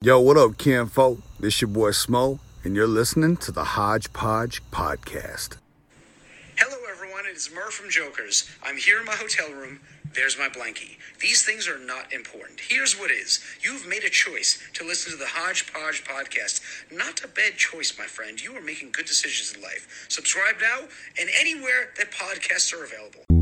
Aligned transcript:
Yo, 0.00 0.20
what 0.20 0.36
up, 0.36 0.56
Kinfolk? 0.58 1.18
This 1.40 1.60
your 1.60 1.66
boy 1.66 1.90
Smo, 1.90 2.38
and 2.62 2.76
you're 2.76 2.86
listening 2.86 3.36
to 3.36 3.50
the 3.50 3.64
Hodgepodge 3.64 4.62
Podcast. 4.70 5.56
Hello, 6.56 6.76
everyone. 6.88 7.24
It's 7.26 7.52
Murr 7.52 7.68
from 7.72 7.90
Jokers. 7.90 8.48
I'm 8.62 8.76
here 8.76 9.00
in 9.00 9.06
my 9.06 9.16
hotel 9.16 9.50
room. 9.50 9.80
There's 10.14 10.38
my 10.38 10.48
blankie. 10.50 10.98
These 11.20 11.44
things 11.44 11.66
are 11.66 11.80
not 11.80 12.12
important. 12.12 12.60
Here's 12.60 12.96
what 12.96 13.10
is. 13.10 13.44
You've 13.60 13.88
made 13.88 14.04
a 14.04 14.08
choice 14.08 14.62
to 14.74 14.84
listen 14.86 15.10
to 15.10 15.18
the 15.18 15.26
Hodgepodge 15.26 16.04
podcast. 16.04 16.60
Not 16.92 17.24
a 17.24 17.28
bad 17.28 17.56
choice, 17.56 17.98
my 17.98 18.06
friend. 18.06 18.40
You 18.40 18.56
are 18.56 18.62
making 18.62 18.92
good 18.92 19.06
decisions 19.06 19.52
in 19.56 19.62
life. 19.62 20.06
Subscribe 20.08 20.60
now 20.60 20.86
and 21.18 21.28
anywhere 21.40 21.90
that 21.96 22.12
podcasts 22.12 22.72
are 22.72 22.84
available. 22.84 23.37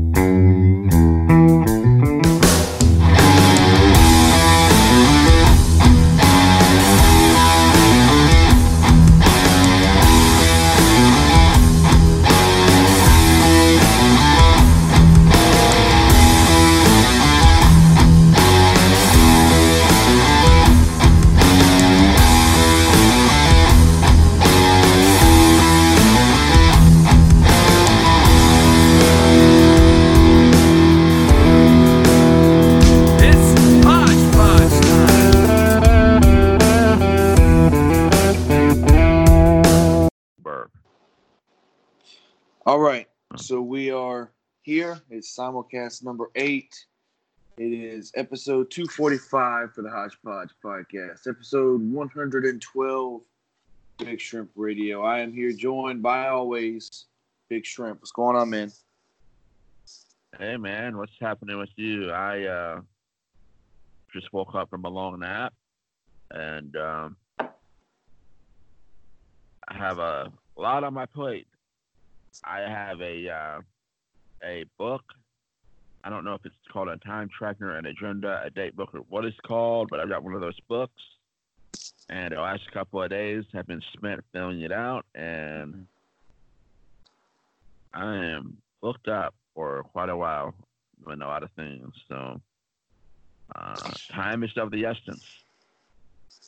So 43.37 43.61
we 43.61 43.91
are 43.91 44.31
here. 44.63 44.99
It's 45.11 45.37
simulcast 45.37 46.03
number 46.03 46.31
eight. 46.35 46.73
It 47.57 47.71
is 47.71 48.11
episode 48.15 48.71
245 48.71 49.73
for 49.73 49.83
the 49.83 49.91
Hodgepodge 49.91 50.49
podcast, 50.63 51.27
episode 51.27 51.81
112, 51.81 53.21
Big 53.99 54.19
Shrimp 54.19 54.49
Radio. 54.55 55.03
I 55.03 55.19
am 55.19 55.31
here 55.31 55.51
joined 55.51 56.01
by 56.01 56.29
always 56.29 57.05
Big 57.47 57.63
Shrimp. 57.63 58.01
What's 58.01 58.11
going 58.11 58.35
on, 58.35 58.49
man? 58.49 58.71
Hey 60.39 60.57
man, 60.57 60.97
what's 60.97 61.13
happening 61.21 61.59
with 61.59 61.69
you? 61.75 62.09
I 62.09 62.43
uh, 62.43 62.81
just 64.11 64.33
woke 64.33 64.55
up 64.55 64.71
from 64.71 64.83
a 64.83 64.89
long 64.89 65.19
nap, 65.19 65.53
and 66.31 66.75
um, 66.75 67.15
I 67.39 67.47
have 69.69 69.99
a 69.99 70.31
lot 70.57 70.83
on 70.83 70.95
my 70.95 71.05
plate. 71.05 71.47
I 72.43 72.59
have 72.61 73.01
a 73.01 73.29
uh, 73.29 73.61
a 74.43 74.65
book. 74.77 75.03
I 76.03 76.09
don't 76.09 76.23
know 76.23 76.35
if 76.35 76.45
it's 76.45 76.55
called 76.71 76.87
a 76.87 76.97
time 76.97 77.29
tracker, 77.37 77.75
an 77.77 77.85
agenda, 77.85 78.41
a 78.45 78.49
date 78.49 78.75
book, 78.75 78.89
or 78.93 79.01
what 79.09 79.25
it's 79.25 79.37
called, 79.45 79.89
but 79.89 79.99
I've 79.99 80.09
got 80.09 80.23
one 80.23 80.33
of 80.33 80.41
those 80.41 80.59
books. 80.69 81.01
And 82.09 82.33
the 82.33 82.39
last 82.39 82.71
couple 82.71 83.01
of 83.03 83.09
days 83.09 83.43
have 83.53 83.67
been 83.67 83.81
spent 83.93 84.23
filling 84.31 84.61
it 84.61 84.71
out, 84.71 85.05
and 85.15 85.85
I 87.93 88.15
am 88.15 88.57
booked 88.81 89.07
up 89.09 89.33
for 89.53 89.83
quite 89.83 90.09
a 90.09 90.15
while 90.15 90.53
doing 91.03 91.21
a 91.21 91.27
lot 91.27 91.43
of 91.43 91.49
things. 91.57 91.91
So 92.07 92.39
uh, 93.55 93.91
time 94.13 94.43
is 94.43 94.51
of 94.55 94.71
the 94.71 94.85
essence. 94.85 95.23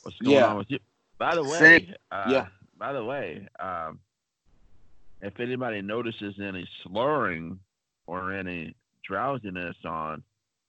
What's 0.02 0.16
going 0.18 0.36
Yeah. 0.36 0.46
on 0.46 0.56
with 0.56 0.70
you? 0.70 0.78
By 1.18 1.34
the 1.34 1.44
way, 1.44 1.88
uh, 2.10 2.24
Yeah. 2.30 2.46
By 2.78 2.94
the 2.94 3.04
way, 3.04 3.46
um, 3.58 3.98
if 5.22 5.38
anybody 5.40 5.82
notices 5.82 6.34
any 6.42 6.68
slurring 6.82 7.58
or 8.06 8.32
any 8.32 8.74
drowsiness 9.04 9.76
on 9.84 10.22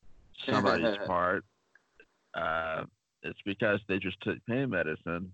somebody's 0.49 0.97
part, 1.05 1.43
uh, 2.33 2.83
it's 3.23 3.39
because 3.45 3.79
they 3.87 3.99
just 3.99 4.19
took 4.21 4.37
pain 4.47 4.69
medicine. 4.69 5.33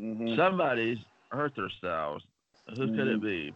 Mhm. 0.00 0.36
Somebody's 0.36 0.98
hurt 1.30 1.54
themselves. 1.56 2.24
Who 2.76 2.88
could 2.88 3.08
it 3.08 3.20
Mhm. 3.20 3.22
be? 3.22 3.54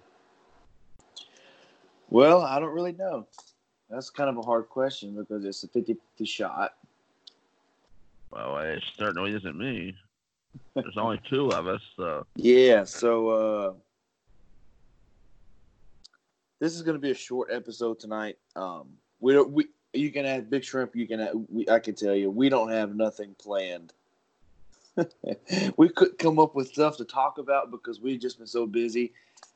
Well, 2.09 2.43
I 2.43 2.59
don't 2.59 2.73
really 2.75 2.93
know. 2.93 3.27
That's 3.89 4.11
kind 4.11 4.29
of 4.31 4.37
a 4.37 4.43
hard 4.43 4.69
question 4.69 5.15
because 5.15 5.45
it's 5.45 5.63
a 5.65 5.69
50 5.69 5.95
50 5.95 6.25
shot. 6.25 6.75
Well, 8.31 8.59
it 8.59 8.83
certainly 8.97 9.33
isn't 9.35 9.57
me. 9.57 9.95
There's 10.75 10.97
only 10.97 11.21
two 11.29 11.49
of 11.53 11.67
us, 11.67 11.83
so 11.97 12.27
Yeah, 12.37 12.85
so 12.85 13.29
uh 13.29 13.73
this 16.61 16.75
is 16.75 16.83
going 16.83 16.95
to 16.95 17.01
be 17.01 17.11
a 17.11 17.15
short 17.15 17.49
episode 17.51 17.99
tonight. 17.99 18.39
Um 18.55 18.89
we 19.19 19.33
don't 19.33 19.51
we 19.51 19.69
you 19.93 20.13
can 20.13 20.25
add 20.25 20.51
big 20.51 20.63
shrimp, 20.63 20.95
you 20.95 21.09
can 21.09 21.21
add, 21.21 21.33
we, 21.49 21.69
I 21.69 21.81
can 21.81 21.95
tell 21.95 22.15
you 22.15 22.31
we 22.31 22.49
don't 22.49 22.71
have 22.71 22.95
nothing 22.95 23.35
planned. 23.43 23.93
we 25.77 25.89
couldn't 25.89 26.19
come 26.19 26.39
up 26.39 26.55
with 26.55 26.69
stuff 26.69 26.97
to 26.99 27.05
talk 27.05 27.39
about 27.39 27.71
because 27.71 28.01
we've 28.01 28.21
just 28.21 28.39
been 28.39 28.47
so 28.47 28.67
busy. 28.67 29.13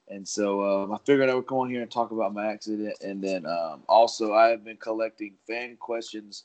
And 0.09 0.27
so 0.27 0.63
um, 0.63 0.93
I 0.93 0.99
figured 1.05 1.31
I 1.31 1.35
would 1.35 1.47
come 1.47 1.59
on 1.59 1.71
here 1.71 1.83
and 1.83 1.91
talk 1.91 2.11
about 2.11 2.35
my 2.35 2.47
accident. 2.47 2.97
And 3.03 3.23
then 3.23 3.47
um, 3.47 3.83
also, 3.89 4.35
I 4.35 4.49
have 4.49 4.65
been 4.65 4.77
collecting 4.77 5.35
fan 5.47 5.77
questions 5.77 6.45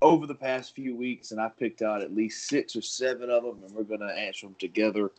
over 0.00 0.26
the 0.26 0.34
past 0.34 0.74
few 0.74 0.96
weeks, 0.96 1.30
and 1.30 1.40
I 1.40 1.48
picked 1.48 1.82
out 1.82 2.02
at 2.02 2.14
least 2.14 2.48
six 2.48 2.76
or 2.76 2.82
seven 2.82 3.30
of 3.30 3.42
them, 3.42 3.58
and 3.64 3.74
we're 3.74 3.84
going 3.84 4.00
to 4.00 4.06
answer 4.06 4.46
them 4.46 4.56
together. 4.58 5.10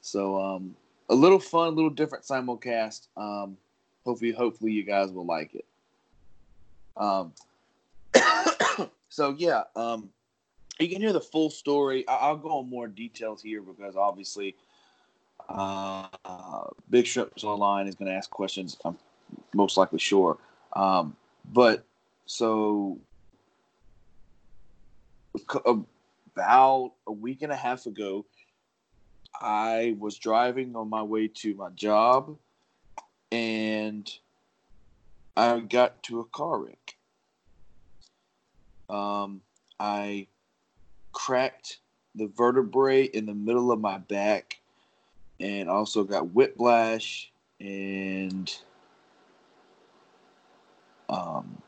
So 0.00 0.40
um, 0.40 0.74
a 1.08 1.14
little 1.14 1.38
fun, 1.38 1.68
a 1.68 1.70
little 1.70 1.90
different 1.90 2.24
simulcast. 2.24 3.06
Um, 4.08 4.12
hopefully, 4.12 4.32
hopefully 4.32 4.72
you 4.72 4.84
guys 4.84 5.12
will 5.12 5.26
like 5.26 5.54
it. 5.54 5.66
Um, 6.96 7.32
so 9.08 9.34
yeah, 9.36 9.64
um, 9.76 10.08
you 10.80 10.88
can 10.88 11.00
hear 11.00 11.12
the 11.12 11.20
full 11.20 11.50
story. 11.50 12.08
I- 12.08 12.16
I'll 12.16 12.36
go 12.36 12.58
on 12.58 12.70
more 12.70 12.88
details 12.88 13.42
here 13.42 13.60
because 13.60 13.96
obviously, 13.96 14.56
uh, 15.48 16.08
Big 16.90 17.06
Shrimps 17.06 17.44
Online 17.44 17.86
is 17.86 17.94
going 17.94 18.10
to 18.10 18.16
ask 18.16 18.30
questions. 18.30 18.76
I'm 18.84 18.96
most 19.54 19.76
likely 19.76 19.98
sure. 19.98 20.38
Um, 20.74 21.16
but 21.52 21.84
so 22.26 22.98
about 26.34 26.92
a 27.06 27.12
week 27.12 27.42
and 27.42 27.52
a 27.52 27.56
half 27.56 27.86
ago, 27.86 28.24
I 29.40 29.96
was 29.98 30.16
driving 30.16 30.76
on 30.76 30.88
my 30.88 31.02
way 31.02 31.28
to 31.28 31.54
my 31.54 31.70
job 31.70 32.36
and 33.30 34.10
I 35.36 35.60
got 35.60 36.02
to 36.04 36.20
a 36.20 36.24
car 36.24 36.58
wreck. 36.58 36.96
Um, 38.88 39.42
I 39.78 40.26
cracked 41.12 41.78
the 42.14 42.26
vertebrae 42.26 43.04
in 43.04 43.26
the 43.26 43.34
middle 43.34 43.70
of 43.70 43.80
my 43.80 43.98
back 43.98 44.60
and 45.40 45.68
also 45.68 46.04
got 46.04 46.32
whiplash 46.32 47.30
and 47.60 48.54
um, 51.08 51.62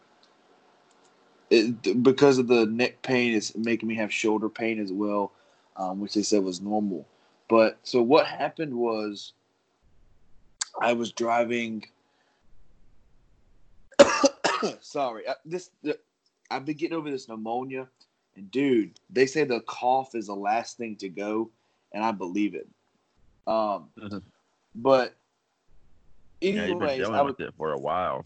it, 1.50 2.03
because 2.03 2.38
of 2.38 2.47
the 2.47 2.66
neck 2.66 3.03
pain, 3.03 3.34
it's 3.34 3.56
making 3.56 3.88
me 3.88 3.97
have 3.97 4.12
shoulder 4.12 4.49
pain 4.49 4.78
as 4.81 4.93
well, 4.93 5.32
um, 5.76 6.00
which 6.00 6.15
they 6.15 6.22
said 6.22 6.43
was 6.43 6.60
normal. 6.60 7.06
But 7.49 7.78
so 7.82 8.03
what 8.03 8.26
happened 8.26 8.75
was, 8.75 9.32
I 10.81 10.93
was 10.95 11.13
driving. 11.13 11.87
sorry, 14.81 15.29
I, 15.29 15.35
this 15.45 15.71
the, 15.83 15.99
I've 16.51 16.65
been 16.65 16.77
getting 16.77 16.97
over 16.97 17.11
this 17.11 17.29
pneumonia, 17.29 17.87
and 18.37 18.51
dude, 18.51 18.99
they 19.11 19.27
say 19.27 19.45
the 19.45 19.61
cough 19.61 20.15
is 20.15 20.27
the 20.27 20.35
last 20.35 20.77
thing 20.79 20.97
to 20.97 21.09
go, 21.09 21.51
and 21.93 22.05
I 22.05 22.12
believe 22.12 22.55
it. 22.55 22.69
Um, 23.47 23.88
but 24.75 25.15
you've 26.41 26.55
been 26.55 26.65
anyways, 26.65 26.99
dealing 26.99 27.15
I 27.15 27.23
was 27.23 27.35
with 27.38 27.49
it 27.49 27.55
for 27.56 27.73
a 27.73 27.79
while. 27.79 28.25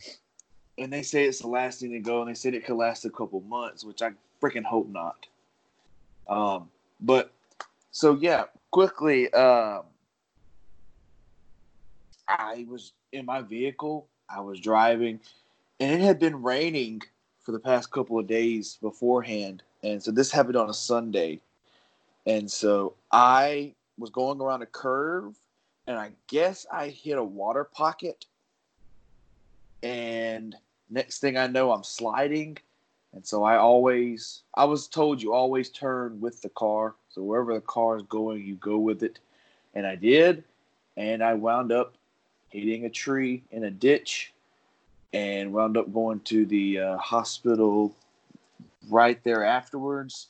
and 0.78 0.92
they 0.92 1.02
say 1.02 1.24
it's 1.24 1.40
the 1.40 1.48
last 1.48 1.80
thing 1.80 1.92
to 1.92 2.00
go, 2.00 2.20
and 2.20 2.30
they 2.30 2.34
said 2.34 2.54
it 2.54 2.64
could 2.64 2.76
last 2.76 3.04
a 3.04 3.10
couple 3.10 3.40
months, 3.42 3.84
which 3.84 4.02
I 4.02 4.12
freaking 4.40 4.64
hope 4.64 4.88
not. 4.88 5.26
Um, 6.28 6.70
but 7.00 7.32
so 7.90 8.14
yeah, 8.14 8.44
quickly, 8.70 9.32
um, 9.32 9.82
I 12.28 12.66
was 12.68 12.92
in 13.12 13.26
my 13.26 13.42
vehicle. 13.42 14.08
I 14.28 14.40
was 14.40 14.60
driving, 14.60 15.20
and 15.80 15.92
it 15.92 16.04
had 16.04 16.18
been 16.18 16.42
raining 16.42 17.02
for 17.42 17.52
the 17.52 17.58
past 17.58 17.90
couple 17.90 18.18
of 18.18 18.26
days 18.26 18.78
beforehand, 18.80 19.62
and 19.82 20.02
so 20.02 20.10
this 20.10 20.30
happened 20.30 20.56
on 20.56 20.70
a 20.70 20.74
Sunday, 20.74 21.40
and 22.26 22.50
so 22.50 22.94
I 23.12 23.74
was 23.98 24.10
going 24.10 24.40
around 24.40 24.62
a 24.62 24.66
curve, 24.66 25.38
and 25.86 25.98
I 25.98 26.12
guess 26.26 26.66
I 26.72 26.88
hit 26.88 27.18
a 27.18 27.22
water 27.22 27.64
pocket, 27.64 28.24
and 29.82 30.56
next 30.88 31.18
thing 31.18 31.36
I 31.36 31.46
know, 31.46 31.72
I'm 31.72 31.84
sliding. 31.84 32.56
And 33.12 33.24
so 33.24 33.44
I 33.44 33.58
always, 33.58 34.42
I 34.56 34.64
was 34.64 34.88
told 34.88 35.22
you 35.22 35.32
always 35.32 35.68
turn 35.70 36.20
with 36.20 36.42
the 36.42 36.48
car. 36.48 36.94
So 37.08 37.22
wherever 37.22 37.54
the 37.54 37.60
car 37.60 37.96
is 37.96 38.02
going, 38.04 38.44
you 38.44 38.56
go 38.56 38.78
with 38.78 39.02
it. 39.02 39.20
And 39.74 39.86
I 39.86 39.94
did. 39.94 40.42
And 40.96 41.22
I 41.22 41.34
wound 41.34 41.70
up 41.70 41.94
hitting 42.54 42.84
a 42.84 42.90
tree 42.90 43.42
in 43.50 43.64
a 43.64 43.70
ditch 43.70 44.32
and 45.12 45.52
wound 45.52 45.76
up 45.76 45.92
going 45.92 46.20
to 46.20 46.46
the 46.46 46.78
uh, 46.78 46.96
hospital 46.98 47.92
right 48.88 49.22
there 49.24 49.44
afterwards. 49.44 50.28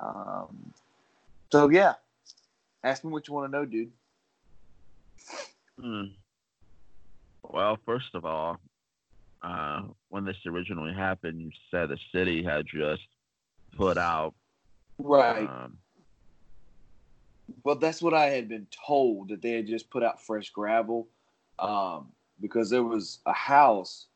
Um, 0.00 0.72
so, 1.52 1.68
yeah. 1.68 1.94
Ask 2.82 3.04
me 3.04 3.12
what 3.12 3.28
you 3.28 3.34
want 3.34 3.52
to 3.52 3.58
know, 3.58 3.66
dude. 3.66 3.92
Hmm. 5.80 6.04
Well, 7.42 7.78
first 7.84 8.14
of 8.14 8.24
all, 8.24 8.58
uh, 9.42 9.82
when 10.08 10.24
this 10.24 10.36
originally 10.46 10.94
happened, 10.94 11.42
you 11.42 11.50
said 11.70 11.90
the 11.90 11.98
city 12.10 12.42
had 12.42 12.66
just 12.66 13.06
put 13.76 13.98
out. 13.98 14.34
Right. 14.98 15.48
Um, 15.48 15.76
Well, 17.62 17.76
that's 17.76 18.00
what 18.00 18.14
I 18.14 18.26
had 18.26 18.48
been 18.48 18.66
told 18.86 19.28
that 19.28 19.42
they 19.42 19.50
had 19.50 19.66
just 19.66 19.90
put 19.90 20.02
out 20.02 20.20
fresh 20.22 20.50
gravel, 20.50 21.08
um, 21.58 22.08
because 22.40 22.70
there 22.70 22.82
was 22.82 23.20
a 23.26 23.32
house 23.32 24.06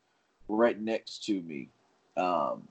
right 0.47 0.79
next 0.79 1.25
to 1.25 1.41
me 1.41 1.69
um, 2.17 2.67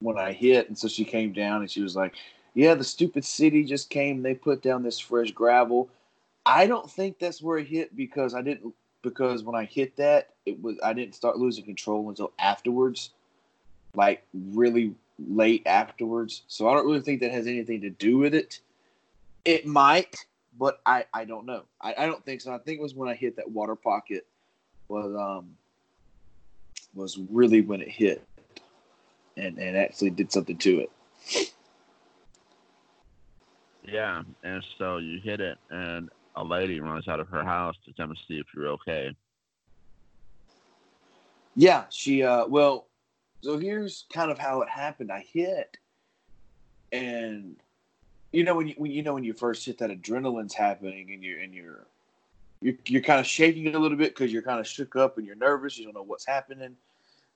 when 0.00 0.18
I 0.18 0.32
hit, 0.32 0.68
and 0.68 0.76
so 0.76 0.88
she 0.88 1.04
came 1.04 1.32
down 1.32 1.60
and 1.60 1.70
she 1.70 1.82
was 1.82 1.96
like, 1.96 2.14
"Yeah, 2.54 2.74
the 2.74 2.84
stupid 2.84 3.24
city 3.24 3.64
just 3.64 3.90
came. 3.90 4.22
They 4.22 4.34
put 4.34 4.62
down 4.62 4.82
this 4.82 4.98
fresh 4.98 5.30
gravel." 5.30 5.88
I 6.46 6.66
don't 6.66 6.90
think 6.90 7.18
that's 7.18 7.40
where 7.40 7.58
it 7.58 7.68
hit 7.68 7.96
because 7.96 8.34
I 8.34 8.42
didn't 8.42 8.74
because 9.02 9.42
when 9.42 9.54
I 9.54 9.64
hit 9.64 9.96
that, 9.96 10.30
it 10.46 10.60
was 10.60 10.76
I 10.82 10.92
didn't 10.92 11.14
start 11.14 11.38
losing 11.38 11.64
control 11.64 12.08
until 12.08 12.32
afterwards, 12.38 13.10
like 13.94 14.26
really 14.32 14.94
late 15.18 15.62
afterwards. 15.66 16.42
So 16.48 16.68
I 16.68 16.74
don't 16.74 16.86
really 16.86 17.00
think 17.00 17.20
that 17.20 17.30
has 17.30 17.46
anything 17.46 17.80
to 17.82 17.90
do 17.90 18.18
with 18.18 18.34
it. 18.34 18.60
It 19.44 19.66
might, 19.66 20.24
but 20.58 20.80
I, 20.86 21.04
I 21.12 21.24
don't 21.24 21.46
know. 21.46 21.64
I, 21.80 21.94
I 21.98 22.06
don't 22.06 22.24
think 22.24 22.40
so. 22.40 22.52
I 22.52 22.58
think 22.58 22.78
it 22.78 22.82
was 22.82 22.94
when 22.94 23.08
I 23.08 23.14
hit 23.14 23.36
that 23.36 23.50
water 23.50 23.76
pocket 23.76 24.26
was 24.88 25.14
um 25.14 25.56
was 26.94 27.18
really 27.30 27.60
when 27.60 27.80
it 27.80 27.88
hit 27.88 28.26
and, 29.36 29.58
and 29.58 29.76
actually 29.76 30.10
did 30.10 30.30
something 30.30 30.56
to 30.58 30.80
it. 30.80 30.90
yeah, 33.82 34.22
and 34.42 34.64
so 34.78 34.98
you 34.98 35.20
hit 35.20 35.40
it, 35.40 35.58
and 35.70 36.08
a 36.36 36.44
lady 36.44 36.80
runs 36.80 37.08
out 37.08 37.20
of 37.20 37.28
her 37.28 37.44
house 37.44 37.76
to 37.84 37.92
come 37.94 38.10
and 38.10 38.18
see 38.28 38.38
if 38.38 38.46
you're 38.54 38.68
okay. 38.68 39.14
Yeah, 41.56 41.84
she 41.90 42.22
uh 42.22 42.46
well 42.46 42.88
so 43.42 43.58
here's 43.58 44.06
kind 44.12 44.30
of 44.30 44.38
how 44.38 44.62
it 44.62 44.68
happened. 44.68 45.12
I 45.12 45.24
hit 45.32 45.76
and 46.92 47.56
you 48.34 48.42
know 48.44 48.54
when 48.54 48.68
you 48.68 48.74
when 48.76 48.90
you 48.90 49.02
know 49.02 49.14
when 49.14 49.24
you 49.24 49.32
first 49.32 49.64
hit 49.64 49.78
that 49.78 49.90
adrenaline's 49.90 50.54
happening 50.54 51.12
and 51.12 51.22
you're 51.22 51.40
and 51.40 51.54
you're 51.54 51.86
you're, 52.60 52.74
you're 52.86 53.02
kind 53.02 53.20
of 53.20 53.26
shaking 53.26 53.74
a 53.74 53.78
little 53.78 53.96
bit 53.96 54.14
because 54.14 54.32
you're 54.32 54.42
kind 54.42 54.58
of 54.58 54.66
shook 54.66 54.96
up 54.96 55.18
and 55.18 55.26
you're 55.26 55.36
nervous. 55.36 55.78
You 55.78 55.84
don't 55.84 55.94
know 55.94 56.02
what's 56.02 56.26
happening. 56.26 56.76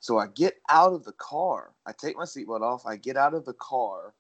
So 0.01 0.19
I 0.19 0.29
get 0.29 0.59
out 0.69 0.93
of 0.93 1.05
the 1.05 1.13
car. 1.13 1.73
I 1.87 1.93
take 1.93 2.17
my 2.17 2.25
seatbelt 2.25 2.63
off. 2.63 2.87
I 2.87 2.97
get 2.97 3.17
out 3.17 3.35
of 3.35 3.45
the 3.45 3.53
car, 3.55 4.15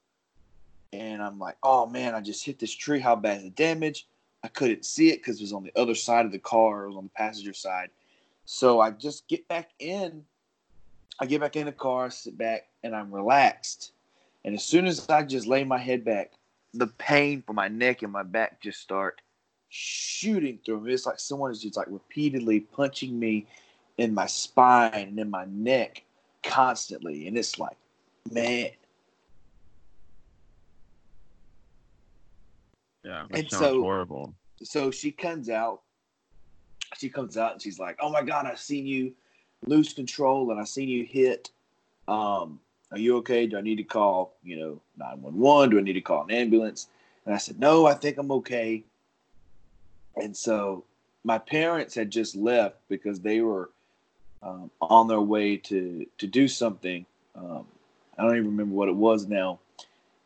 and 0.92 1.22
I'm 1.22 1.38
like, 1.38 1.56
"Oh 1.62 1.86
man, 1.86 2.14
I 2.14 2.20
just 2.20 2.44
hit 2.44 2.58
this 2.58 2.72
tree. 2.72 3.00
How 3.00 3.16
bad 3.16 3.38
is 3.38 3.44
the 3.44 3.50
damage?" 3.50 4.06
I 4.44 4.48
couldn't 4.48 4.84
see 4.84 5.10
it 5.10 5.16
because 5.16 5.40
it 5.40 5.42
was 5.42 5.52
on 5.52 5.64
the 5.64 5.72
other 5.74 5.96
side 5.96 6.24
of 6.24 6.32
the 6.32 6.38
car. 6.38 6.84
It 6.84 6.88
was 6.88 6.96
on 6.96 7.04
the 7.04 7.10
passenger 7.10 7.52
side. 7.52 7.90
So 8.44 8.80
I 8.80 8.92
just 8.92 9.26
get 9.26 9.48
back 9.48 9.70
in. 9.80 10.24
I 11.18 11.26
get 11.26 11.40
back 11.40 11.56
in 11.56 11.66
the 11.66 11.72
car, 11.72 12.08
sit 12.10 12.38
back, 12.38 12.68
and 12.84 12.94
I'm 12.94 13.12
relaxed. 13.12 13.92
And 14.44 14.54
as 14.54 14.62
soon 14.62 14.86
as 14.86 15.08
I 15.08 15.24
just 15.24 15.48
lay 15.48 15.64
my 15.64 15.78
head 15.78 16.04
back, 16.04 16.32
the 16.74 16.86
pain 16.86 17.42
from 17.42 17.56
my 17.56 17.68
neck 17.68 18.02
and 18.02 18.12
my 18.12 18.22
back 18.22 18.60
just 18.60 18.80
start 18.80 19.20
shooting 19.68 20.58
through 20.64 20.80
me. 20.80 20.92
It's 20.92 21.06
like 21.06 21.18
someone 21.20 21.50
is 21.50 21.62
just 21.62 21.76
like 21.76 21.86
repeatedly 21.88 22.60
punching 22.60 23.18
me 23.18 23.46
in 23.96 24.14
my 24.14 24.26
spine 24.26 24.92
and 24.94 25.18
in 25.18 25.30
my 25.30 25.44
neck 25.46 26.04
constantly. 26.42 27.26
And 27.26 27.36
it's 27.36 27.58
like, 27.58 27.76
man. 28.30 28.70
Yeah, 33.04 33.26
And 33.30 33.50
so- 33.50 33.80
horrible. 33.80 34.34
So 34.62 34.90
she 34.90 35.12
comes 35.12 35.48
out. 35.48 35.82
She 36.96 37.08
comes 37.08 37.36
out 37.36 37.52
and 37.52 37.62
she's 37.62 37.78
like, 37.78 37.96
"Oh 38.00 38.10
my 38.10 38.22
god, 38.22 38.46
I've 38.46 38.58
seen 38.58 38.86
you 38.86 39.14
lose 39.66 39.92
control 39.92 40.50
and 40.50 40.58
I've 40.60 40.68
seen 40.68 40.88
you 40.88 41.04
hit. 41.04 41.50
Um, 42.08 42.60
are 42.90 42.98
you 42.98 43.16
okay? 43.18 43.46
Do 43.46 43.58
I 43.58 43.60
need 43.60 43.76
to 43.76 43.84
call, 43.84 44.34
you 44.42 44.58
know, 44.58 44.80
nine 44.96 45.20
one 45.22 45.38
one? 45.38 45.70
Do 45.70 45.78
I 45.78 45.82
need 45.82 45.94
to 45.94 46.00
call 46.00 46.24
an 46.24 46.30
ambulance?" 46.30 46.88
And 47.26 47.34
I 47.34 47.38
said, 47.38 47.58
"No, 47.58 47.86
I 47.86 47.94
think 47.94 48.18
I'm 48.18 48.32
okay." 48.32 48.84
And 50.16 50.36
so 50.36 50.84
my 51.24 51.38
parents 51.38 51.94
had 51.94 52.10
just 52.10 52.34
left 52.34 52.76
because 52.88 53.20
they 53.20 53.40
were 53.40 53.70
um, 54.42 54.70
on 54.80 55.08
their 55.08 55.20
way 55.20 55.56
to 55.56 56.06
to 56.18 56.26
do 56.26 56.48
something. 56.48 57.04
Um, 57.34 57.66
I 58.16 58.22
don't 58.22 58.36
even 58.36 58.46
remember 58.46 58.74
what 58.74 58.88
it 58.88 58.96
was 58.96 59.26
now. 59.26 59.60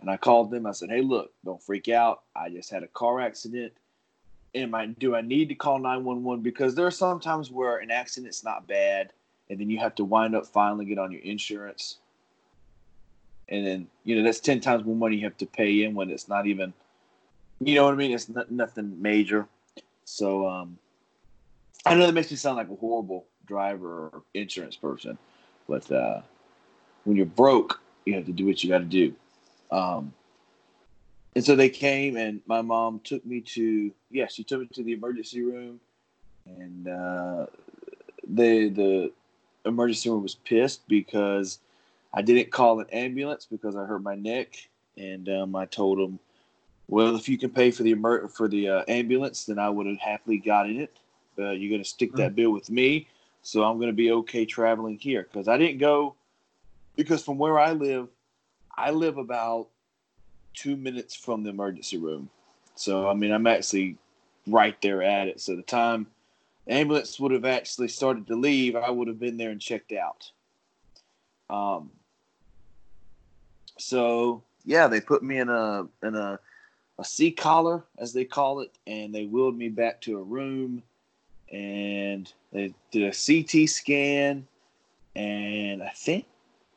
And 0.00 0.11
I 0.11 0.17
called 0.17 0.50
them. 0.50 0.67
I 0.67 0.73
said, 0.73 0.91
"Hey, 0.91 1.00
look, 1.00 1.32
don't 1.44 1.62
freak 1.62 1.88
out. 1.88 2.23
I 2.35 2.50
just 2.50 2.70
had 2.70 2.82
a 2.82 2.88
car 2.88 3.20
accident. 3.20 3.73
Am 4.55 4.75
I? 4.75 4.87
Do 4.87 5.15
I 5.15 5.20
need 5.20 5.49
to 5.49 5.55
call 5.55 5.79
nine 5.79 6.05
one 6.05 6.25
one? 6.25 6.41
Because 6.41 6.75
there 6.75 6.87
are 6.87 6.91
some 6.91 7.20
times 7.20 7.50
where 7.50 7.79
an 7.79 7.91
accident's 7.91 8.44
not 8.44 8.67
bad, 8.67 9.12
and 9.49 9.61
then 9.61 9.70
you 9.70 9.79
have 9.79 9.94
to 9.97 10.05
wind 10.05 10.35
up 10.35 10.47
filing 10.47 10.91
it 10.91 10.99
on 10.99 11.12
your 11.12 11.23
insurance, 11.23 11.99
and 13.49 13.67
then 13.67 13.87
you 14.05 14.17
know 14.17 14.23
that's 14.23 14.41
ten 14.41 14.61
times 14.61 14.85
more 14.85 14.97
money 14.97 15.17
you 15.17 15.25
have 15.25 15.37
to 15.39 15.47
pay 15.47 15.85
in 15.85 15.94
when 15.94 16.11
it's 16.11 16.29
not 16.29 16.47
even, 16.47 16.73
you 17.61 17.75
know 17.75 17.85
what 17.85 17.94
I 17.94 17.97
mean? 17.97 18.12
It's 18.12 18.29
not, 18.29 18.50
nothing 18.50 19.00
major. 19.00 19.49
So 20.05 20.49
um, 20.49 20.79
I 21.87 21.94
know 21.94 22.06
that 22.06 22.12
makes 22.12 22.31
me 22.31 22.37
sound 22.37 22.56
like 22.56 22.71
a 22.71 22.75
horrible 22.75 23.27
driver 23.47 24.09
or 24.09 24.23
insurance 24.35 24.77
person, 24.77 25.19
but 25.69 25.91
uh, 25.91 26.23
when 27.05 27.17
you're 27.17 27.27
broke, 27.27 27.81
you 28.05 28.15
have 28.15 28.27
to 28.27 28.33
do 28.33 28.47
what 28.47 28.62
you 28.62 28.71
got 28.71 28.79
to 28.79 28.85
do. 28.85 29.15
Um, 29.71 30.12
and 31.35 31.44
so 31.44 31.56
they 31.56 31.71
came, 31.71 32.17
and 32.17 32.41
my 32.47 32.61
mom 32.61 33.00
took 33.05 33.25
me 33.25 33.41
to 33.41 33.91
yeah, 34.11 34.27
she 34.27 34.44
took 34.44 34.61
me 34.61 34.69
to 34.75 34.83
the 34.83 34.93
emergency 34.93 35.43
room, 35.43 35.81
and 36.47 36.89
uh, 36.89 37.47
the 38.29 38.69
the 38.69 39.12
emergency 39.65 40.11
room 40.11 40.23
was 40.23 40.35
pissed 40.35 40.87
because 40.89 41.59
I 42.14 42.23
didn't 42.23 42.50
call 42.50 42.81
an 42.81 42.87
ambulance 42.93 43.47
because 43.50 43.75
I 43.75 43.85
hurt 43.85 44.03
my 44.03 44.14
neck, 44.14 44.69
and 44.97 45.29
um, 45.29 45.56
I 45.56 45.64
told 45.67 45.99
them, 45.99 46.19
well, 46.88 47.17
if 47.17 47.29
you 47.29 47.38
can 47.38 47.50
pay 47.50 47.70
for 47.70 47.82
the 47.85 47.93
emer- 47.93 48.29
for 48.29 48.49
the 48.49 48.69
uh, 48.69 48.84
ambulance, 48.89 49.44
then 49.46 49.58
I 49.58 49.70
would 49.70 49.86
have 49.86 49.98
happily 49.98 50.39
gotten 50.39 50.81
it. 50.81 50.94
But 51.36 51.58
you're 51.58 51.70
going 51.70 51.82
to 51.82 51.89
stick 51.89 52.15
that 52.17 52.34
bill 52.34 52.51
with 52.51 52.70
me, 52.70 53.08
so 53.41 53.65
I'm 53.65 53.79
going 53.79 53.89
to 53.89 53.94
be 53.94 54.13
okay 54.13 54.44
traveling 54.44 54.98
here 54.98 55.22
because 55.22 55.48
I 55.48 55.56
didn't 55.56 55.79
go 55.79 56.15
because 56.96 57.25
from 57.25 57.39
where 57.39 57.58
I 57.58 57.72
live, 57.72 58.08
I 58.77 58.91
live 58.91 59.17
about 59.17 59.69
two 60.53 60.77
minutes 60.77 61.15
from 61.15 61.43
the 61.43 61.51
emergency 61.51 61.96
room. 61.96 62.29
So 62.75 63.08
I 63.08 63.15
mean, 63.15 63.32
I'm 63.32 63.46
actually 63.46 63.96
right 64.46 64.81
there 64.82 65.03
at 65.03 65.29
it. 65.29 65.41
So 65.41 65.56
the 65.56 65.63
time 65.63 66.06
the 66.67 66.75
ambulance 66.75 67.19
would 67.19 67.32
have 67.32 67.46
actually 67.46 67.89
started 67.89 68.27
to 68.27 68.36
leave, 68.36 68.77
I 68.77 68.91
would 68.91 69.08
have 69.08 69.19
been 69.19 69.39
there 69.39 69.51
and 69.51 69.60
checked 69.60 69.93
out. 69.93 70.31
Um. 71.48 71.91
So 73.82 74.43
yeah, 74.65 74.86
they 74.86 75.01
put 75.01 75.22
me 75.22 75.39
in 75.39 75.48
a 75.48 75.86
in 76.03 76.15
a 76.15 76.39
a 76.98 77.05
C 77.05 77.32
collar, 77.32 77.84
as 77.98 78.12
they 78.12 78.24
call 78.24 78.60
it, 78.60 78.70
and 78.86 79.15
they 79.15 79.24
wheeled 79.24 79.56
me 79.56 79.69
back 79.69 80.01
to 80.03 80.19
a 80.19 80.22
room, 80.22 80.82
and 81.51 82.32
they 82.53 82.74
did 82.91 83.03
a 83.03 83.12
CT 83.12 83.69
scan, 83.69 84.46
and 85.17 85.82
I 85.82 85.91
think 85.91 86.27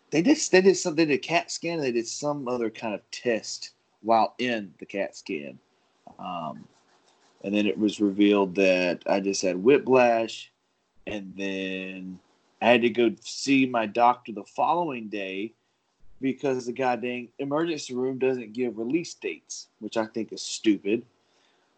they 0.10 0.22
did 0.22 0.38
they 0.52 0.62
did 0.62 0.78
some 0.78 0.96
they 0.96 1.06
did 1.06 1.16
a 1.16 1.20
CAT 1.20 1.52
scan. 1.52 1.80
They 1.80 1.92
did 1.92 2.08
some 2.08 2.48
other 2.48 2.70
kind 2.70 2.96
of 2.96 3.02
test 3.12 3.72
while 4.02 4.34
in 4.40 4.74
the 4.80 4.86
CAT 4.86 5.16
scan, 5.16 5.60
um, 6.18 6.68
and 7.44 7.54
then 7.54 7.68
it 7.68 7.78
was 7.78 8.02
revealed 8.02 8.56
that 8.56 9.04
I 9.06 9.20
just 9.20 9.44
had 9.44 9.64
whiplash, 9.64 10.52
and 11.06 11.34
then 11.38 12.20
I 12.62 12.72
had 12.72 12.82
to 12.82 12.90
go 12.90 13.14
see 13.22 13.68
my 13.68 13.86
doctor 13.86 14.32
the 14.32 14.44
following 14.44 15.08
day 15.08 15.54
because 16.22 16.66
the 16.66 16.74
goddamn 16.74 17.30
emergency 17.40 17.94
room 17.94 18.18
doesn't 18.18 18.54
give 18.54 18.78
release 18.78 19.14
dates, 19.14 19.68
which 19.80 19.98
I 19.98 20.06
think 20.06 20.32
is 20.32 20.42
stupid. 20.42 21.04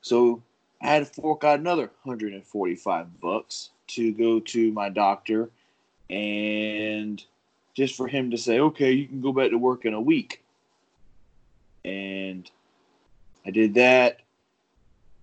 So 0.01 0.41
I 0.81 0.87
had 0.87 1.05
to 1.05 1.21
fork 1.21 1.43
out 1.43 1.59
another 1.59 1.91
145 2.03 3.19
bucks 3.19 3.71
to 3.87 4.11
go 4.13 4.39
to 4.39 4.71
my 4.71 4.89
doctor 4.89 5.49
and 6.09 7.23
just 7.73 7.95
for 7.95 8.07
him 8.07 8.31
to 8.31 8.37
say, 8.37 8.59
okay, 8.59 8.91
you 8.91 9.07
can 9.07 9.21
go 9.21 9.31
back 9.31 9.51
to 9.51 9.57
work 9.57 9.85
in 9.85 9.93
a 9.93 10.01
week. 10.01 10.43
And 11.83 12.49
I 13.45 13.51
did 13.51 13.75
that. 13.75 14.21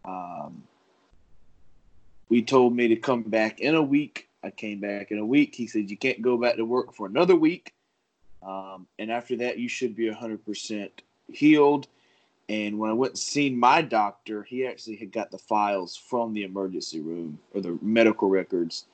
Um, 0.05 0.65
we 2.29 2.43
told 2.43 2.75
me 2.75 2.89
to 2.89 2.97
come 2.97 3.23
back 3.23 3.61
in 3.61 3.75
a 3.75 3.83
week. 3.83 4.29
I 4.43 4.51
came 4.51 4.81
back 4.81 5.11
in 5.11 5.19
a 5.19 5.27
week. 5.27 5.55
He 5.55 5.67
said, 5.67 5.91
you 5.91 5.97
can't 5.97 6.23
go 6.23 6.37
back 6.37 6.57
to 6.57 6.65
work 6.65 6.95
for 6.95 7.07
another 7.07 7.37
week. 7.37 7.75
Um, 8.45 8.87
and 8.99 9.11
after 9.11 9.37
that, 9.37 9.59
you 9.59 9.69
should 9.69 9.97
be 9.97 10.11
100% 10.11 10.91
healed. 11.33 11.89
And 12.49 12.79
when 12.79 12.91
I 12.91 12.95
went 12.95 13.13
and 13.13 13.19
seen 13.19 13.59
my 13.59 13.81
doctor, 13.81 14.43
he 14.43 14.67
actually 14.67 14.97
had 14.97 15.13
got 15.13 15.31
the 15.31 15.39
files 15.39 15.97
from 15.97 16.35
the 16.35 16.43
emergency 16.43 17.01
room 17.01 17.39
or 17.55 17.63
the 17.63 17.79
medical 17.81 18.29
records 18.29 18.85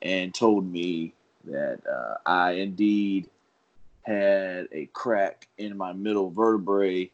and 0.00 0.34
told 0.34 0.70
me 0.70 1.12
that 1.44 1.80
uh, 1.86 2.14
I 2.24 2.52
indeed 2.52 3.28
had 4.02 4.68
a 4.72 4.86
crack 4.92 5.48
in 5.58 5.76
my 5.76 5.92
middle 5.92 6.30
vertebrae. 6.30 7.10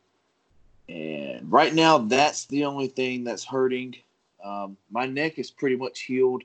And 0.89 1.51
right 1.51 1.75
now, 1.75 1.99
that's 1.99 2.47
the 2.47 2.65
only 2.65 2.89
thing 2.89 3.25
that's 3.25 3.45
hurting. 3.45 3.97
Um, 4.45 4.77
my 4.91 5.07
neck 5.07 5.39
is 5.39 5.51
pretty 5.51 5.77
much 5.77 6.01
healed. 6.03 6.43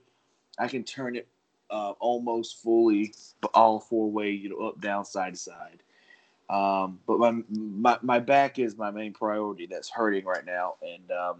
I 0.57 0.67
can 0.67 0.83
turn 0.83 1.15
it 1.15 1.27
uh, 1.69 1.91
almost 1.99 2.61
fully, 2.61 3.13
all 3.53 3.79
four 3.79 4.11
way, 4.11 4.31
you 4.31 4.49
know, 4.49 4.67
up, 4.67 4.81
down, 4.81 5.05
side 5.05 5.33
to 5.33 5.39
side. 5.39 5.81
Um, 6.49 6.99
but 7.07 7.17
my, 7.17 7.41
my 7.49 7.97
my 8.03 8.19
back 8.19 8.59
is 8.59 8.77
my 8.77 8.91
main 8.91 9.13
priority. 9.13 9.65
That's 9.65 9.89
hurting 9.89 10.25
right 10.25 10.45
now, 10.45 10.75
and 10.81 11.11
um, 11.11 11.37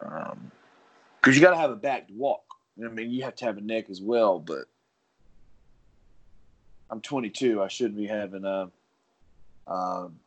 um, 0.00 0.50
because 1.20 1.36
you 1.36 1.42
got 1.42 1.52
to 1.52 1.56
have 1.56 1.70
a 1.70 1.76
back 1.76 2.08
to 2.08 2.14
walk. 2.14 2.42
I 2.84 2.88
mean, 2.88 3.10
you 3.10 3.22
have 3.24 3.36
to 3.36 3.44
have 3.44 3.58
a 3.58 3.60
neck 3.60 3.88
as 3.90 4.00
well. 4.00 4.38
But 4.38 4.66
I'm 6.90 7.00
22. 7.00 7.62
I 7.62 7.68
shouldn't 7.68 7.96
be 7.96 8.06
having 8.06 8.44
a, 8.44 8.70
um, 9.66 10.18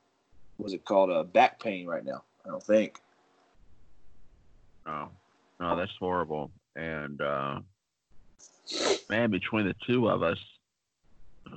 what's 0.57 0.73
it 0.73 0.85
called, 0.85 1.11
a 1.11 1.23
back 1.23 1.61
pain 1.61 1.85
right 1.85 2.03
now. 2.03 2.23
I 2.45 2.49
don't 2.49 2.63
think. 2.63 2.99
Oh, 4.87 5.09
no, 5.59 5.75
that's 5.75 5.95
horrible. 5.99 6.51
And 6.75 7.21
uh, 7.21 7.59
man, 9.09 9.31
between 9.31 9.65
the 9.65 9.75
two 9.85 10.09
of 10.09 10.23
us, 10.23 10.37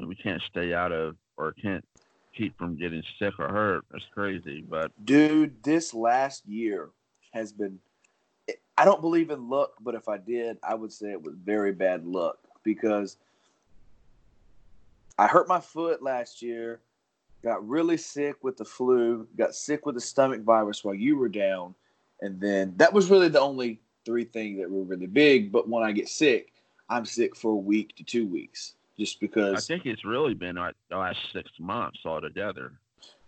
we 0.06 0.14
can't 0.14 0.42
stay 0.50 0.74
out 0.74 0.92
of 0.92 1.16
or 1.36 1.52
can't 1.52 1.84
keep 2.36 2.56
from 2.58 2.76
getting 2.76 3.02
sick 3.18 3.34
or 3.38 3.48
hurt. 3.48 3.84
That's 3.90 4.04
crazy. 4.12 4.64
But 4.68 4.92
Dude, 5.04 5.62
this 5.62 5.94
last 5.94 6.46
year 6.46 6.90
has 7.32 7.52
been. 7.52 7.78
I 8.76 8.84
don't 8.84 9.00
believe 9.00 9.30
in 9.30 9.48
luck, 9.48 9.72
but 9.80 9.94
if 9.94 10.08
I 10.08 10.18
did, 10.18 10.56
I 10.62 10.74
would 10.74 10.92
say 10.92 11.10
it 11.10 11.22
was 11.22 11.34
very 11.34 11.72
bad 11.72 12.06
luck 12.06 12.38
because 12.62 13.16
I 15.18 15.26
hurt 15.26 15.48
my 15.48 15.58
foot 15.58 16.00
last 16.00 16.40
year, 16.42 16.80
got 17.42 17.66
really 17.66 17.96
sick 17.96 18.36
with 18.42 18.56
the 18.56 18.64
flu, 18.64 19.26
got 19.36 19.54
sick 19.54 19.84
with 19.84 19.96
the 19.96 20.00
stomach 20.00 20.42
virus 20.42 20.84
while 20.84 20.94
you 20.94 21.16
were 21.16 21.28
down, 21.28 21.74
and 22.20 22.40
then 22.40 22.72
that 22.76 22.92
was 22.92 23.10
really 23.10 23.28
the 23.28 23.40
only 23.40 23.80
three 24.04 24.24
things 24.24 24.60
that 24.60 24.70
were 24.70 24.84
really 24.84 25.06
big. 25.06 25.50
But 25.50 25.68
when 25.68 25.82
I 25.82 25.90
get 25.90 26.08
sick, 26.08 26.52
I'm 26.88 27.04
sick 27.04 27.36
for 27.36 27.52
a 27.52 27.56
week 27.56 27.96
to 27.96 28.04
two 28.04 28.26
weeks 28.26 28.74
just 28.98 29.20
because. 29.20 29.54
I 29.54 29.60
think 29.60 29.86
it's 29.86 30.04
really 30.04 30.34
been 30.34 30.56
like 30.56 30.74
the 30.90 30.96
last 30.96 31.18
six 31.32 31.50
months 31.58 32.00
altogether. 32.04 32.72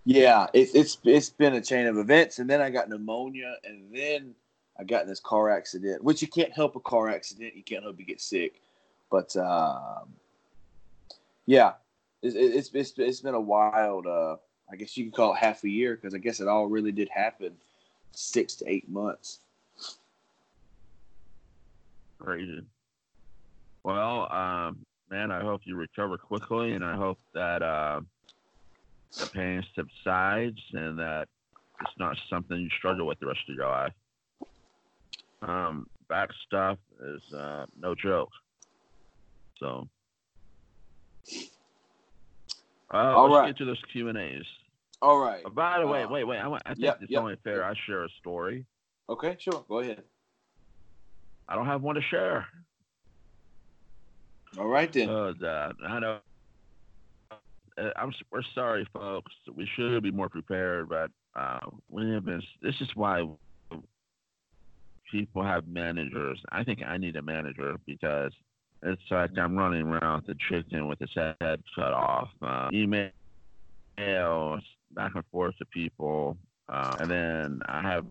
Yeah, 0.04 0.46
it's 0.54 0.74
it's 0.74 0.98
it's 1.04 1.30
been 1.30 1.54
a 1.54 1.60
chain 1.60 1.86
of 1.86 1.98
events, 1.98 2.38
and 2.38 2.48
then 2.48 2.60
I 2.60 2.70
got 2.70 2.88
pneumonia, 2.88 3.56
and 3.64 3.94
then 3.94 4.34
I 4.78 4.84
got 4.84 5.02
in 5.02 5.08
this 5.08 5.20
car 5.20 5.50
accident, 5.50 6.02
which 6.02 6.22
you 6.22 6.28
can't 6.28 6.52
help 6.52 6.74
a 6.74 6.80
car 6.80 7.08
accident. 7.08 7.54
You 7.54 7.62
can't 7.62 7.82
help 7.82 7.98
you 7.98 8.06
get 8.06 8.20
sick, 8.20 8.62
but 9.10 9.36
um, 9.36 10.08
yeah, 11.46 11.72
it's, 12.22 12.34
it's 12.34 12.70
it's 12.72 12.98
it's 12.98 13.20
been 13.20 13.34
a 13.34 13.40
wild. 13.40 14.06
Uh, 14.06 14.36
I 14.72 14.76
guess 14.76 14.96
you 14.96 15.04
could 15.04 15.14
call 15.14 15.34
it 15.34 15.38
half 15.38 15.64
a 15.64 15.68
year 15.68 15.96
because 15.96 16.14
I 16.14 16.18
guess 16.18 16.40
it 16.40 16.48
all 16.48 16.66
really 16.66 16.92
did 16.92 17.08
happen 17.10 17.52
six 18.12 18.54
to 18.56 18.70
eight 18.70 18.88
months. 18.88 19.40
Crazy. 22.18 22.62
Well, 23.82 24.30
um, 24.32 24.84
man, 25.10 25.30
I 25.30 25.40
hope 25.40 25.62
you 25.64 25.76
recover 25.76 26.18
quickly, 26.18 26.72
and 26.72 26.84
I 26.84 26.96
hope 26.96 27.18
that 27.34 27.62
uh, 27.62 28.00
the 29.18 29.26
pain 29.26 29.64
subsides 29.74 30.60
and 30.72 30.98
that 30.98 31.28
it's 31.80 31.98
not 31.98 32.16
something 32.28 32.58
you 32.58 32.68
struggle 32.78 33.06
with 33.06 33.18
the 33.20 33.26
rest 33.26 33.40
of 33.48 33.54
your 33.54 33.68
life. 33.68 33.92
Um, 35.42 35.86
back 36.08 36.28
stuff 36.46 36.78
is 37.02 37.22
uh, 37.32 37.64
no 37.78 37.94
joke. 37.94 38.28
So, 39.58 39.88
uh, 42.92 42.96
All 42.96 43.30
let's 43.30 43.40
right. 43.40 43.46
get 43.48 43.58
to 43.58 43.64
those 43.64 43.80
Q 43.92 44.08
and 44.08 44.18
A's. 44.18 44.44
All 45.02 45.18
right. 45.18 45.44
Uh, 45.44 45.48
by 45.50 45.80
the 45.80 45.86
way, 45.86 46.02
Uh, 46.02 46.08
wait, 46.08 46.24
wait. 46.24 46.38
I, 46.38 46.48
want, 46.48 46.62
I 46.66 46.70
think 46.74 46.84
yep, 46.84 46.98
it's 47.00 47.10
yep, 47.10 47.22
only 47.22 47.36
fair 47.42 47.64
I 47.64 47.72
share 47.86 48.04
a 48.04 48.08
story. 48.20 48.66
Okay, 49.08 49.36
sure. 49.38 49.64
Go 49.68 49.78
ahead. 49.78 50.02
I 51.48 51.56
don't 51.56 51.66
have 51.66 51.82
one 51.82 51.94
to 51.96 52.02
share. 52.02 52.46
All 54.58 54.66
right 54.66 54.92
then. 54.92 55.08
Oh, 55.08 55.32
God. 55.32 55.76
I 55.86 55.98
know. 56.00 56.18
Uh, 57.78 57.90
I'm. 57.96 58.12
We're 58.30 58.42
sorry, 58.54 58.86
folks. 58.92 59.32
We 59.54 59.68
should 59.76 60.02
be 60.02 60.10
more 60.10 60.28
prepared, 60.28 60.88
but 60.88 61.10
uh, 61.36 61.60
we 61.88 62.10
have 62.12 62.24
been. 62.24 62.42
This 62.60 62.74
is 62.80 62.88
why 62.94 63.26
people 65.10 65.42
have 65.42 65.66
managers. 65.68 66.40
I 66.50 66.64
think 66.64 66.82
I 66.82 66.96
need 66.96 67.16
a 67.16 67.22
manager 67.22 67.76
because 67.86 68.32
it's 68.82 69.02
like 69.10 69.36
I'm 69.38 69.56
running 69.56 69.82
around 69.82 70.26
with 70.26 70.36
a 70.36 70.38
chicken 70.48 70.88
with 70.88 71.00
its 71.00 71.14
head 71.14 71.62
cut 71.74 71.92
off. 71.92 72.28
Uh, 72.42 72.70
emails 72.70 73.12
back 74.92 75.12
and 75.14 75.24
forth 75.30 75.56
to 75.58 75.64
people, 75.66 76.36
uh, 76.68 76.96
and 76.98 77.10
then 77.10 77.62
I 77.66 77.82
have 77.82 78.04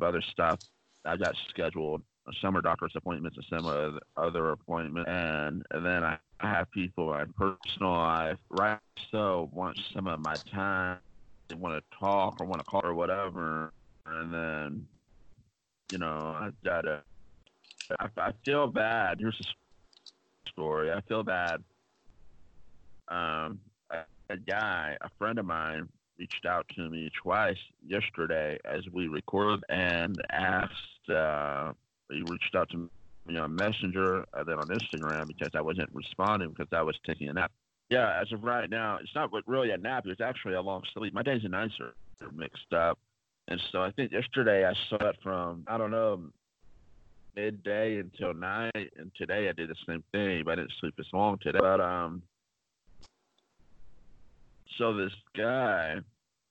other 0.00 0.22
stuff 0.32 0.58
I've 1.04 1.20
got 1.20 1.34
scheduled 1.48 2.02
summer 2.40 2.60
doctor's 2.60 2.92
appointments 2.94 3.36
and 3.36 3.46
some 3.48 3.66
other, 3.66 3.98
other 4.16 4.50
appointments, 4.50 5.08
and, 5.10 5.64
and 5.70 5.84
then 5.84 6.04
I, 6.04 6.18
have 6.40 6.70
people 6.70 7.14
in 7.16 7.32
personal 7.34 7.92
life, 7.92 8.38
right? 8.48 8.78
So 9.10 9.50
want 9.52 9.78
some 9.92 10.06
of 10.06 10.20
my 10.20 10.34
time, 10.50 10.96
they 11.48 11.54
want 11.54 11.74
to 11.74 11.98
talk 11.98 12.40
or 12.40 12.46
want 12.46 12.60
to 12.60 12.64
call 12.64 12.80
or 12.82 12.94
whatever, 12.94 13.74
and 14.06 14.32
then, 14.32 14.86
you 15.92 15.98
know, 15.98 16.34
I 16.38 16.50
gotta. 16.64 17.02
I, 17.98 18.08
I 18.16 18.32
feel 18.44 18.68
bad. 18.68 19.18
Here's 19.20 19.38
a 19.38 20.48
story. 20.50 20.92
I 20.92 21.00
feel 21.02 21.22
bad. 21.22 21.62
Um, 23.08 23.60
a, 23.90 23.98
a 24.30 24.36
guy, 24.36 24.96
a 25.00 25.10
friend 25.18 25.38
of 25.38 25.44
mine, 25.44 25.88
reached 26.18 26.46
out 26.46 26.66
to 26.76 26.88
me 26.88 27.10
twice 27.22 27.58
yesterday 27.86 28.58
as 28.64 28.82
we 28.92 29.08
recorded 29.08 29.64
and 29.68 30.16
asked. 30.30 31.10
Uh, 31.10 31.72
he 32.10 32.22
reached 32.22 32.54
out 32.54 32.70
to 32.70 32.90
me 33.26 33.36
on 33.36 33.54
Messenger 33.54 34.24
and 34.34 34.46
then 34.46 34.58
on 34.58 34.68
Instagram 34.68 35.26
because 35.28 35.50
I 35.54 35.60
wasn't 35.60 35.90
responding 35.92 36.50
because 36.50 36.72
I 36.72 36.82
was 36.82 36.96
taking 37.06 37.28
a 37.28 37.32
nap. 37.32 37.52
Yeah, 37.90 38.20
as 38.20 38.30
of 38.32 38.44
right 38.44 38.70
now, 38.70 38.98
it's 39.00 39.14
not 39.14 39.30
really 39.46 39.70
a 39.70 39.76
nap. 39.76 40.04
It's 40.06 40.20
actually 40.20 40.54
a 40.54 40.60
long 40.60 40.82
sleep. 40.94 41.12
My 41.12 41.22
days 41.22 41.40
and 41.42 41.52
nights 41.52 41.74
are, 41.80 41.94
are 42.24 42.32
mixed 42.32 42.72
up. 42.72 42.98
And 43.48 43.60
so 43.72 43.82
I 43.82 43.90
think 43.90 44.12
yesterday 44.12 44.64
I 44.64 44.74
slept 44.88 45.22
from, 45.22 45.64
I 45.66 45.76
don't 45.76 45.90
know, 45.90 46.22
midday 47.34 47.98
until 47.98 48.32
night. 48.32 48.92
And 48.96 49.10
today 49.16 49.48
I 49.48 49.52
did 49.52 49.68
the 49.68 49.74
same 49.88 50.04
thing, 50.12 50.42
but 50.44 50.52
I 50.52 50.54
didn't 50.56 50.72
sleep 50.80 50.94
as 51.00 51.06
long 51.12 51.38
today. 51.38 51.58
But, 51.60 51.80
um, 51.80 52.22
so 54.78 54.94
this 54.94 55.12
guy 55.36 55.96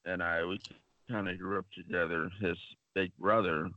and 0.05 0.21
I, 0.21 0.43
we 0.43 0.59
kind 1.09 1.29
of 1.29 1.37
grew 1.37 1.59
up 1.59 1.65
together. 1.75 2.29
His 2.41 2.57
big 2.93 3.11
brother, 3.17 3.69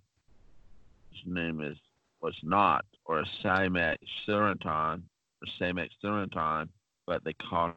his 1.12 1.32
name 1.32 1.60
is 1.60 1.76
was 2.20 2.34
not 2.42 2.84
or 3.04 3.24
Simek 3.44 3.96
Suranton 4.26 5.02
or 5.02 5.48
Samek 5.60 5.88
Suranton, 6.02 6.68
but 7.06 7.24
they 7.24 7.34
called 7.34 7.72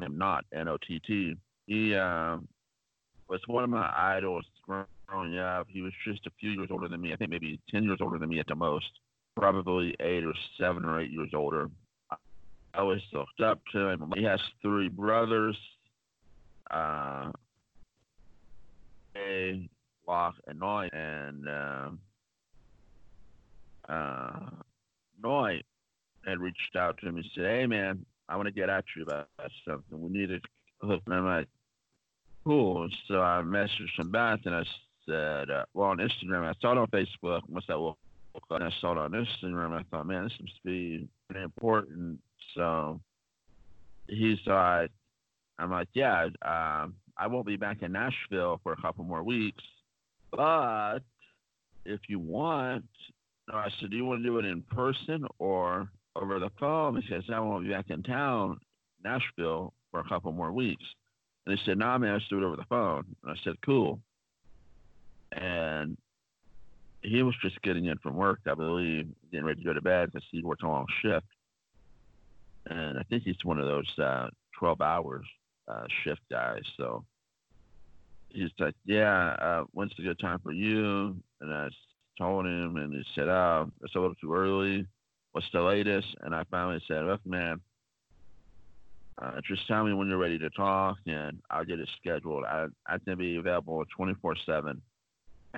him 0.00 0.18
not 0.18 0.44
N 0.54 0.68
O 0.68 0.76
T 0.86 1.00
T. 1.06 1.36
He 1.66 1.94
um, 1.94 2.48
was 3.28 3.40
one 3.46 3.64
of 3.64 3.70
my 3.70 3.92
idols 3.96 4.44
growing 4.66 5.38
up. 5.38 5.66
He 5.68 5.82
was 5.82 5.92
just 6.06 6.26
a 6.26 6.30
few 6.40 6.50
years 6.50 6.68
older 6.70 6.88
than 6.88 7.00
me. 7.00 7.12
I 7.12 7.16
think 7.16 7.30
maybe 7.30 7.60
ten 7.70 7.84
years 7.84 7.98
older 8.00 8.18
than 8.18 8.28
me 8.28 8.38
at 8.40 8.46
the 8.46 8.54
most. 8.54 8.86
Probably 9.36 9.94
eight 10.00 10.24
or 10.24 10.32
seven 10.58 10.84
or 10.84 11.00
eight 11.00 11.10
years 11.10 11.30
older. 11.34 11.68
I 12.10 12.16
always 12.78 13.02
looked 13.12 13.40
up 13.40 13.60
to 13.72 13.88
him. 13.88 14.12
He 14.16 14.22
has 14.24 14.40
three 14.62 14.88
brothers. 14.88 15.56
Uh, 16.70 17.30
a 19.16 19.68
Locke 20.06 20.36
and 20.46 20.60
Noy, 20.60 20.88
and 20.92 21.48
um, 21.48 21.98
uh, 23.88 24.50
Noy 25.22 25.62
had 26.26 26.40
reached 26.40 26.76
out 26.76 26.98
to 26.98 27.08
him 27.08 27.16
and 27.16 27.26
said, 27.34 27.44
"Hey, 27.44 27.66
man, 27.66 28.04
I 28.28 28.36
want 28.36 28.46
to 28.46 28.52
get 28.52 28.68
at 28.68 28.84
you 28.96 29.02
about 29.02 29.28
something. 29.66 30.00
We 30.00 30.10
need 30.10 30.28
to 30.28 30.40
hook." 30.80 31.02
And 31.06 31.14
I'm 31.14 31.26
like, 31.26 31.48
"Cool." 32.44 32.88
So 33.08 33.22
I 33.22 33.42
messaged 33.44 33.98
him 33.98 34.10
back 34.10 34.40
and 34.44 34.54
I 34.54 34.64
said, 35.06 35.50
uh, 35.50 35.64
"Well, 35.74 35.90
on 35.90 35.98
Instagram, 35.98 36.44
I 36.48 36.54
saw 36.60 36.72
it 36.72 36.78
on 36.78 36.86
Facebook. 36.88 37.42
What's 37.46 37.66
that? 37.68 37.78
Well, 37.78 37.96
and 38.50 38.64
I 38.64 38.70
saw 38.80 38.92
it 38.92 38.98
on 38.98 39.12
Instagram. 39.12 39.72
I 39.72 39.82
thought, 39.90 40.06
man, 40.06 40.24
this 40.24 40.32
must 40.40 40.64
be 40.64 41.08
pretty 41.28 41.44
important." 41.44 42.20
So 42.54 43.00
he's 44.08 44.38
like, 44.46 44.90
I'm 45.58 45.70
like, 45.70 45.88
yeah, 45.94 46.24
um, 46.42 46.94
I 47.16 47.26
won't 47.26 47.46
be 47.46 47.56
back 47.56 47.82
in 47.82 47.92
Nashville 47.92 48.60
for 48.62 48.72
a 48.72 48.80
couple 48.80 49.04
more 49.04 49.22
weeks, 49.22 49.62
but 50.30 51.00
if 51.84 52.00
you 52.08 52.18
want, 52.18 52.84
I 53.52 53.68
said, 53.80 53.90
do 53.90 53.96
you 53.96 54.04
want 54.04 54.22
to 54.22 54.28
do 54.28 54.38
it 54.38 54.44
in 54.44 54.62
person 54.62 55.24
or 55.38 55.88
over 56.16 56.38
the 56.38 56.50
phone? 56.58 57.00
He 57.00 57.08
says, 57.08 57.24
I 57.32 57.38
won't 57.40 57.64
be 57.64 57.70
back 57.70 57.90
in 57.90 58.02
town, 58.02 58.58
Nashville, 59.04 59.72
for 59.90 60.00
a 60.00 60.08
couple 60.08 60.32
more 60.32 60.52
weeks. 60.52 60.84
And 61.46 61.56
he 61.56 61.64
said, 61.64 61.78
"Nah, 61.78 61.96
man, 61.98 62.14
let's 62.14 62.28
do 62.28 62.38
it 62.38 62.44
over 62.44 62.56
the 62.56 62.64
phone." 62.64 63.04
And 63.22 63.32
I 63.32 63.36
said, 63.44 63.54
"Cool." 63.64 64.00
And 65.32 65.96
he 67.02 67.22
was 67.22 67.36
just 67.40 67.60
getting 67.62 67.86
in 67.86 67.98
from 67.98 68.16
work, 68.16 68.40
I 68.46 68.54
believe, 68.54 69.08
getting 69.30 69.46
ready 69.46 69.60
to 69.60 69.64
go 69.64 69.72
to 69.72 69.80
bed 69.80 70.12
because 70.12 70.26
he 70.30 70.42
worked 70.42 70.64
a 70.64 70.68
long 70.68 70.86
shift. 71.02 71.26
And 72.66 72.98
I 72.98 73.02
think 73.04 73.22
he's 73.22 73.44
one 73.44 73.60
of 73.60 73.66
those 73.66 73.98
uh, 73.98 74.28
12 74.58 74.80
hours 74.80 75.26
uh, 75.68 75.84
shift 76.02 76.22
guys. 76.30 76.62
So 76.76 77.04
he's 78.28 78.50
like, 78.58 78.74
Yeah, 78.84 79.36
uh, 79.40 79.64
when's 79.72 79.92
a 79.98 80.02
good 80.02 80.18
time 80.18 80.40
for 80.40 80.52
you? 80.52 81.16
And 81.40 81.54
I 81.54 81.68
told 82.18 82.46
him, 82.46 82.76
and 82.76 82.92
he 82.92 83.02
said, 83.14 83.28
Oh, 83.28 83.70
it's 83.82 83.94
a 83.94 83.98
little 83.98 84.14
too 84.16 84.34
early. 84.34 84.86
What's 85.32 85.46
the 85.52 85.60
latest? 85.60 86.08
And 86.22 86.34
I 86.34 86.44
finally 86.50 86.82
said, 86.88 87.04
Look, 87.04 87.24
man, 87.26 87.60
uh, 89.20 89.40
just 89.46 89.66
tell 89.66 89.84
me 89.84 89.94
when 89.94 90.08
you're 90.08 90.18
ready 90.18 90.38
to 90.38 90.50
talk, 90.50 90.98
and 91.06 91.38
I'll 91.50 91.64
get 91.64 91.80
it 91.80 91.88
scheduled. 91.98 92.44
I, 92.44 92.66
I 92.86 92.98
can 92.98 93.18
be 93.18 93.36
available 93.36 93.84
24 93.96 94.36
7 94.44 94.82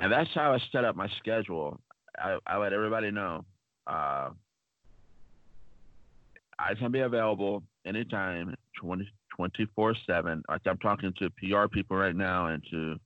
and 0.00 0.12
that's 0.12 0.30
how 0.34 0.52
I 0.52 0.58
set 0.70 0.84
up 0.84 0.96
my 0.96 1.08
schedule. 1.18 1.80
I, 2.18 2.38
I 2.46 2.56
let 2.56 2.72
everybody 2.72 3.10
know 3.10 3.44
uh, 3.86 4.30
I 6.58 6.74
can 6.78 6.92
be 6.92 7.00
available 7.00 7.62
anytime, 7.86 8.54
20, 8.80 9.08
24 9.36 9.94
7. 10.06 10.42
Like 10.48 10.60
I'm 10.66 10.78
talking 10.78 11.12
to 11.18 11.30
PR 11.30 11.68
people 11.68 11.96
right 11.96 12.14
now 12.14 12.46
and 12.46 12.62
to 12.70 12.96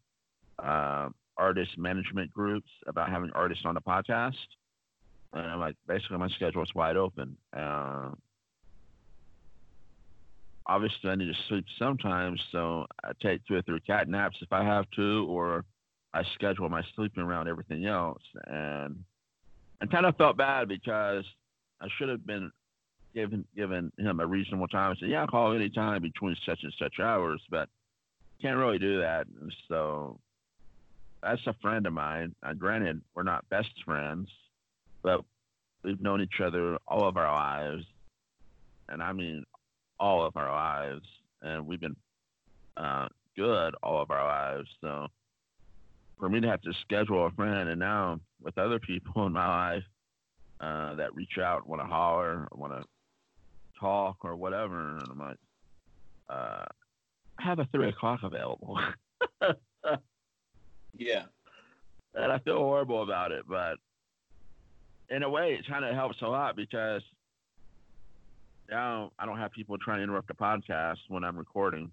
uh, 0.63 1.09
artist 1.43 1.77
management 1.77 2.33
groups 2.33 2.71
about 2.87 3.11
having 3.11 3.31
artists 3.35 3.65
on 3.67 3.75
the 3.75 3.81
podcast. 3.81 4.47
And 5.33 5.47
I'm 5.47 5.59
like, 5.61 5.77
basically, 5.89 6.19
my 6.19 6.29
schedule 6.29 6.63
is 6.63 6.75
wide 6.75 6.97
open. 6.97 7.37
Uh, 7.57 8.11
obviously, 10.67 11.11
I 11.11 11.17
need 11.17 11.27
to 11.27 11.43
sleep 11.49 11.65
sometimes, 11.79 12.41
so 12.53 12.87
I 13.03 13.11
take 13.21 13.45
two 13.47 13.57
or 13.57 13.63
three 13.63 13.81
cat 13.81 14.09
naps 14.09 14.37
if 14.41 14.53
I 14.53 14.63
have 14.63 14.87
to, 14.97 15.27
or 15.29 15.65
I 16.15 16.23
schedule 16.35 16.69
my 16.69 16.83
sleeping 16.95 17.23
around 17.23 17.49
everything 17.49 17.87
else, 17.87 18.23
and 18.47 19.03
I 19.81 19.87
kind 19.87 20.07
of 20.07 20.17
felt 20.17 20.37
bad 20.37 20.69
because 20.69 21.25
I 21.81 21.89
should 21.97 22.11
have 22.11 22.25
been 22.25 22.53
given 23.15 23.45
given 23.57 23.91
him 23.99 24.21
a 24.21 24.27
reasonable 24.27 24.69
time. 24.69 24.93
I 24.93 25.01
said, 25.01 25.09
"Yeah, 25.09 25.23
I'll 25.23 25.27
call 25.27 25.55
any 25.55 25.71
time 25.71 26.03
between 26.03 26.37
such 26.47 26.63
and 26.63 26.73
such 26.79 27.01
hours," 27.01 27.43
but 27.51 27.69
can't 28.43 28.59
really 28.59 28.79
do 28.79 29.01
that. 29.01 29.27
And 29.41 29.55
so 29.69 30.21
that's 31.23 31.47
a 31.47 31.55
friend 31.63 31.87
of 31.87 31.93
mine. 31.93 32.35
Uh, 32.43 32.53
granted, 32.53 33.01
we're 33.15 33.23
not 33.23 33.49
best 33.49 33.71
friends, 33.85 34.29
but 35.03 35.25
we've 35.83 36.01
known 36.01 36.21
each 36.21 36.41
other 36.45 36.77
all 36.89 37.07
of 37.09 37.17
our 37.17 37.33
lives, 37.33 37.85
and 38.89 39.03
I 39.03 39.13
mean 39.13 39.45
all 40.01 40.25
of 40.25 40.37
our 40.37 40.51
lives, 40.51 41.07
and 41.41 41.67
we've 41.67 41.81
been 41.81 41.97
uh, 42.77 43.09
good 43.37 43.75
all 43.83 44.03
of 44.03 44.11
our 44.11 44.25
lives. 44.25 44.69
So 44.81 45.07
for 46.19 46.29
me 46.29 46.41
to 46.41 46.49
have 46.49 46.63
to 46.63 46.73
schedule 46.83 47.27
a 47.27 47.31
friend, 47.31 47.69
and 47.69 47.79
now 47.79 48.21
with 48.43 48.59
other 48.59 48.79
people 48.79 49.27
in 49.27 49.33
my 49.33 49.75
life 49.75 49.85
uh, 50.61 50.95
that 50.97 51.15
reach 51.15 51.39
out, 51.41 51.69
want 51.69 51.83
to 51.83 51.87
holler, 51.87 52.49
want 52.53 52.73
to 52.73 52.85
talk, 53.79 54.17
or 54.23 54.35
whatever, 54.37 54.99
and 54.99 55.09
I'm 55.11 55.19
like, 55.19 55.37
uh, 56.29 56.65
I 57.39 57.43
have 57.43 57.59
a 57.59 57.69
three 57.73 57.89
o'clock 57.89 58.21
available. 58.23 58.79
Yeah. 60.97 61.25
and 62.15 62.33
I 62.33 62.39
feel 62.39 62.59
horrible 62.59 63.03
about 63.03 63.33
it, 63.33 63.45
but 63.49 63.77
in 65.09 65.23
a 65.23 65.29
way, 65.31 65.55
it 65.55 65.67
kind 65.67 65.85
of 65.85 65.95
helps 65.95 66.21
a 66.23 66.27
lot 66.27 66.57
because 66.57 67.03
now 68.71 69.13
I 69.19 69.27
don't 69.27 69.39
have 69.39 69.53
people 69.53 69.77
trying 69.79 69.99
to 69.99 70.05
interrupt 70.05 70.29
the 70.29 70.35
podcast 70.35 70.99
when 71.09 71.25
I'm 71.25 71.37
recording. 71.37 71.91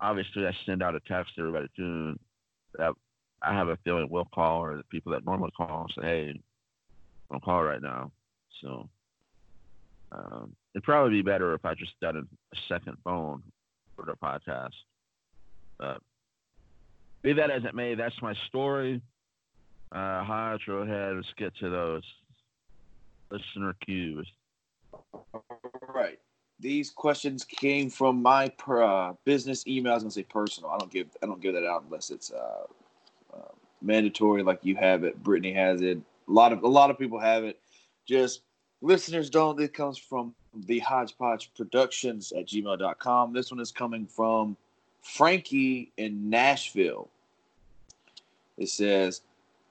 Obviously, 0.00 0.46
I 0.46 0.52
send 0.66 0.82
out 0.82 0.94
a 0.94 1.00
text 1.00 1.34
to 1.34 1.40
everybody 1.40 1.68
too 1.76 2.18
that 2.78 2.92
I 3.42 3.52
have 3.52 3.68
a 3.68 3.78
feeling 3.84 4.08
will 4.08 4.28
call 4.34 4.60
or 4.60 4.76
the 4.76 4.84
people 4.84 5.12
that 5.12 5.24
normally 5.24 5.52
call 5.56 5.86
say, 5.98 6.04
hey, 6.04 6.40
don't 7.30 7.42
call 7.42 7.62
right 7.62 7.82
now. 7.82 8.10
So 8.60 8.88
um, 10.12 10.54
it'd 10.74 10.84
probably 10.84 11.18
be 11.18 11.22
better 11.22 11.54
if 11.54 11.64
I 11.64 11.74
just 11.74 11.98
done 12.00 12.16
a 12.16 12.56
second 12.68 12.96
phone 13.04 13.42
for 13.96 14.04
the 14.04 14.12
podcast. 14.12 14.70
But 15.78 16.00
be 17.24 17.32
that 17.32 17.50
as 17.50 17.64
it 17.64 17.74
may, 17.74 17.94
that's 17.94 18.20
my 18.22 18.34
story. 18.48 19.00
Uh, 19.90 20.56
go 20.66 20.78
ahead. 20.78 21.16
Let's 21.16 21.28
get 21.38 21.56
to 21.56 21.70
those 21.70 22.02
listener 23.30 23.74
cues. 23.84 24.30
All 24.92 25.44
right. 25.94 26.18
These 26.60 26.90
questions 26.90 27.44
came 27.44 27.88
from 27.90 28.22
my 28.22 28.48
per, 28.50 28.82
uh, 28.82 29.14
business 29.24 29.66
email. 29.66 29.92
I 29.92 29.94
was 29.96 30.02
gonna 30.04 30.10
say 30.12 30.22
personal. 30.22 30.70
I 30.70 30.78
don't 30.78 30.92
give 30.92 31.08
I 31.22 31.26
don't 31.26 31.40
give 31.40 31.54
that 31.54 31.64
out 31.64 31.82
unless 31.84 32.10
it's 32.10 32.30
uh, 32.30 32.64
uh, 33.34 33.52
mandatory, 33.82 34.42
like 34.42 34.60
you 34.62 34.76
have 34.76 35.02
it. 35.02 35.20
Brittany 35.22 35.52
has 35.54 35.80
it. 35.80 35.98
A 36.28 36.32
lot 36.32 36.52
of 36.52 36.62
a 36.62 36.68
lot 36.68 36.90
of 36.90 36.98
people 36.98 37.18
have 37.18 37.44
it. 37.44 37.58
Just 38.06 38.42
listeners 38.82 39.30
don't. 39.30 39.60
It 39.60 39.72
comes 39.72 39.98
from 39.98 40.34
the 40.66 40.78
Hodgepodge 40.78 41.52
Productions 41.54 42.32
at 42.32 42.46
gmail.com. 42.46 43.32
This 43.32 43.50
one 43.50 43.60
is 43.60 43.72
coming 43.72 44.06
from 44.06 44.56
Frankie 45.02 45.92
in 45.96 46.30
Nashville. 46.30 47.10
It 48.58 48.68
says, 48.68 49.22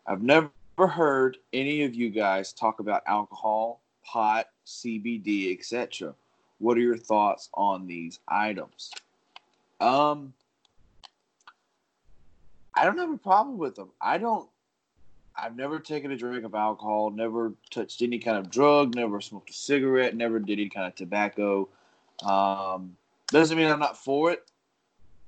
I've 0.07 0.21
never 0.21 0.51
heard 0.77 1.37
any 1.53 1.83
of 1.83 1.95
you 1.95 2.09
guys 2.09 2.53
talk 2.53 2.79
about 2.79 3.03
alcohol, 3.07 3.81
pot, 4.03 4.47
CBD, 4.65 5.57
etc. 5.57 6.13
What 6.59 6.77
are 6.77 6.81
your 6.81 6.97
thoughts 6.97 7.49
on 7.53 7.87
these 7.87 8.19
items? 8.27 8.91
Um, 9.79 10.33
I 12.75 12.85
don't 12.85 12.97
have 12.97 13.11
a 13.11 13.17
problem 13.17 13.57
with 13.57 13.75
them. 13.75 13.89
I 14.01 14.17
don't. 14.17 14.49
I've 15.35 15.55
never 15.55 15.79
taken 15.79 16.11
a 16.11 16.15
drink 16.15 16.45
of 16.45 16.53
alcohol, 16.53 17.09
never 17.09 17.53
touched 17.71 18.03
any 18.03 18.19
kind 18.19 18.37
of 18.37 18.51
drug, 18.51 18.95
never 18.95 19.19
smoked 19.19 19.49
a 19.49 19.53
cigarette, 19.53 20.15
never 20.15 20.39
did 20.39 20.59
any 20.59 20.69
kind 20.69 20.85
of 20.85 20.95
tobacco. 20.95 21.67
Um, 22.23 22.95
doesn't 23.29 23.57
mean 23.57 23.67
I'm 23.67 23.79
not 23.79 23.97
for 23.97 24.31
it. 24.31 24.43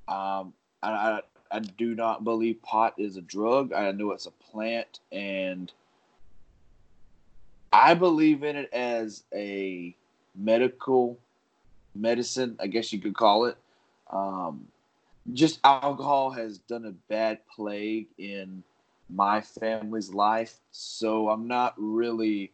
Um, 0.08 0.54
I, 0.84 0.92
I, 0.92 1.20
I 1.52 1.60
do 1.60 1.96
not 1.96 2.24
believe 2.24 2.62
pot 2.62 2.96
is 2.98 3.18
a 3.18 3.22
drug. 3.22 3.74
I 3.74 3.92
know 3.92 4.12
it's 4.12 4.26
a 4.26 4.32
plant, 4.32 5.00
and 5.12 5.72
I 7.72 7.94
believe 7.94 8.44
in 8.44 8.56
it 8.56 8.74
as 8.74 9.24
a 9.34 9.96
medical 10.36 11.18
medicine, 11.94 12.58
I 12.60 12.68
guess 12.68 12.92
you 12.92 13.00
could 13.00 13.16
call 13.16 13.46
it. 13.46 13.58
Um, 14.10 14.68
just 15.34 15.60
alcohol 15.64 16.32
has 16.32 16.60
done 16.60 16.86
a 16.86 16.92
bad 16.92 17.40
plague 17.48 18.08
in 18.18 18.64
my 19.10 19.42
family's 19.42 20.14
life, 20.14 20.56
so 20.72 21.30
I'm 21.30 21.48
not 21.48 21.74
really 21.78 22.52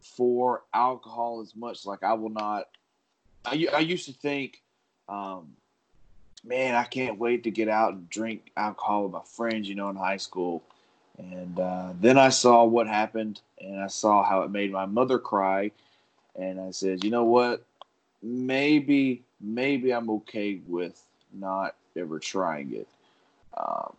for 0.00 0.62
alcohol 0.72 1.40
as 1.40 1.54
much. 1.56 1.84
Like 1.84 2.02
I 2.02 2.14
will 2.14 2.30
not. 2.30 2.68
I, 3.44 3.66
I 3.72 3.78
used 3.80 4.06
to 4.06 4.12
think, 4.12 4.62
um, 5.08 5.52
man, 6.46 6.74
I 6.74 6.84
can't 6.84 7.18
wait 7.18 7.42
to 7.44 7.50
get 7.50 7.68
out 7.68 7.94
and 7.94 8.08
drink 8.08 8.52
alcohol 8.56 9.04
with 9.04 9.12
my 9.12 9.22
friends, 9.24 9.68
you 9.68 9.74
know, 9.74 9.88
in 9.88 9.96
high 9.96 10.16
school. 10.16 10.62
And 11.18 11.58
uh, 11.58 11.92
then 12.00 12.18
I 12.18 12.28
saw 12.28 12.64
what 12.64 12.86
happened, 12.86 13.40
and 13.60 13.80
I 13.80 13.88
saw 13.88 14.22
how 14.22 14.42
it 14.42 14.50
made 14.50 14.70
my 14.70 14.86
mother 14.86 15.18
cry, 15.18 15.70
and 16.38 16.60
I 16.60 16.70
said, 16.70 17.02
you 17.02 17.10
know 17.10 17.24
what? 17.24 17.64
Maybe, 18.22 19.22
maybe 19.40 19.92
I'm 19.92 20.10
okay 20.10 20.60
with 20.66 21.02
not 21.32 21.74
ever 21.96 22.18
trying 22.18 22.74
it. 22.74 22.88
Um, 23.56 23.94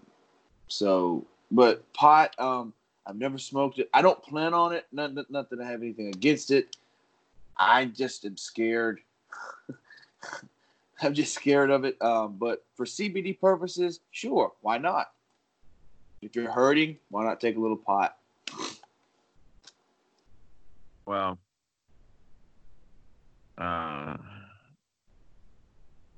so, 0.68 1.26
but 1.52 1.92
pot, 1.94 2.36
um, 2.40 2.74
I've 3.06 3.16
never 3.16 3.38
smoked 3.38 3.80
it. 3.80 3.90
I 3.94 4.02
don't 4.02 4.22
plan 4.22 4.54
on 4.54 4.74
it. 4.74 4.86
Not, 4.92 5.14
not, 5.14 5.32
not 5.32 5.50
that 5.50 5.60
I 5.60 5.66
have 5.66 5.82
anything 5.82 6.10
against 6.10 6.52
it. 6.52 6.76
I 7.58 7.86
just 7.86 8.26
am 8.26 8.38
scared. 8.38 9.00
I'm 11.02 11.14
just 11.14 11.34
scared 11.34 11.70
of 11.70 11.86
it. 11.86 12.02
Um, 12.02 12.38
but 12.38 12.66
for 12.76 12.86
CBD 12.86 13.40
purposes, 13.40 14.00
sure, 14.12 14.54
why 14.62 14.78
not? 14.78 15.12
If 16.22 16.36
you're 16.36 16.52
hurting, 16.52 16.98
why 17.10 17.24
not 17.24 17.40
take 17.40 17.58
a 17.58 17.60
little 17.60 17.78
pot? 17.78 18.18
Well, 21.06 21.38
uh, 23.58 24.18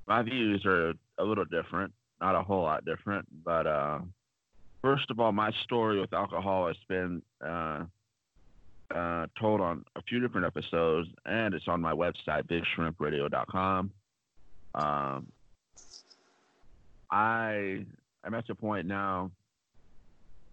my 0.06 0.22
views 0.22 0.64
are 0.64 0.94
a 1.18 1.24
little 1.24 1.44
different, 1.44 1.92
not 2.20 2.34
a 2.34 2.42
whole 2.42 2.62
lot 2.62 2.84
different. 2.84 3.26
But 3.44 3.66
uh, 3.66 4.00
first 4.82 5.10
of 5.10 5.20
all, 5.20 5.32
my 5.32 5.52
story 5.64 6.00
with 6.00 6.12
alcohol 6.12 6.66
has 6.66 6.76
been 6.88 7.22
uh, 7.44 7.84
uh, 8.92 9.26
told 9.38 9.60
on 9.60 9.84
a 9.94 10.02
few 10.02 10.18
different 10.18 10.46
episodes, 10.46 11.08
and 11.26 11.54
it's 11.54 11.68
on 11.68 11.80
my 11.80 11.92
website, 11.92 12.44
bigshrimpradio.com. 12.48 13.92
Um, 14.74 15.26
I 17.10 17.84
I'm 18.24 18.34
at 18.34 18.46
the 18.46 18.54
point 18.54 18.86
now 18.86 19.30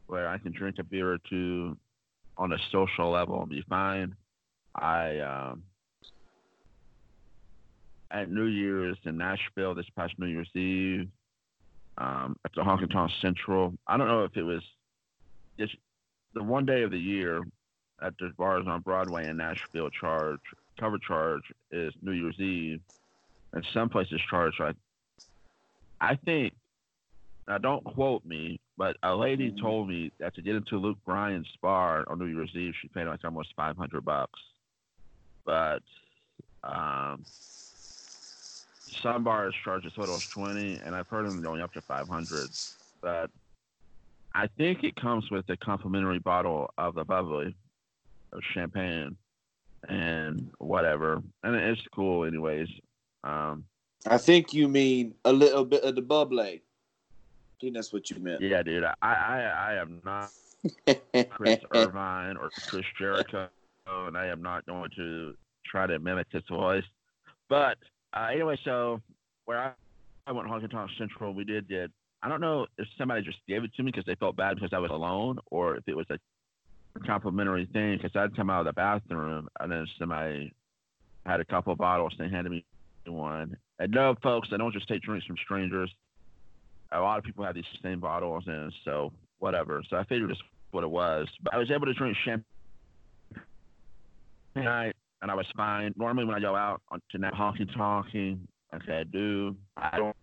where 0.07 0.27
I 0.27 0.37
can 0.37 0.51
drink 0.51 0.77
a 0.79 0.83
beer 0.83 1.11
or 1.11 1.19
two 1.29 1.77
on 2.37 2.53
a 2.53 2.57
social 2.71 3.11
level 3.11 3.41
and 3.41 3.49
be 3.49 3.63
fine. 3.67 4.15
I 4.75 5.19
um, 5.19 5.63
at 8.11 8.31
New 8.31 8.45
Year's 8.45 8.97
in 9.05 9.17
Nashville 9.17 9.75
this 9.75 9.89
past 9.95 10.13
New 10.17 10.27
Year's 10.27 10.49
Eve 10.55 11.09
um, 11.97 12.37
at 12.45 12.51
the 12.55 12.61
Honky 12.61 12.91
Tonk 12.91 13.11
Central. 13.21 13.73
I 13.87 13.97
don't 13.97 14.07
know 14.07 14.23
if 14.23 14.35
it 14.37 14.43
was 14.43 14.63
just 15.59 15.75
the 16.33 16.43
one 16.43 16.65
day 16.65 16.83
of 16.83 16.91
the 16.91 16.99
year 16.99 17.43
at 18.01 18.13
the 18.19 18.31
bars 18.37 18.65
on 18.67 18.81
Broadway 18.81 19.27
in 19.27 19.37
Nashville 19.37 19.89
charge 19.89 20.39
cover 20.79 20.99
charge 20.99 21.41
is 21.71 21.93
New 22.01 22.11
Year's 22.11 22.39
Eve, 22.39 22.81
and 23.53 23.65
some 23.73 23.89
places 23.89 24.21
charge 24.29 24.53
like 24.59 24.75
I 25.99 26.15
think. 26.15 26.53
Now 27.47 27.57
don't 27.57 27.83
quote 27.83 28.25
me, 28.25 28.59
but 28.77 28.97
a 29.03 29.15
lady 29.15 29.51
Mhm. 29.51 29.61
told 29.61 29.87
me 29.87 30.11
that 30.19 30.35
to 30.35 30.41
get 30.41 30.55
into 30.55 30.77
Luke 30.77 30.97
Bryan's 31.05 31.47
bar 31.61 32.03
on 32.07 32.19
New 32.19 32.25
Year's 32.25 32.53
Eve, 32.55 32.75
she 32.81 32.89
paid 32.89 33.07
like 33.07 33.23
almost 33.23 33.53
five 33.55 33.77
hundred 33.77 34.03
bucks. 34.03 34.39
But 35.45 35.81
um, 36.63 37.25
some 39.01 39.23
bars 39.23 39.55
charge 39.63 39.85
a 39.85 39.91
total 39.91 40.15
of 40.15 40.29
twenty, 40.33 40.75
and 40.75 40.93
I've 40.93 41.07
heard 41.07 41.25
them 41.25 41.41
going 41.41 41.61
up 41.61 41.71
to 41.73 41.81
five 41.83 42.07
hundred. 42.09 42.51
But 43.01 43.31
I 44.35 44.47
think 44.57 44.83
it 44.83 44.95
comes 44.97 45.31
with 45.31 45.49
a 45.49 45.57
complimentary 45.57 46.19
bottle 46.19 46.69
of 46.77 46.95
the 46.95 47.05
bubbly, 47.05 47.55
of 48.33 48.41
champagne, 48.53 49.17
and 49.87 50.51
whatever, 50.59 51.23
and 51.43 51.55
it's 51.55 51.81
cool 51.95 52.25
anyways. 52.25 52.67
Um, 53.27 53.65
I 54.05 54.17
think 54.17 54.53
you 54.53 54.67
mean 54.67 55.15
a 55.25 55.33
little 55.33 55.65
bit 55.65 55.83
of 55.83 55.95
the 55.95 56.01
bubbly. 56.01 56.61
I 56.61 57.55
think 57.59 57.73
that's 57.73 57.91
what 57.91 58.09
you 58.09 58.19
meant. 58.19 58.41
yeah, 58.41 58.63
dude, 58.63 58.83
I 58.83 58.93
I, 59.01 59.71
I 59.71 59.73
am 59.81 60.01
not 60.05 60.29
Chris 61.29 61.59
Irvine 61.73 62.37
or 62.37 62.49
Chris 62.67 62.85
Jericho, 62.97 63.49
and 63.85 64.17
I 64.17 64.27
am 64.27 64.41
not 64.41 64.65
going 64.65 64.89
to 64.95 65.35
try 65.65 65.87
to 65.87 65.99
mimic 65.99 66.27
his 66.31 66.43
voice. 66.49 66.85
But 67.49 67.77
uh, 68.13 68.29
anyway, 68.31 68.57
so 68.63 69.01
where 69.45 69.57
I, 69.57 69.71
I 70.25 70.31
went 70.31 70.47
Honky 70.47 70.71
Tonk 70.71 70.91
Central, 70.97 71.33
we 71.33 71.43
did 71.43 71.67
get. 71.67 71.91
I 72.23 72.29
don't 72.29 72.41
know 72.41 72.65
if 72.77 72.87
somebody 72.97 73.21
just 73.21 73.37
gave 73.47 73.63
it 73.63 73.73
to 73.75 73.83
me 73.83 73.91
because 73.91 74.05
they 74.05 74.15
felt 74.15 74.35
bad 74.35 74.55
because 74.55 74.73
I 74.73 74.79
was 74.79 74.91
alone, 74.91 75.39
or 75.51 75.75
if 75.75 75.83
it 75.87 75.95
was 75.95 76.07
a 76.09 76.17
complimentary 77.05 77.67
thing 77.71 77.97
because 77.97 78.15
I'd 78.15 78.35
come 78.35 78.49
out 78.49 78.61
of 78.61 78.65
the 78.65 78.73
bathroom 78.73 79.47
and 79.59 79.71
then 79.71 79.85
somebody 79.99 80.53
had 81.25 81.39
a 81.39 81.45
couple 81.45 81.71
of 81.71 81.77
bottles 81.77 82.13
and 82.17 82.27
they 82.27 82.33
handed 82.33 82.49
me 82.49 82.65
one. 83.09 83.57
And 83.79 83.91
no, 83.91 84.15
folks, 84.21 84.49
I 84.51 84.57
don't 84.57 84.73
just 84.73 84.87
take 84.87 85.01
drinks 85.01 85.25
from 85.25 85.37
strangers. 85.43 85.91
A 86.91 86.99
lot 86.99 87.17
of 87.17 87.23
people 87.23 87.43
have 87.43 87.55
these 87.55 87.65
same 87.83 87.99
bottles, 87.99 88.45
and 88.47 88.73
so 88.85 89.11
whatever. 89.39 89.83
So 89.89 89.97
I 89.97 90.03
figured 90.05 90.31
it's 90.31 90.41
what 90.71 90.83
it 90.83 90.89
was. 90.89 91.27
But 91.43 91.53
I 91.53 91.57
was 91.57 91.69
able 91.71 91.85
to 91.85 91.93
drink 91.93 92.15
champagne 92.23 92.45
night, 94.55 94.95
and 95.21 95.29
I 95.29 95.35
was 95.35 95.45
fine. 95.55 95.93
Normally, 95.97 96.25
when 96.25 96.35
I 96.35 96.39
go 96.39 96.55
out 96.55 96.81
to 97.11 97.17
now 97.17 97.31
honky 97.31 97.69
tonking, 97.75 98.39
okay, 98.73 98.99
I 98.99 99.03
do. 99.03 99.55
I 99.75 99.97
don't, 99.97 100.15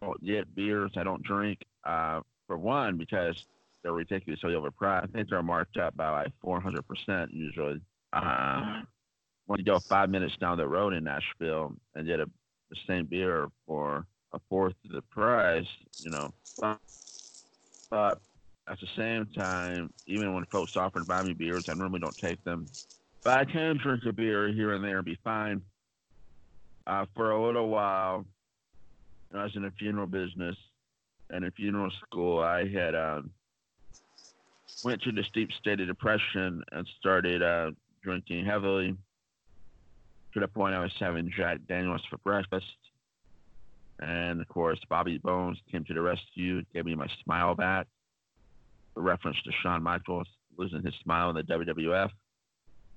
don't 0.00 0.24
get 0.24 0.54
beers. 0.54 0.92
I 0.96 1.02
don't 1.02 1.22
drink. 1.22 1.58
Uh, 1.84 2.20
for 2.46 2.58
one, 2.58 2.96
because 2.96 3.44
they're 3.82 3.92
ridiculously 3.92 4.52
overpriced. 4.52 5.04
I 5.04 5.06
think 5.06 5.30
they're 5.30 5.42
marked 5.42 5.76
up 5.76 5.96
by 5.96 6.10
like 6.10 6.32
400% 6.44 7.28
usually. 7.32 7.80
Uh, 8.12 8.82
when 9.50 9.58
you 9.58 9.64
go 9.64 9.80
five 9.80 10.08
minutes 10.08 10.36
down 10.40 10.56
the 10.56 10.68
road 10.68 10.94
in 10.94 11.02
Nashville 11.02 11.72
and 11.96 12.06
get 12.06 12.20
a, 12.20 12.26
the 12.70 12.76
same 12.86 13.04
beer 13.06 13.48
for 13.66 14.06
a 14.32 14.38
fourth 14.48 14.76
of 14.84 14.92
the 14.92 15.02
price, 15.02 15.66
you 15.98 16.08
know. 16.08 16.32
But, 17.90 18.20
at 18.68 18.78
the 18.78 18.86
same 18.96 19.26
time, 19.34 19.92
even 20.06 20.34
when 20.34 20.44
folks 20.52 20.76
offer 20.76 21.00
to 21.00 21.04
buy 21.04 21.24
me 21.24 21.32
beers, 21.32 21.64
I 21.68 21.74
normally 21.74 21.98
don't 21.98 22.16
take 22.18 22.44
them. 22.44 22.68
But 23.24 23.40
I 23.40 23.44
can 23.44 23.76
drink 23.76 24.04
a 24.06 24.12
beer 24.12 24.52
here 24.52 24.74
and 24.74 24.84
there 24.84 24.98
and 24.98 25.04
be 25.04 25.18
fine. 25.24 25.62
Uh, 26.86 27.06
for 27.16 27.32
a 27.32 27.44
little 27.44 27.70
while, 27.70 28.24
I 29.34 29.42
was 29.42 29.56
in 29.56 29.62
the 29.62 29.72
funeral 29.80 30.06
business 30.06 30.54
and 31.28 31.44
in 31.44 31.50
funeral 31.50 31.90
school. 32.06 32.38
I 32.38 32.68
had 32.68 32.94
um, 32.94 33.30
went 34.84 35.02
through 35.02 35.14
the 35.14 35.24
steep 35.24 35.50
state 35.58 35.80
of 35.80 35.88
depression 35.88 36.62
and 36.70 36.86
started 37.00 37.42
uh, 37.42 37.72
drinking 38.04 38.46
heavily 38.46 38.96
to 40.34 40.40
the 40.40 40.48
point 40.48 40.74
I 40.74 40.80
was 40.80 40.92
having 40.98 41.32
Jack 41.36 41.58
Daniels 41.68 42.02
for 42.08 42.18
breakfast. 42.18 42.66
And 44.00 44.40
of 44.40 44.48
course, 44.48 44.78
Bobby 44.88 45.18
Bones 45.18 45.58
came 45.70 45.84
to 45.84 45.94
the 45.94 46.00
rescue, 46.00 46.62
gave 46.72 46.86
me 46.86 46.94
my 46.94 47.08
smile 47.24 47.54
back. 47.54 47.86
A 48.96 49.00
reference 49.00 49.36
to 49.44 49.50
Shawn 49.62 49.82
Michaels 49.82 50.26
losing 50.56 50.82
his 50.82 50.94
smile 51.02 51.30
in 51.30 51.36
the 51.36 51.42
WWF. 51.42 52.10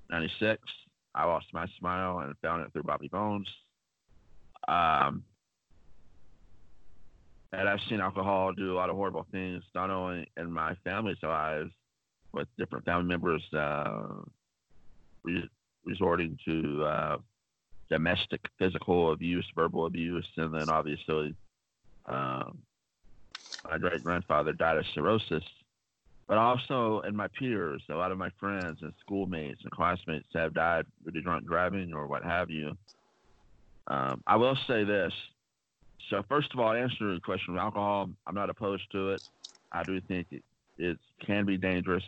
96, 0.10 0.62
I 1.16 1.26
lost 1.26 1.48
my 1.54 1.66
smile 1.80 2.20
and 2.20 2.34
found 2.42 2.66
it 2.66 2.74
through 2.74 2.84
Bobby 2.84 3.08
Bones. 3.08 3.48
Um, 4.68 5.24
and 7.52 7.70
I've 7.70 7.80
seen 7.90 8.00
alcohol 8.00 8.54
do 8.54 8.74
a 8.74 8.76
lot 8.76 8.90
of 8.90 8.96
horrible 8.96 9.28
things, 9.32 9.64
not 9.76 9.90
only 9.90 10.28
in 10.38 10.52
my 10.52 10.76
family's 10.84 11.22
lives, 11.22 11.72
with 12.32 12.48
different 12.58 12.84
family 12.86 13.06
members 13.06 13.44
uh, 13.54 14.08
resorting 15.86 16.38
to 16.46 16.84
uh, 16.84 17.18
domestic 17.90 18.42
physical 18.58 19.12
abuse, 19.12 19.46
verbal 19.56 19.86
abuse, 19.86 20.28
and 20.38 20.54
then 20.54 20.70
obviously 20.70 21.36
um, 22.06 22.58
my 23.70 23.78
great 23.78 24.04
grandfather 24.04 24.54
died 24.54 24.78
of 24.78 24.86
cirrhosis. 24.94 25.44
But 26.28 26.38
also 26.38 27.02
in 27.02 27.16
my 27.16 27.28
peers, 27.28 27.84
a 27.90 27.96
lot 27.96 28.12
of 28.12 28.18
my 28.18 28.30
friends 28.40 28.80
and 28.82 28.94
schoolmates 29.02 29.60
and 29.64 29.72
classmates 29.72 30.28
have 30.34 30.54
died 30.54 30.86
due 31.04 31.12
to 31.12 31.22
drunk 31.22 31.46
driving 31.46 31.94
or 31.94 32.08
what 32.08 32.24
have 32.24 32.50
you. 32.50 32.78
Um, 33.88 34.24
I 34.26 34.38
will 34.38 34.58
say 34.66 34.86
this. 34.86 35.14
So 36.10 36.24
first 36.30 36.54
of 36.54 36.60
all, 36.60 36.72
answer 36.72 37.14
the 37.14 37.20
question 37.20 37.54
of 37.54 37.60
alcohol. 37.60 38.10
I'm 38.26 38.36
not 38.36 38.50
opposed 38.50 38.90
to 38.94 39.12
it. 39.12 39.22
I 39.72 39.84
do 39.84 40.00
think 40.02 40.28
it, 40.32 40.44
it 40.78 40.98
can 41.26 41.46
be 41.46 41.58
dangerous, 41.58 42.04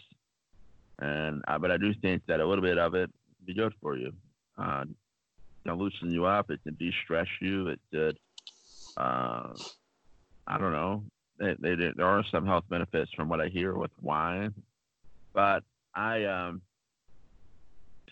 and 0.99 1.43
uh, 1.47 1.57
but 1.57 1.71
I 1.71 1.77
do 1.77 1.93
think 2.01 2.21
that 2.27 2.39
a 2.39 2.45
little 2.45 2.61
bit 2.61 2.77
of 2.77 2.93
it 2.95 3.11
be 3.45 3.53
good 3.53 3.73
for 3.81 3.97
you. 3.97 4.13
Uh, 4.57 4.85
can 5.65 5.77
loosen 5.77 6.11
you 6.11 6.25
up. 6.25 6.49
It 6.51 6.61
can 6.63 6.75
de-stress 6.75 7.27
you. 7.41 7.67
It 7.67 7.79
could. 7.91 8.17
Uh, 8.97 9.53
I 10.47 10.57
don't 10.57 10.71
know. 10.71 11.03
They, 11.39 11.55
they, 11.59 11.75
there 11.75 12.05
are 12.05 12.23
some 12.31 12.45
health 12.45 12.63
benefits 12.69 13.11
from 13.13 13.27
what 13.27 13.41
I 13.41 13.47
hear 13.47 13.73
with 13.73 13.91
wine, 14.01 14.53
but 15.33 15.63
I 15.93 16.23
um. 16.25 16.61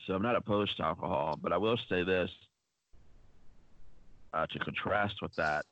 So 0.05 0.15
I'm 0.15 0.21
not 0.21 0.35
opposed 0.35 0.75
to 0.77 0.83
alcohol, 0.83 1.39
but 1.41 1.53
I 1.53 1.57
will 1.57 1.77
say 1.87 2.03
this. 2.03 2.29
Uh, 4.33 4.47
to 4.47 4.59
contrast 4.59 5.13
with 5.21 5.33
that 5.35 5.63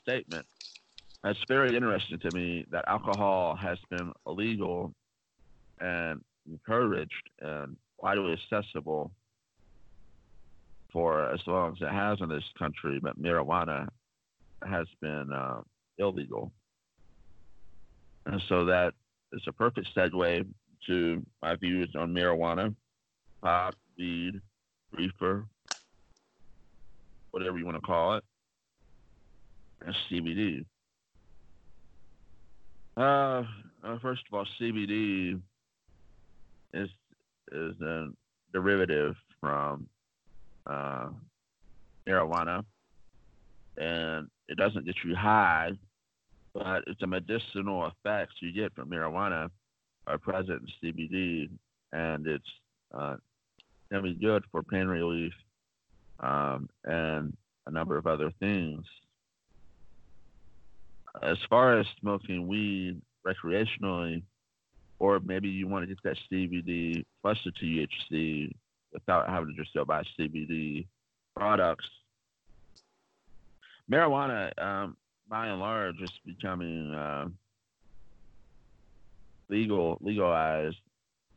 statement, 0.00 0.46
it's 1.22 1.38
very 1.48 1.76
interesting 1.76 2.18
to 2.18 2.32
me 2.32 2.64
that 2.70 2.84
alcohol 2.88 3.54
has 3.54 3.78
been 3.90 4.10
illegal 4.26 4.94
and 5.80 6.22
encouraged 6.48 7.30
and 7.40 7.76
widely 7.98 8.32
accessible 8.32 9.10
for 10.92 11.30
as 11.32 11.40
long 11.46 11.72
as 11.72 11.82
it 11.82 11.92
has 11.92 12.20
in 12.20 12.28
this 12.28 12.44
country, 12.58 12.98
but 13.02 13.20
marijuana 13.20 13.88
has 14.66 14.86
been 15.00 15.30
uh, 15.32 15.60
illegal. 15.98 16.52
And 18.24 18.40
so 18.48 18.64
that 18.64 18.94
is 19.32 19.42
a 19.46 19.52
perfect 19.52 19.88
segue 19.94 20.46
to 20.86 21.26
my 21.42 21.56
views 21.56 21.90
on 21.96 22.14
marijuana, 22.14 22.74
pot, 23.42 23.74
weed, 23.98 24.40
reefer, 24.92 25.46
whatever 27.30 27.58
you 27.58 27.64
want 27.64 27.76
to 27.76 27.82
call 27.82 28.16
it, 28.16 28.24
and 29.84 29.94
CBD. 30.10 30.64
Uh, 32.96 33.44
uh, 33.84 33.98
first 34.00 34.22
of 34.30 34.34
all, 34.34 34.46
CBD 34.58 35.40
is 36.72 36.88
is 37.52 37.80
a 37.80 38.08
derivative 38.52 39.14
from 39.40 39.88
uh, 40.66 41.08
marijuana, 42.06 42.64
and 43.76 44.28
it 44.48 44.56
doesn't 44.56 44.86
get 44.86 44.96
you 45.04 45.14
high, 45.14 45.70
but 46.54 46.84
it's 46.86 47.02
a 47.02 47.06
medicinal 47.06 47.86
effects 47.86 48.34
you 48.40 48.52
get 48.52 48.74
from 48.74 48.90
marijuana 48.90 49.50
are 50.06 50.18
present 50.18 50.62
in 50.82 50.92
CBD, 50.92 51.50
and 51.92 52.26
it's 52.26 52.44
uh, 52.96 53.16
can 53.90 54.02
be 54.02 54.14
good 54.14 54.44
for 54.50 54.62
pain 54.62 54.86
relief 54.86 55.32
um, 56.20 56.68
and 56.84 57.36
a 57.66 57.70
number 57.70 57.96
of 57.96 58.06
other 58.06 58.32
things. 58.40 58.84
As 61.22 61.38
far 61.48 61.78
as 61.78 61.86
smoking 62.00 62.46
weed 62.46 63.00
recreationally, 63.26 64.22
or 64.98 65.20
maybe 65.20 65.48
you 65.48 65.68
want 65.68 65.82
to 65.82 65.94
get 65.94 66.02
that 66.04 66.18
CBD 66.30 67.04
plus 67.22 67.38
the 67.44 67.52
THC 67.52 68.52
without 68.92 69.28
having 69.28 69.54
to 69.54 69.62
just 69.62 69.74
go 69.74 69.84
buy 69.84 70.02
CBD 70.18 70.86
products. 71.36 71.86
Marijuana, 73.90 74.50
um, 74.62 74.96
by 75.28 75.48
and 75.48 75.60
large, 75.60 76.00
is 76.00 76.10
becoming 76.24 76.92
uh, 76.94 77.28
legal, 79.48 79.98
legalized 80.00 80.78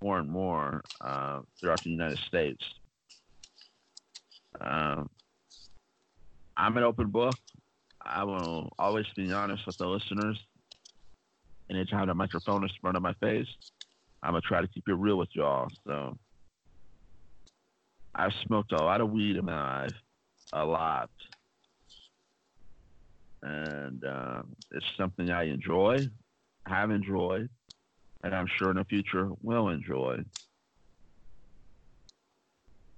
more 0.01 0.19
and 0.19 0.29
more 0.29 0.81
uh, 1.01 1.41
throughout 1.59 1.83
the 1.83 1.89
United 1.89 2.19
States. 2.19 2.63
Um, 4.61 5.09
I'm 6.57 6.75
an 6.77 6.83
open 6.83 7.07
book. 7.07 7.35
I 8.01 8.23
will 8.23 8.73
always 8.79 9.05
be 9.15 9.31
honest 9.31 9.65
with 9.65 9.77
the 9.77 9.87
listeners. 9.87 10.37
Anytime 11.69 12.07
the 12.07 12.15
microphone 12.15 12.63
is 12.63 12.71
in 12.71 12.81
front 12.81 12.97
of 12.97 13.03
my 13.03 13.13
face, 13.13 13.47
I'm 14.23 14.31
gonna 14.31 14.41
try 14.41 14.61
to 14.61 14.67
keep 14.67 14.87
it 14.87 14.93
real 14.93 15.17
with 15.17 15.29
y'all. 15.33 15.67
So 15.85 16.17
I've 18.15 18.33
smoked 18.45 18.71
a 18.71 18.77
lot 18.77 19.01
of 19.01 19.11
weed 19.11 19.35
in 19.35 19.45
my 19.45 19.83
life, 19.83 19.95
a 20.53 20.65
lot, 20.65 21.09
and 23.43 24.03
uh, 24.03 24.41
it's 24.71 24.85
something 24.97 25.29
I 25.29 25.43
enjoy, 25.43 26.09
have 26.65 26.91
enjoyed, 26.91 27.49
and 28.23 28.35
I'm 28.35 28.47
sure 28.57 28.71
in 28.71 28.77
the 28.77 28.85
future 28.85 29.29
will 29.41 29.69
enjoy. 29.69 30.17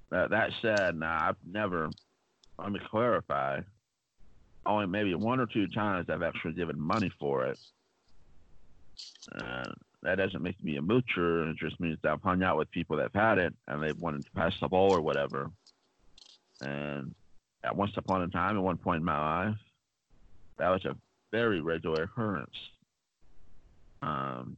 That, 0.10 0.32
that 0.32 0.50
said, 0.62 0.96
now 0.96 1.30
I've 1.30 1.36
never, 1.46 1.90
let 2.58 2.72
me 2.72 2.80
clarify, 2.90 3.62
only 4.66 4.88
maybe 4.88 5.14
one 5.16 5.40
or 5.40 5.46
two 5.46 5.68
times 5.68 6.08
I've 6.10 6.22
actually 6.22 6.54
given 6.54 6.80
money 6.80 7.12
for 7.20 7.46
it. 7.46 7.58
Uh, 9.36 9.72
that 10.04 10.16
doesn't 10.16 10.42
make 10.42 10.62
me 10.64 10.78
a 10.78 10.82
moocher. 10.82 11.50
It 11.52 11.58
just 11.58 11.80
means 11.80 12.00
I've 12.04 12.22
hung 12.22 12.44
out 12.44 12.58
with 12.58 12.72
people 12.72 12.98
that've 12.98 13.14
had 13.14 13.38
it 13.38 13.54
and 13.68 13.82
they've 13.82 13.98
wanted 13.98 14.26
to 14.26 14.32
pass 14.32 14.54
the 14.60 14.68
ball 14.68 14.92
or 14.92 15.02
whatever. 15.02 15.52
And 16.62 17.14
at 17.64 17.76
once 17.76 17.92
upon 17.98 18.24
a 18.24 18.28
time, 18.28 18.58
at 18.58 18.64
one 18.64 18.78
point 18.78 19.00
in 19.00 19.06
my 19.06 19.46
life, 19.46 19.58
that 20.58 20.70
was 20.70 20.86
a 20.86 20.96
very 21.32 21.62
regular 21.62 22.04
occurrence. 22.04 22.56
Um, 24.02 24.58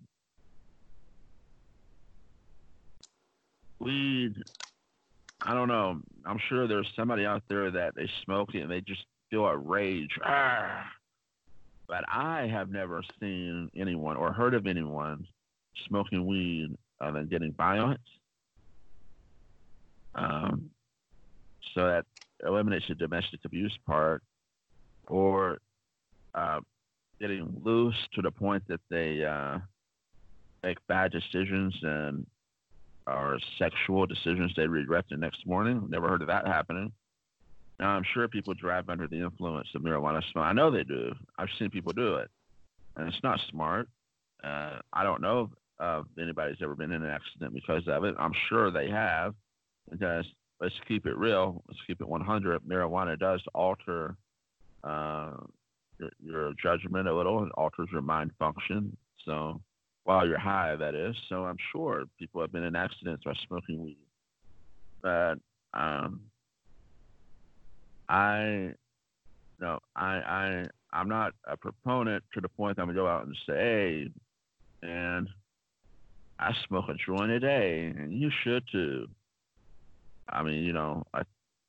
weed, 3.79 4.35
I 5.41 5.53
don't 5.53 5.67
know. 5.67 6.01
I'm 6.25 6.39
sure 6.47 6.67
there's 6.67 6.89
somebody 6.95 7.25
out 7.25 7.43
there 7.49 7.69
that 7.71 7.95
they 7.95 8.09
smoke 8.23 8.55
it 8.55 8.61
and 8.61 8.71
they 8.71 8.81
just 8.81 9.05
feel 9.29 9.45
a 9.45 9.57
rage. 9.57 10.17
Ah! 10.23 10.85
But 11.93 12.05
I 12.11 12.47
have 12.47 12.71
never 12.71 13.03
seen 13.19 13.69
anyone 13.77 14.17
or 14.17 14.33
heard 14.33 14.55
of 14.55 14.65
anyone 14.65 15.27
smoking 15.87 16.25
weed 16.25 16.75
and 16.99 17.15
then 17.15 17.27
getting 17.27 17.53
violent. 17.53 18.01
Um, 20.15 20.71
so 21.75 21.85
that 21.85 22.05
eliminates 22.43 22.85
the 22.89 22.95
domestic 22.95 23.41
abuse 23.45 23.77
part, 23.85 24.23
or 25.05 25.59
uh, 26.33 26.61
getting 27.21 27.61
loose 27.63 28.07
to 28.15 28.23
the 28.23 28.31
point 28.31 28.63
that 28.69 28.81
they 28.89 29.23
uh, 29.23 29.59
make 30.63 30.79
bad 30.87 31.11
decisions 31.11 31.75
and 31.83 32.25
or 33.05 33.37
sexual 33.59 34.07
decisions 34.07 34.51
they 34.55 34.65
regret 34.65 35.05
the 35.11 35.17
next 35.17 35.45
morning. 35.45 35.85
Never 35.89 36.07
heard 36.07 36.23
of 36.23 36.27
that 36.29 36.47
happening. 36.47 36.91
Now 37.79 37.89
I'm 37.89 38.03
sure 38.13 38.27
people 38.27 38.53
drive 38.53 38.89
under 38.89 39.07
the 39.07 39.21
influence 39.21 39.67
of 39.75 39.81
marijuana 39.81 40.21
smoke. 40.31 40.45
I 40.45 40.53
know 40.53 40.71
they 40.71 40.83
do. 40.83 41.13
I've 41.37 41.49
seen 41.57 41.69
people 41.69 41.93
do 41.93 42.15
it, 42.15 42.29
and 42.95 43.07
it's 43.07 43.23
not 43.23 43.39
smart. 43.49 43.89
Uh, 44.43 44.79
I 44.91 45.03
don't 45.03 45.21
know 45.21 45.49
if 45.79 46.05
anybody's 46.19 46.57
ever 46.61 46.75
been 46.75 46.91
in 46.91 47.03
an 47.03 47.09
accident 47.09 47.53
because 47.53 47.83
of 47.87 48.03
it. 48.03 48.15
I'm 48.19 48.33
sure 48.49 48.71
they 48.71 48.89
have. 48.89 49.33
Because 49.89 50.25
let's 50.61 50.75
keep 50.87 51.05
it 51.05 51.17
real. 51.17 51.63
Let's 51.67 51.79
keep 51.85 52.01
it 52.01 52.07
100. 52.07 52.61
Marijuana 52.61 53.19
does 53.19 53.41
alter 53.53 54.15
uh, 54.83 55.31
your, 55.99 56.09
your 56.23 56.53
judgment 56.61 57.07
a 57.07 57.15
little. 57.15 57.43
It 57.43 57.51
alters 57.57 57.89
your 57.91 58.01
mind 58.01 58.31
function. 58.39 58.95
So 59.25 59.61
while 60.03 60.27
you're 60.27 60.39
high, 60.39 60.75
that 60.75 60.95
is. 60.95 61.15
So 61.29 61.45
I'm 61.45 61.57
sure 61.71 62.03
people 62.17 62.41
have 62.41 62.51
been 62.51 62.63
in 62.63 62.75
accidents 62.75 63.23
by 63.23 63.33
smoking 63.47 63.83
weed. 63.83 63.97
But 65.01 65.35
um, 65.73 66.21
I, 68.09 68.73
no, 69.59 69.79
I, 69.95 70.05
I, 70.05 70.65
I'm 70.91 71.09
not 71.09 71.33
a 71.47 71.57
proponent 71.57 72.23
to 72.33 72.41
the 72.41 72.49
point 72.49 72.75
that 72.75 72.83
I'm 72.83 72.89
gonna 72.89 72.99
go 72.99 73.07
out 73.07 73.25
and 73.25 73.35
say, 73.47 73.53
hey, 73.53 74.07
and 74.83 75.29
I 76.39 76.51
smoke 76.67 76.85
a 76.89 76.95
joint 77.05 77.31
a 77.31 77.39
day, 77.39 77.93
and 77.95 78.11
you 78.11 78.29
should 78.43 78.63
too. 78.71 79.07
I 80.29 80.43
mean, 80.43 80.63
you 80.63 80.73
know, 80.73 81.03
I, 81.13 81.21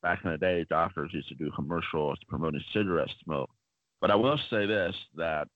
back 0.03 0.21
in 0.25 0.31
the 0.31 0.39
day, 0.39 0.67
doctors 0.69 1.11
used 1.13 1.29
to 1.29 1.35
do 1.35 1.51
commercials 1.55 2.19
promoting 2.29 2.63
cigarette 2.73 3.09
smoke. 3.25 3.51
But 4.01 4.11
I 4.11 4.17
will 4.17 4.39
say 4.51 4.67
this: 4.67 4.95
that 5.17 5.49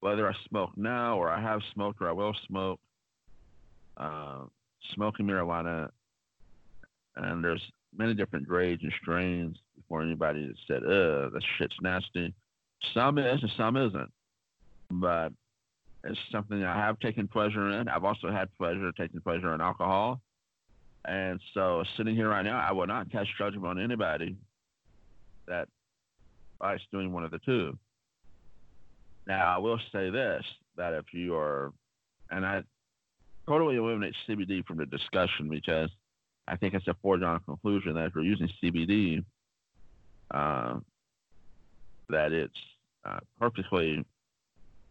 whether 0.00 0.28
I 0.28 0.34
smoke 0.48 0.70
now 0.76 1.16
or 1.16 1.30
I 1.30 1.40
have 1.40 1.60
smoked 1.72 2.00
or 2.00 2.08
I 2.08 2.12
will 2.12 2.34
smoke, 2.46 2.80
uh, 3.96 4.40
smoking 4.94 5.26
marijuana, 5.26 5.90
and 7.16 7.42
there's 7.42 7.62
many 7.96 8.14
different 8.14 8.46
grades 8.46 8.82
and 8.82 8.92
strains 9.00 9.56
before 9.76 10.02
anybody 10.02 10.54
said, 10.66 10.84
"Uh, 10.84 11.28
that 11.30 11.42
shit's 11.58 11.80
nasty." 11.80 12.34
Some 12.94 13.18
is 13.18 13.42
and 13.42 13.52
some 13.56 13.76
isn't, 13.76 14.12
but 14.90 15.32
it's 16.04 16.18
something 16.30 16.64
I 16.64 16.74
have 16.74 16.98
taken 16.98 17.28
pleasure 17.28 17.68
in. 17.70 17.88
I've 17.88 18.04
also 18.04 18.30
had 18.30 18.52
pleasure 18.56 18.90
taking 18.92 19.20
pleasure 19.20 19.54
in 19.54 19.60
alcohol, 19.60 20.20
and 21.04 21.40
so 21.54 21.84
sitting 21.96 22.14
here 22.14 22.28
right 22.28 22.44
now, 22.44 22.58
I 22.58 22.72
will 22.72 22.86
not 22.86 23.10
cast 23.10 23.30
judgment 23.38 23.66
on 23.66 23.78
anybody 23.78 24.36
that 25.46 25.68
likes 26.60 26.82
doing 26.90 27.12
one 27.12 27.24
of 27.24 27.30
the 27.30 27.38
two. 27.40 27.78
Now, 29.26 29.54
I 29.54 29.58
will 29.58 29.78
say 29.92 30.10
this: 30.10 30.44
that 30.76 30.94
if 30.94 31.12
you 31.12 31.34
are, 31.36 31.72
and 32.30 32.44
I 32.44 32.62
totally 33.46 33.76
eliminate 33.76 34.14
CBD 34.26 34.64
from 34.66 34.78
the 34.78 34.86
discussion 34.86 35.48
because 35.48 35.90
I 36.48 36.56
think 36.56 36.74
it's 36.74 36.88
a 36.88 36.96
foregone 37.02 37.40
conclusion 37.46 37.94
that 37.94 38.06
if 38.06 38.14
you're 38.14 38.24
using 38.24 38.48
CBD, 38.62 39.24
uh, 40.32 40.78
that 42.08 42.32
it's 42.32 42.58
uh, 43.04 43.20
perfectly 43.38 44.04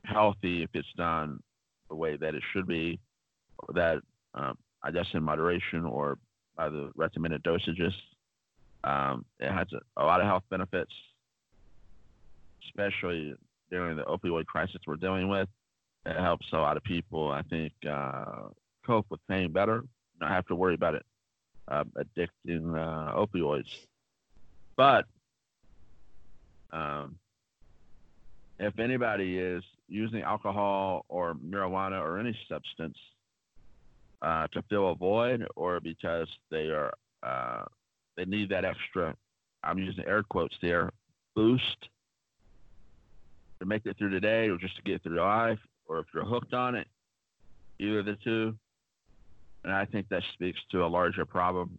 healthy 0.05 0.63
if 0.63 0.69
it's 0.73 0.91
done 0.95 1.41
the 1.89 1.95
way 1.95 2.15
that 2.17 2.35
it 2.35 2.43
should 2.53 2.67
be, 2.67 2.99
or 3.59 3.73
that 3.73 4.01
um, 4.33 4.57
I 4.81 4.91
guess 4.91 5.05
in 5.13 5.23
moderation 5.23 5.85
or 5.85 6.17
by 6.55 6.69
the 6.69 6.91
recommended 6.95 7.43
dosages. 7.43 7.93
Um, 8.83 9.25
it 9.39 9.51
has 9.51 9.67
a, 9.73 10.01
a, 10.01 10.05
lot 10.05 10.21
of 10.21 10.27
health 10.27 10.43
benefits, 10.49 10.91
especially 12.65 13.35
during 13.69 13.95
the 13.95 14.03
opioid 14.03 14.45
crisis 14.47 14.81
we're 14.87 14.95
dealing 14.95 15.29
with. 15.29 15.47
It 16.05 16.17
helps 16.17 16.47
a 16.51 16.57
lot 16.57 16.77
of 16.77 16.83
people, 16.83 17.31
I 17.31 17.43
think, 17.43 17.73
uh, 17.87 18.47
cope 18.83 19.05
with 19.11 19.19
pain 19.27 19.51
better, 19.51 19.83
not 20.19 20.31
have 20.31 20.47
to 20.47 20.55
worry 20.55 20.73
about 20.73 20.95
it 20.95 21.05
uh, 21.67 21.83
addicting 21.97 22.75
uh, 22.75 23.15
opioids. 23.15 23.69
But 24.75 25.05
um, 26.71 27.15
if 28.59 28.77
anybody 28.79 29.37
is 29.37 29.63
using 29.87 30.21
alcohol 30.21 31.05
or 31.09 31.33
marijuana 31.33 32.01
or 32.01 32.19
any 32.19 32.37
substance 32.47 32.97
uh, 34.21 34.47
to 34.53 34.61
fill 34.69 34.91
a 34.91 34.95
void 34.95 35.45
or 35.55 35.79
because 35.79 36.27
they 36.49 36.67
are 36.67 36.93
uh, 37.23 37.63
they 38.15 38.25
need 38.25 38.49
that 38.49 38.65
extra 38.65 39.15
I'm 39.63 39.77
using 39.77 40.05
air 40.05 40.23
quotes 40.23 40.55
there 40.61 40.91
boost 41.35 41.89
to 43.59 43.65
make 43.65 43.85
it 43.85 43.97
through 43.97 44.11
the 44.11 44.19
day 44.19 44.47
or 44.47 44.57
just 44.57 44.75
to 44.77 44.81
get 44.83 45.03
through 45.03 45.19
life 45.19 45.59
or 45.87 45.99
if 45.99 46.05
you're 46.13 46.25
hooked 46.25 46.53
on 46.53 46.75
it 46.75 46.87
either 47.79 48.03
the 48.03 48.17
two 48.23 48.55
and 49.63 49.73
I 49.73 49.85
think 49.85 50.09
that 50.09 50.23
speaks 50.33 50.59
to 50.71 50.85
a 50.85 50.87
larger 50.87 51.25
problem 51.25 51.77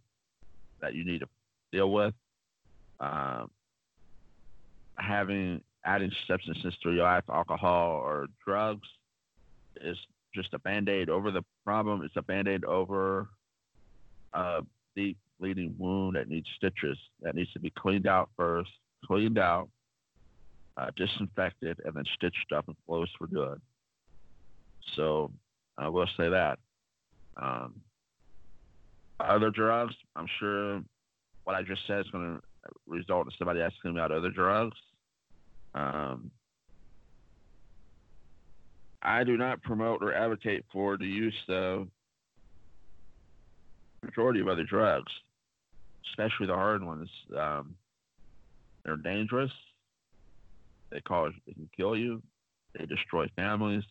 that 0.81 0.95
you 0.95 1.05
need 1.05 1.19
to 1.19 1.27
deal 1.71 1.91
with. 1.91 2.13
Um, 2.99 3.49
having 4.97 5.61
adding 5.85 6.11
substances 6.27 6.73
to 6.83 6.93
your 6.93 7.03
life, 7.03 7.23
alcohol 7.29 8.01
or 8.03 8.27
drugs, 8.45 8.87
is 9.81 9.97
just 10.33 10.53
a 10.53 10.59
band 10.59 10.89
aid 10.89 11.09
over 11.09 11.31
the 11.31 11.43
problem. 11.65 12.03
It's 12.03 12.15
a 12.15 12.21
band 12.21 12.47
aid 12.47 12.63
over 12.63 13.27
a 14.33 14.61
deep 14.95 15.17
bleeding 15.39 15.75
wound 15.77 16.15
that 16.15 16.29
needs 16.29 16.47
stitches, 16.55 16.97
that 17.21 17.35
needs 17.35 17.51
to 17.53 17.59
be 17.59 17.69
cleaned 17.69 18.07
out 18.07 18.29
first, 18.37 18.71
cleaned 19.05 19.37
out, 19.37 19.69
uh, 20.77 20.89
disinfected, 20.95 21.79
and 21.85 21.93
then 21.93 22.05
stitched 22.15 22.51
up 22.55 22.67
and 22.67 22.77
closed 22.87 23.11
for 23.17 23.27
good. 23.27 23.61
So 24.95 25.31
I 25.77 25.89
will 25.89 26.07
say 26.17 26.29
that. 26.29 26.59
Um, 27.37 27.81
other 29.19 29.49
drugs, 29.49 29.95
I'm 30.15 30.27
sure 30.39 30.81
what 31.43 31.55
I 31.55 31.63
just 31.63 31.81
said 31.87 31.99
is 31.99 32.11
going 32.11 32.35
to 32.35 32.41
result 32.87 33.27
in 33.27 33.31
somebody 33.37 33.61
asking 33.61 33.93
me 33.93 33.99
about 33.99 34.11
other 34.11 34.29
drugs. 34.29 34.77
Um, 35.75 36.31
I 39.01 39.23
do 39.23 39.37
not 39.37 39.61
promote 39.61 40.01
or 40.01 40.13
advocate 40.13 40.65
for 40.71 40.97
the 40.97 41.05
use 41.05 41.33
of 41.49 41.87
majority 44.03 44.39
of 44.39 44.47
other 44.47 44.63
drugs, 44.63 45.11
especially 46.09 46.47
the 46.47 46.55
hard 46.55 46.83
ones. 46.83 47.09
Um, 47.37 47.75
they're 48.85 48.97
dangerous. 48.97 49.51
They 50.89 51.01
cause 51.01 51.33
they 51.47 51.53
can 51.53 51.69
kill 51.75 51.97
you. 51.97 52.21
They 52.77 52.85
destroy 52.85 53.27
families. 53.35 53.83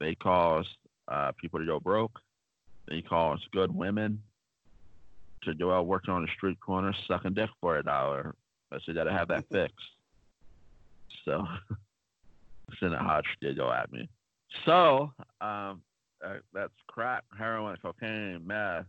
They 0.00 0.14
cause 0.14 0.66
uh, 1.08 1.32
people 1.40 1.60
to 1.60 1.66
go 1.66 1.80
broke. 1.80 2.18
They 2.88 3.02
cause 3.02 3.40
good 3.52 3.74
women 3.74 4.22
to 5.42 5.54
go 5.54 5.72
out 5.72 5.86
working 5.86 6.12
on 6.12 6.22
the 6.22 6.28
street 6.36 6.58
corner 6.60 6.94
sucking 7.06 7.34
dick 7.34 7.50
for 7.60 7.76
a 7.76 7.82
dollar. 7.82 8.34
I 8.72 8.78
said, 8.84 8.94
gotta 8.94 9.12
have 9.12 9.28
that 9.28 9.44
fixed. 9.50 9.74
So, 11.24 11.46
Senate 12.80 13.00
Hodge 13.00 13.24
did 13.40 13.56
go 13.56 13.72
at 13.72 13.92
me. 13.92 14.08
So, 14.64 15.12
um, 15.40 15.82
uh, 16.24 16.38
that's 16.52 16.72
crack, 16.86 17.24
heroin, 17.36 17.76
cocaine, 17.82 18.42
meth, 18.46 18.86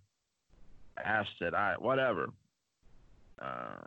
acid, 1.03 1.53
I 1.53 1.75
whatever. 1.77 2.29
Uh, 3.41 3.83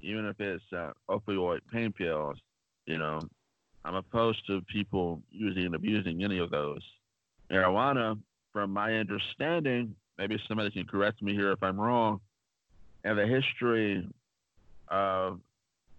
even 0.00 0.26
if 0.26 0.40
it's 0.40 0.64
uh, 0.72 0.92
opioid 1.10 1.60
pain 1.72 1.92
pills, 1.92 2.38
you 2.86 2.98
know, 2.98 3.20
I'm 3.84 3.94
opposed 3.94 4.46
to 4.46 4.62
people 4.62 5.22
using 5.30 5.66
and 5.66 5.74
abusing 5.74 6.24
any 6.24 6.38
of 6.38 6.50
those. 6.50 6.82
Marijuana, 7.50 8.18
from 8.52 8.72
my 8.72 8.94
understanding, 8.94 9.94
maybe 10.18 10.38
somebody 10.46 10.70
can 10.70 10.86
correct 10.86 11.22
me 11.22 11.32
here 11.32 11.52
if 11.52 11.62
I'm 11.62 11.80
wrong, 11.80 12.20
and 13.04 13.18
the 13.18 13.26
history 13.26 14.06
of 14.88 15.40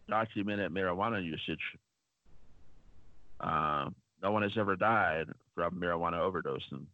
documented 0.09 0.71
marijuana 0.71 1.23
usage. 1.23 1.59
Uh, 3.39 3.89
no 4.21 4.31
one 4.31 4.43
has 4.43 4.51
ever 4.57 4.75
died 4.75 5.27
from 5.55 5.75
marijuana 5.75 6.15
overdosing. 6.15 6.85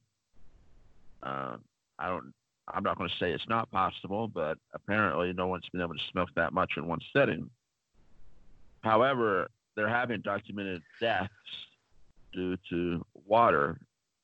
Uh, 1.23 1.57
I 1.97 2.09
don't. 2.09 2.33
I'm 2.67 2.83
not 2.83 2.97
going 2.97 3.09
to 3.09 3.15
say 3.17 3.31
it's 3.31 3.47
not 3.47 3.69
possible, 3.69 4.27
but 4.27 4.57
apparently 4.73 5.31
no 5.33 5.47
one's 5.47 5.69
been 5.71 5.81
able 5.81 5.93
to 5.93 5.99
smoke 6.11 6.29
that 6.35 6.51
much 6.51 6.73
in 6.77 6.87
one 6.87 6.99
sitting. 7.15 7.47
However, 8.81 9.49
there 9.75 9.87
have 9.87 10.07
been 10.07 10.21
documented 10.21 10.81
deaths 10.99 11.29
due 12.33 12.57
to 12.69 13.05
water, 13.27 13.79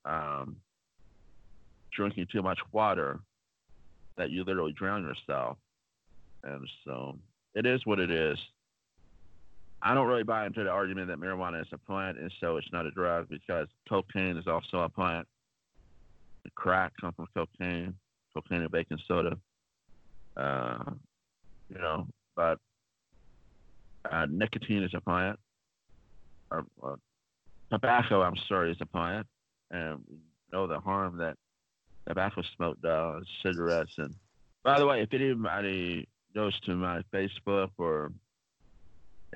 um, 0.06 0.56
drinking 1.94 2.28
too 2.32 2.42
much 2.42 2.60
water, 2.72 3.20
that 4.18 4.30
you 4.30 4.44
literally 4.44 4.74
drown 4.74 5.04
yourself. 5.04 5.58
And 6.44 6.68
so 6.86 7.18
it 7.56 7.66
is 7.66 7.86
what 7.86 8.00
it 8.00 8.12
is. 8.12 8.38
I 9.84 9.94
don't 9.94 10.08
really 10.08 10.24
buy 10.24 10.46
into 10.46 10.64
the 10.64 10.70
argument 10.70 11.08
that 11.08 11.20
marijuana 11.20 11.62
is 11.62 11.68
a 11.72 11.78
plant 11.78 12.20
and 12.20 12.32
so 12.40 12.58
it's 12.58 12.72
not 12.72 12.86
a 12.86 12.92
drug 12.92 13.30
because 13.30 13.68
cocaine 13.90 14.38
is 14.38 14.48
also 14.48 14.82
a 14.82 14.90
plant. 14.90 15.28
Crack 16.56 16.94
comes 17.00 17.16
from 17.16 17.28
cocaine, 17.34 17.96
cocaine 18.34 18.62
and 18.62 18.72
baking 18.72 19.00
soda. 19.08 19.38
Uh, 20.38 20.84
you 21.70 21.80
know, 21.80 22.08
but 22.36 22.60
uh, 24.12 24.28
nicotine 24.30 24.84
is 24.84 24.92
a 24.94 25.02
plant. 25.02 25.40
Or, 26.52 26.66
or 26.80 27.00
tobacco, 27.72 28.22
I'm 28.22 28.36
sorry, 28.48 28.72
is 28.72 28.78
a 28.82 28.86
plant. 28.86 29.26
And 29.72 30.04
know 30.52 30.68
the 30.68 30.80
harm 30.80 31.18
that 31.18 31.38
tobacco 32.08 32.44
smoke 32.56 32.82
does, 32.82 33.26
cigarettes. 33.44 33.94
And 33.98 34.14
by 34.64 34.80
the 34.80 34.86
way, 34.86 35.02
if 35.02 35.14
anybody 35.14 36.08
goes 36.36 36.60
to 36.62 36.76
my 36.76 37.02
Facebook 37.14 37.70
or 37.78 38.12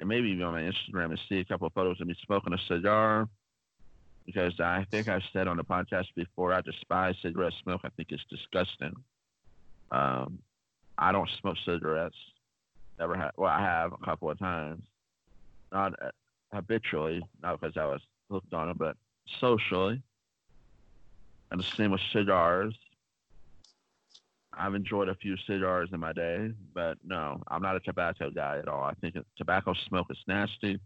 maybe 0.04 0.30
even 0.30 0.44
on 0.44 0.54
my 0.54 0.62
Instagram 0.62 1.12
and 1.12 1.20
see 1.30 1.40
a 1.40 1.46
couple 1.46 1.68
of 1.68 1.74
photos 1.74 2.02
of 2.02 2.08
me 2.08 2.16
smoking 2.26 2.54
a 2.54 2.58
cigar, 2.68 3.28
because 4.26 4.60
I 4.60 4.86
think 4.92 5.08
I've 5.08 5.24
said 5.32 5.48
on 5.48 5.58
the 5.58 5.64
podcast 5.64 6.08
before 6.16 6.54
I 6.54 6.62
despise 6.62 7.16
cigarette 7.22 7.54
smoke. 7.64 7.82
I 7.84 7.90
think 7.90 8.12
it's 8.12 8.24
disgusting. 8.30 8.94
Um, 9.92 10.40
I 10.98 11.12
don't 11.12 11.30
smoke 11.42 11.58
cigarettes. 11.66 12.16
Never 12.98 13.16
had. 13.16 13.32
Well, 13.38 13.52
I 13.52 13.62
have 13.62 13.94
a 13.94 14.04
couple 14.04 14.30
of 14.30 14.40
times, 14.40 14.82
not 15.72 15.94
uh, 16.02 16.10
habitually, 16.54 17.22
not 17.42 17.60
because 17.60 17.78
I 17.78 17.86
was 17.86 18.02
hooked 18.32 18.54
on 18.54 18.70
it, 18.70 18.78
but 18.78 18.96
socially. 19.40 20.02
And 21.52 21.60
the 21.60 21.66
same 21.78 21.92
with 21.92 22.02
cigars. 22.12 22.76
I've 24.58 24.76
enjoyed 24.76 25.10
a 25.10 25.16
few 25.16 25.36
cigars 25.48 25.90
in 25.92 26.00
my 26.00 26.14
day, 26.14 26.52
but 26.74 26.98
no, 27.04 27.42
I'm 27.50 27.62
not 27.62 27.76
a 27.76 27.82
tobacco 27.82 28.30
guy 28.30 28.58
at 28.58 28.68
all. 28.68 28.84
I 28.84 28.94
think 28.96 29.16
tobacco 29.38 29.74
smoke 29.88 30.08
is 30.10 30.18
nasty. 30.28 30.80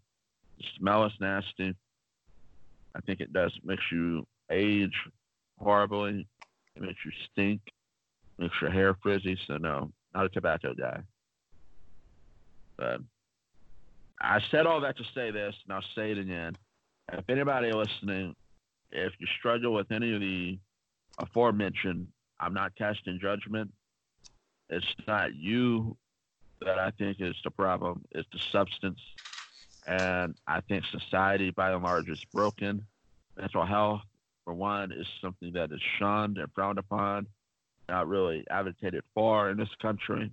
The 0.57 0.63
smell 0.77 1.05
is 1.05 1.13
nasty. 1.19 1.75
I 2.95 3.01
think 3.01 3.19
it 3.19 3.31
does 3.31 3.51
makes 3.63 3.83
you 3.91 4.25
age 4.49 4.95
horribly. 5.59 6.27
It 6.75 6.81
makes 6.81 6.99
you 7.05 7.11
stink. 7.31 7.61
Makes 8.37 8.55
your 8.61 8.71
hair 8.71 8.95
frizzy. 9.03 9.37
So 9.47 9.57
no, 9.57 9.91
not 10.15 10.25
a 10.25 10.29
tobacco 10.29 10.73
guy. 10.73 11.01
But 12.77 13.01
I 14.19 14.39
said 14.49 14.65
all 14.65 14.81
that 14.81 14.97
to 14.97 15.03
say 15.13 15.31
this, 15.31 15.55
and 15.65 15.73
I'll 15.73 15.83
say 15.95 16.11
it 16.11 16.17
again. 16.17 16.57
If 17.11 17.29
anybody 17.29 17.71
listening, 17.71 18.35
if 18.91 19.13
you 19.19 19.27
struggle 19.37 19.73
with 19.73 19.91
any 19.91 20.13
of 20.13 20.21
the 20.21 20.59
aforementioned 21.17 22.07
I'm 22.39 22.53
not 22.53 22.75
casting 22.75 23.19
judgment. 23.19 23.71
It's 24.69 24.85
not 25.07 25.35
you 25.35 25.97
that 26.61 26.79
I 26.79 26.91
think 26.91 27.17
is 27.19 27.35
the 27.43 27.51
problem. 27.51 28.05
It's 28.11 28.27
the 28.31 28.39
substance. 28.51 28.99
And 29.87 30.35
I 30.47 30.61
think 30.61 30.85
society, 30.85 31.49
by 31.51 31.71
and 31.71 31.83
large, 31.83 32.09
is 32.09 32.23
broken. 32.33 32.85
Mental 33.37 33.65
health, 33.65 34.01
for 34.45 34.53
one, 34.53 34.91
is 34.91 35.07
something 35.21 35.53
that 35.53 35.71
is 35.71 35.81
shunned 35.97 36.37
and 36.37 36.51
frowned 36.53 36.77
upon, 36.77 37.27
not 37.87 38.07
really 38.07 38.45
advocated 38.49 39.03
for 39.13 39.49
in 39.49 39.57
this 39.57 39.73
country 39.81 40.31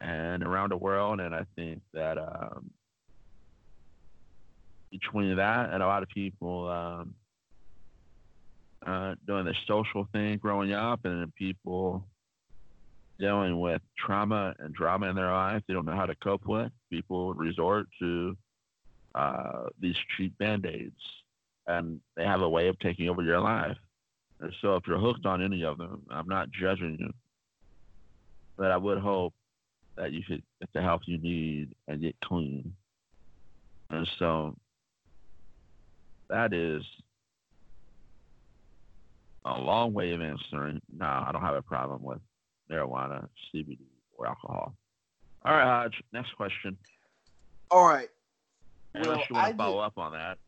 and 0.00 0.42
around 0.42 0.70
the 0.70 0.76
world. 0.76 1.20
And 1.20 1.34
I 1.34 1.46
think 1.56 1.82
that 1.92 2.18
um, 2.18 2.70
between 4.90 5.36
that 5.36 5.70
and 5.70 5.82
a 5.82 5.86
lot 5.86 6.02
of 6.02 6.08
people 6.08 6.68
um, 6.68 7.14
uh, 8.86 9.14
doing 9.26 9.44
the 9.44 9.54
social 9.66 10.06
thing 10.12 10.38
growing 10.38 10.72
up, 10.72 11.04
and 11.04 11.34
people 11.34 12.04
dealing 13.18 13.60
with 13.60 13.80
trauma 13.96 14.54
and 14.58 14.74
drama 14.74 15.06
in 15.08 15.14
their 15.14 15.30
life 15.30 15.62
they 15.68 15.74
don't 15.74 15.86
know 15.86 15.94
how 15.94 16.06
to 16.06 16.16
cope 16.16 16.46
with. 16.46 16.70
People 16.90 17.32
resort 17.34 17.86
to 18.00 18.36
uh, 19.14 19.64
these 19.80 19.96
cheap 20.16 20.36
band 20.38 20.66
aids, 20.66 21.00
and 21.66 22.00
they 22.16 22.24
have 22.24 22.40
a 22.40 22.48
way 22.48 22.68
of 22.68 22.78
taking 22.80 23.08
over 23.08 23.22
your 23.22 23.40
life. 23.40 23.76
And 24.40 24.52
so, 24.60 24.74
if 24.76 24.86
you're 24.86 24.98
hooked 24.98 25.26
on 25.26 25.42
any 25.42 25.64
of 25.64 25.78
them, 25.78 26.02
I'm 26.10 26.28
not 26.28 26.50
judging 26.50 26.96
you, 26.98 27.12
but 28.56 28.70
I 28.70 28.76
would 28.76 28.98
hope 28.98 29.32
that 29.96 30.12
you 30.12 30.22
should 30.26 30.42
get 30.60 30.68
the 30.74 30.82
help 30.82 31.02
you 31.06 31.18
need 31.18 31.74
and 31.86 32.00
get 32.02 32.16
clean. 32.24 32.74
And 33.90 34.08
so, 34.18 34.56
that 36.28 36.52
is 36.52 36.82
a 39.44 39.60
long 39.60 39.92
way 39.92 40.12
of 40.12 40.20
answering. 40.20 40.80
No, 40.96 41.06
I 41.06 41.30
don't 41.32 41.42
have 41.42 41.54
a 41.56 41.62
problem 41.62 42.02
with 42.02 42.18
marijuana, 42.70 43.28
CBD, 43.54 43.78
or 44.16 44.26
alcohol. 44.26 44.74
All 45.44 45.54
right, 45.54 45.64
Hodge. 45.64 46.02
Next 46.12 46.34
question. 46.36 46.76
All 47.70 47.86
right. 47.86 48.08
Unless 48.94 49.08
Well, 49.08 49.18
you 49.28 49.34
want 49.34 49.46
I 49.46 49.50
to 49.52 49.56
follow 49.58 49.76
did- 49.80 49.86
up 49.86 49.98
on 49.98 50.12
that. 50.12 50.38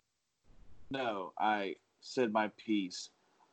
No, 0.91 1.33
I 1.39 1.77
said 2.01 2.33
my 2.33 2.49
piece. 2.57 3.11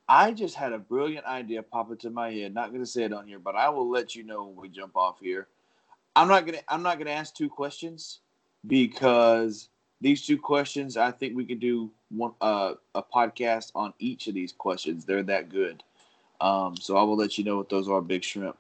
I 0.07 0.31
just 0.31 0.55
had 0.55 0.71
a 0.73 0.77
brilliant 0.77 1.25
idea 1.25 1.63
pop 1.63 1.89
into 1.89 2.09
my 2.09 2.31
head. 2.31 2.53
Not 2.53 2.69
going 2.69 2.81
to 2.83 2.85
say 2.89 3.03
it 3.03 3.13
on 3.13 3.25
here, 3.27 3.39
but 3.39 3.55
I 3.55 3.69
will 3.69 3.89
let 3.89 4.15
you 4.15 4.23
know 4.23 4.45
when 4.45 4.55
we 4.55 4.69
jump 4.69 4.95
off 4.95 5.19
here. 5.19 5.47
I'm 6.15 6.27
not 6.27 6.45
gonna. 6.45 6.59
I'm 6.67 6.83
not 6.83 6.99
gonna 6.99 7.09
ask 7.09 7.33
two 7.33 7.49
questions 7.49 8.19
because 8.67 9.69
these 10.03 10.25
two 10.25 10.37
questions, 10.37 10.97
I 10.97 11.11
think 11.11 11.33
we 11.33 11.45
could 11.45 11.61
do 11.61 11.89
one 12.09 12.33
uh, 12.41 12.73
a 12.93 13.01
podcast 13.01 13.71
on 13.73 13.93
each 13.99 14.27
of 14.27 14.33
these 14.33 14.51
questions. 14.51 15.05
They're 15.05 15.23
that 15.23 15.47
good. 15.47 15.81
Um, 16.41 16.75
so 16.75 16.97
I 16.97 17.03
will 17.03 17.15
let 17.15 17.37
you 17.37 17.45
know 17.45 17.55
what 17.55 17.69
those 17.69 17.87
are, 17.87 18.01
Big 18.01 18.21
Shrimp. 18.21 18.57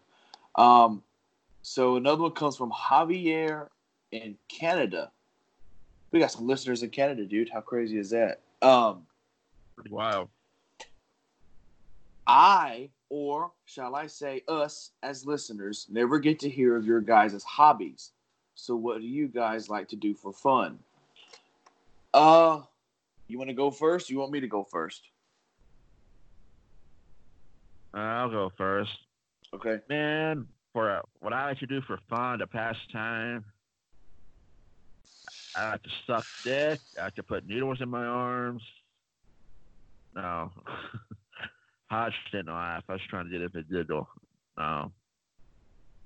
Um, 0.55 1.03
so 1.61 1.97
another 1.97 2.21
one 2.21 2.31
comes 2.31 2.55
from 2.55 2.71
Javier 2.71 3.67
in 4.13 4.37
Canada. 4.47 5.11
We 6.11 6.19
got 6.19 6.31
some 6.31 6.47
listeners 6.47 6.81
in 6.81 6.91
Canada, 6.91 7.25
dude. 7.25 7.49
How 7.49 7.59
crazy 7.59 7.97
is 7.97 8.11
that? 8.11 8.39
Um, 8.61 9.05
wild. 9.89 10.29
I, 12.25 12.89
or 13.09 13.51
shall 13.65 13.95
I 13.95 14.07
say 14.07 14.43
us 14.47 14.91
as 15.03 15.25
listeners, 15.25 15.87
never 15.89 16.19
get 16.19 16.39
to 16.39 16.49
hear 16.49 16.77
of 16.77 16.85
your 16.85 17.01
guys' 17.01 17.43
hobbies. 17.43 18.11
So 18.55 18.77
what 18.77 19.01
do 19.01 19.07
you 19.07 19.27
guys 19.27 19.69
like 19.69 19.89
to 19.89 19.97
do 19.97 20.13
for 20.13 20.31
fun? 20.31 20.79
Uh, 22.13 22.61
you 23.27 23.37
want 23.37 23.49
to 23.49 23.55
go 23.55 23.71
first? 23.71 24.09
You 24.09 24.19
want 24.19 24.31
me 24.31 24.39
to 24.39 24.47
go 24.47 24.63
first? 24.63 25.01
Uh, 27.93 27.99
I'll 27.99 28.29
go 28.29 28.51
first. 28.57 28.91
Okay. 29.53 29.79
Man, 29.89 30.47
for 30.73 30.97
uh, 30.97 31.01
what 31.19 31.33
I 31.33 31.47
like 31.47 31.59
to 31.59 31.67
do 31.67 31.81
for 31.81 31.99
fun, 32.09 32.39
to 32.39 32.47
pass 32.47 32.75
time, 32.91 33.45
I 35.55 35.71
like 35.71 35.83
to 35.83 35.89
suck 36.07 36.25
dick. 36.43 36.79
I 36.99 37.05
like 37.05 37.15
to 37.15 37.23
put 37.23 37.47
needles 37.47 37.81
in 37.81 37.89
my 37.89 38.05
arms. 38.05 38.63
No. 40.15 40.51
Hodge 41.89 42.13
didn't 42.31 42.53
laugh. 42.53 42.83
I 42.89 42.93
was 42.93 43.01
trying 43.09 43.29
to 43.29 43.39
get 43.39 43.53
to 43.53 43.63
giggle. 43.63 44.07
No. 44.57 44.91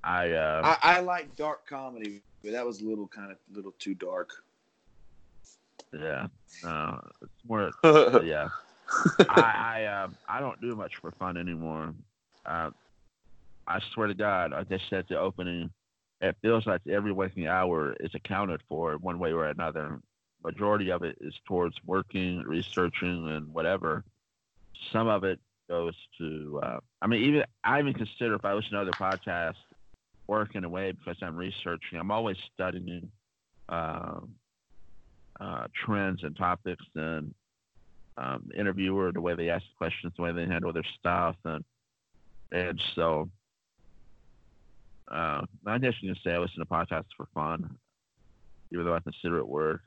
I, 0.04 0.32
uh, 0.32 0.78
I, 0.82 0.98
I 0.98 1.00
like 1.02 1.36
dark 1.36 1.68
comedy, 1.68 2.22
but 2.44 2.52
that 2.52 2.66
was 2.66 2.82
a 2.82 2.86
little 2.86 3.08
kind 3.08 3.32
of 3.32 3.38
little 3.54 3.74
too 3.80 3.94
dark. 3.94 4.32
Yeah. 5.94 6.28
It's 7.22 7.32
more, 7.48 7.72
yeah. 8.24 8.50
I 9.30 9.86
I, 9.86 9.86
um, 9.86 10.16
I 10.28 10.40
don't 10.40 10.60
do 10.62 10.76
much 10.76 10.96
for 10.98 11.12
fun 11.12 11.38
anymore. 11.38 11.94
Uh, 12.46 12.72
I 13.68 13.80
swear 13.94 14.08
to 14.08 14.14
God, 14.14 14.52
like 14.52 14.72
I 14.72 14.80
said 14.90 15.00
at 15.00 15.08
the 15.10 15.20
opening, 15.20 15.72
it 16.22 16.36
feels 16.42 16.66
like 16.66 16.82
every 16.88 17.12
waking 17.12 17.48
hour 17.48 17.96
is 18.00 18.12
accounted 18.16 18.62
for 18.70 18.98
one 18.98 19.20
way 19.20 19.34
or 19.34 19.46
another. 19.46 20.00
Majority 20.44 20.92
of 20.92 21.04
it 21.04 21.18
is 21.20 21.34
towards 21.46 21.76
working, 21.86 22.40
researching, 22.44 23.28
and 23.30 23.54
whatever. 23.54 24.04
Some 24.92 25.08
of 25.08 25.24
it 25.24 25.40
goes 25.68 25.96
to. 26.18 26.60
Uh, 26.64 26.80
I 27.02 27.08
mean, 27.08 27.24
even 27.24 27.44
I 27.64 27.80
even 27.80 27.94
consider 27.94 28.36
if 28.36 28.46
I 28.46 28.54
listen 28.54 28.72
to 28.72 28.82
other 28.82 28.92
podcasts, 28.92 29.56
working 30.28 30.64
away 30.64 30.92
because 30.92 31.18
I'm 31.22 31.36
researching. 31.36 32.00
I'm 32.00 32.12
always 32.12 32.38
studying 32.54 33.12
um, 33.70 34.36
uh, 35.40 35.68
trends 35.86 36.24
and 36.24 36.36
topics 36.36 36.84
and 36.96 37.34
um, 38.18 38.44
the 38.48 38.60
interviewer, 38.60 39.12
the 39.12 39.22
way 39.22 39.36
they 39.36 39.50
ask 39.50 39.64
questions, 39.78 40.14
the 40.18 40.24
way 40.24 40.32
they 40.32 40.46
handle 40.46 40.74
their 40.74 40.86
stuff, 41.00 41.36
and 41.46 41.64
and 42.52 42.82
so 42.96 43.30
uh, 45.12 45.42
I 45.66 45.78
guess 45.78 45.94
you 46.02 46.14
can 46.14 46.22
say 46.24 46.34
I 46.34 46.40
listen 46.40 46.60
to 46.60 46.66
podcasts 46.66 47.14
for 47.16 47.28
fun, 47.34 47.78
even 48.72 48.86
though 48.86 48.96
I 48.96 49.00
consider 49.00 49.38
it 49.38 49.48
work. 49.48 49.82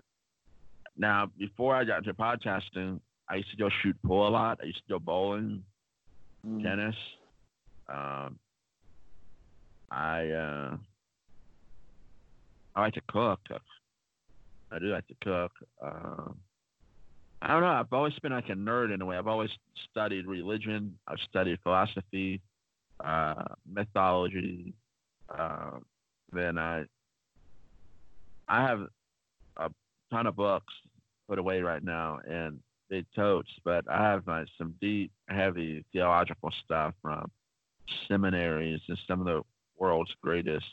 Now, 0.96 1.30
before 1.38 1.74
I 1.74 1.84
got 1.84 1.98
into 1.98 2.14
podcasting, 2.14 3.00
I 3.28 3.36
used 3.36 3.50
to 3.50 3.56
go 3.56 3.68
shoot 3.82 3.96
pool 4.04 4.28
a 4.28 4.30
lot. 4.30 4.58
I 4.62 4.66
used 4.66 4.78
to 4.86 4.92
go 4.94 4.98
bowling, 4.98 5.64
Mm. 6.46 6.62
tennis. 6.62 6.96
Um, 7.88 8.38
I 9.90 10.30
uh, 10.30 10.76
I 12.74 12.80
like 12.80 12.94
to 12.94 13.02
cook. 13.08 13.40
I 14.72 14.78
do 14.78 14.86
like 14.86 15.06
to 15.08 15.14
cook. 15.22 15.52
Um, 15.82 16.36
I 17.42 17.48
don't 17.48 17.62
know. 17.62 17.68
I've 17.68 17.92
always 17.92 18.12
been 18.22 18.32
like 18.32 18.50
a 18.50 18.54
nerd 18.54 18.92
in 18.92 19.00
a 19.00 19.06
way. 19.06 19.16
I've 19.16 19.26
always 19.26 19.50
studied 19.90 20.26
religion. 20.26 20.98
I've 21.08 21.18
studied 21.28 21.58
philosophy, 21.62 22.40
uh, 23.02 23.44
mythology. 23.70 24.74
Uh, 25.28 25.78
then 26.32 26.58
I 26.58 26.84
I 28.48 28.62
have 28.62 28.80
a 29.56 29.70
ton 30.12 30.26
of 30.26 30.36
books 30.36 30.72
put 31.28 31.38
away 31.38 31.62
right 31.62 31.82
now 31.82 32.18
and 32.28 32.58
big 32.88 33.06
totes, 33.14 33.50
but 33.64 33.84
I 33.88 34.02
have 34.02 34.26
like 34.26 34.48
some 34.58 34.74
deep, 34.80 35.12
heavy 35.28 35.84
theological 35.92 36.50
stuff 36.64 36.94
from 37.00 37.30
seminaries 38.08 38.80
and 38.88 38.98
some 39.08 39.20
of 39.20 39.26
the 39.26 39.42
world's 39.78 40.12
greatest 40.20 40.66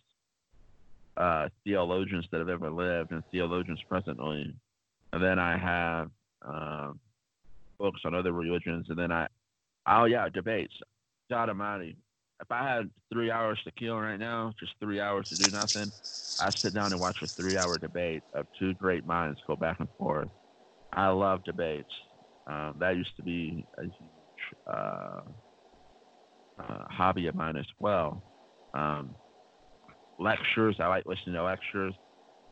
uh, 1.18 1.50
theologians 1.64 2.26
that 2.32 2.40
have 2.40 2.50
ever 2.50 2.70
lived 2.70 3.12
and 3.12 3.24
theologians 3.32 3.80
presently. 3.90 4.54
And 5.14 5.24
then 5.24 5.40
I 5.40 5.58
have 5.58 6.10
um, 6.48 7.00
books 7.80 8.02
on 8.06 8.14
other 8.14 8.34
religions, 8.34 8.88
and 8.90 8.98
then 8.98 9.12
I, 9.12 9.28
oh 9.88 10.06
yeah, 10.06 10.30
debates. 10.30 10.74
God 11.30 11.50
Almighty, 11.50 11.98
if 12.42 12.52
I 12.52 12.68
had 12.68 12.90
three 13.12 13.32
hours 13.32 13.60
to 13.64 13.72
kill 13.72 13.98
right 13.98 14.20
now, 14.20 14.54
just 14.60 14.74
three 14.80 15.00
hours 15.00 15.28
to 15.30 15.36
do 15.38 15.50
nothing, 15.50 15.92
I 16.40 16.52
sit 16.62 16.74
down 16.74 16.92
and 16.94 17.02
watch 17.02 17.18
a 17.24 17.28
three-hour 17.36 17.80
debate 17.80 18.24
of 18.34 18.46
two 18.60 18.74
great 18.76 19.06
minds 19.06 19.40
go 19.48 19.56
back 19.56 19.80
and 19.80 19.90
forth. 19.98 20.30
I 20.94 21.08
love 21.08 21.44
debates. 21.44 21.90
Um, 22.46 22.76
that 22.80 22.96
used 22.96 23.16
to 23.18 23.24
be 23.24 23.66
a 23.78 23.84
huge 23.84 23.92
uh, 24.68 25.22
uh, 26.60 26.84
hobby 26.90 27.28
of 27.28 27.36
mine 27.36 27.58
as 27.58 27.66
well. 27.80 28.22
Um, 28.74 29.16
lectures, 30.20 30.76
I 30.80 30.88
like 30.88 31.06
listening 31.06 31.36
to 31.36 31.44
lectures. 31.44 31.94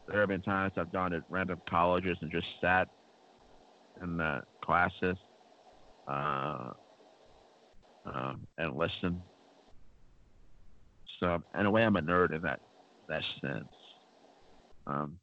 There 0.08 0.20
have 0.20 0.30
been 0.30 0.42
times 0.42 0.74
I've 0.78 0.92
gone 0.92 1.12
to 1.12 1.24
random 1.30 1.62
colleges 1.70 2.18
and 2.22 2.32
just 2.32 2.46
sat 2.62 2.88
in 4.02 4.18
the 4.18 4.42
classes 4.64 5.18
uh, 6.08 6.72
um, 8.06 8.46
and 8.58 8.78
listened. 8.78 9.20
So, 11.20 11.42
in 11.58 11.66
a 11.66 11.72
way, 11.72 11.84
I'm 11.84 11.96
a 11.96 12.02
nerd 12.02 12.36
in 12.36 12.42
that 12.42 12.60
that 13.08 13.22
sense. 13.42 13.68
Um, 14.86 15.18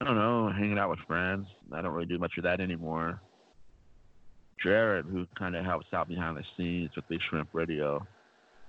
I 0.00 0.04
don't 0.04 0.16
know, 0.16 0.50
hanging 0.50 0.78
out 0.78 0.90
with 0.90 0.98
friends. 1.06 1.46
I 1.72 1.80
don't 1.80 1.92
really 1.92 2.06
do 2.06 2.18
much 2.18 2.32
of 2.36 2.44
that 2.44 2.60
anymore. 2.60 3.20
Jared, 4.62 5.06
who 5.06 5.26
kind 5.38 5.56
of 5.56 5.64
helps 5.64 5.86
out 5.92 6.08
behind 6.08 6.36
the 6.36 6.42
scenes 6.56 6.90
with 6.96 7.08
Big 7.08 7.20
Shrimp 7.28 7.48
Radio 7.52 8.06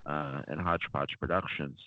uh, 0.06 0.42
and 0.48 0.60
Hodgepodge 0.60 1.16
Productions, 1.20 1.80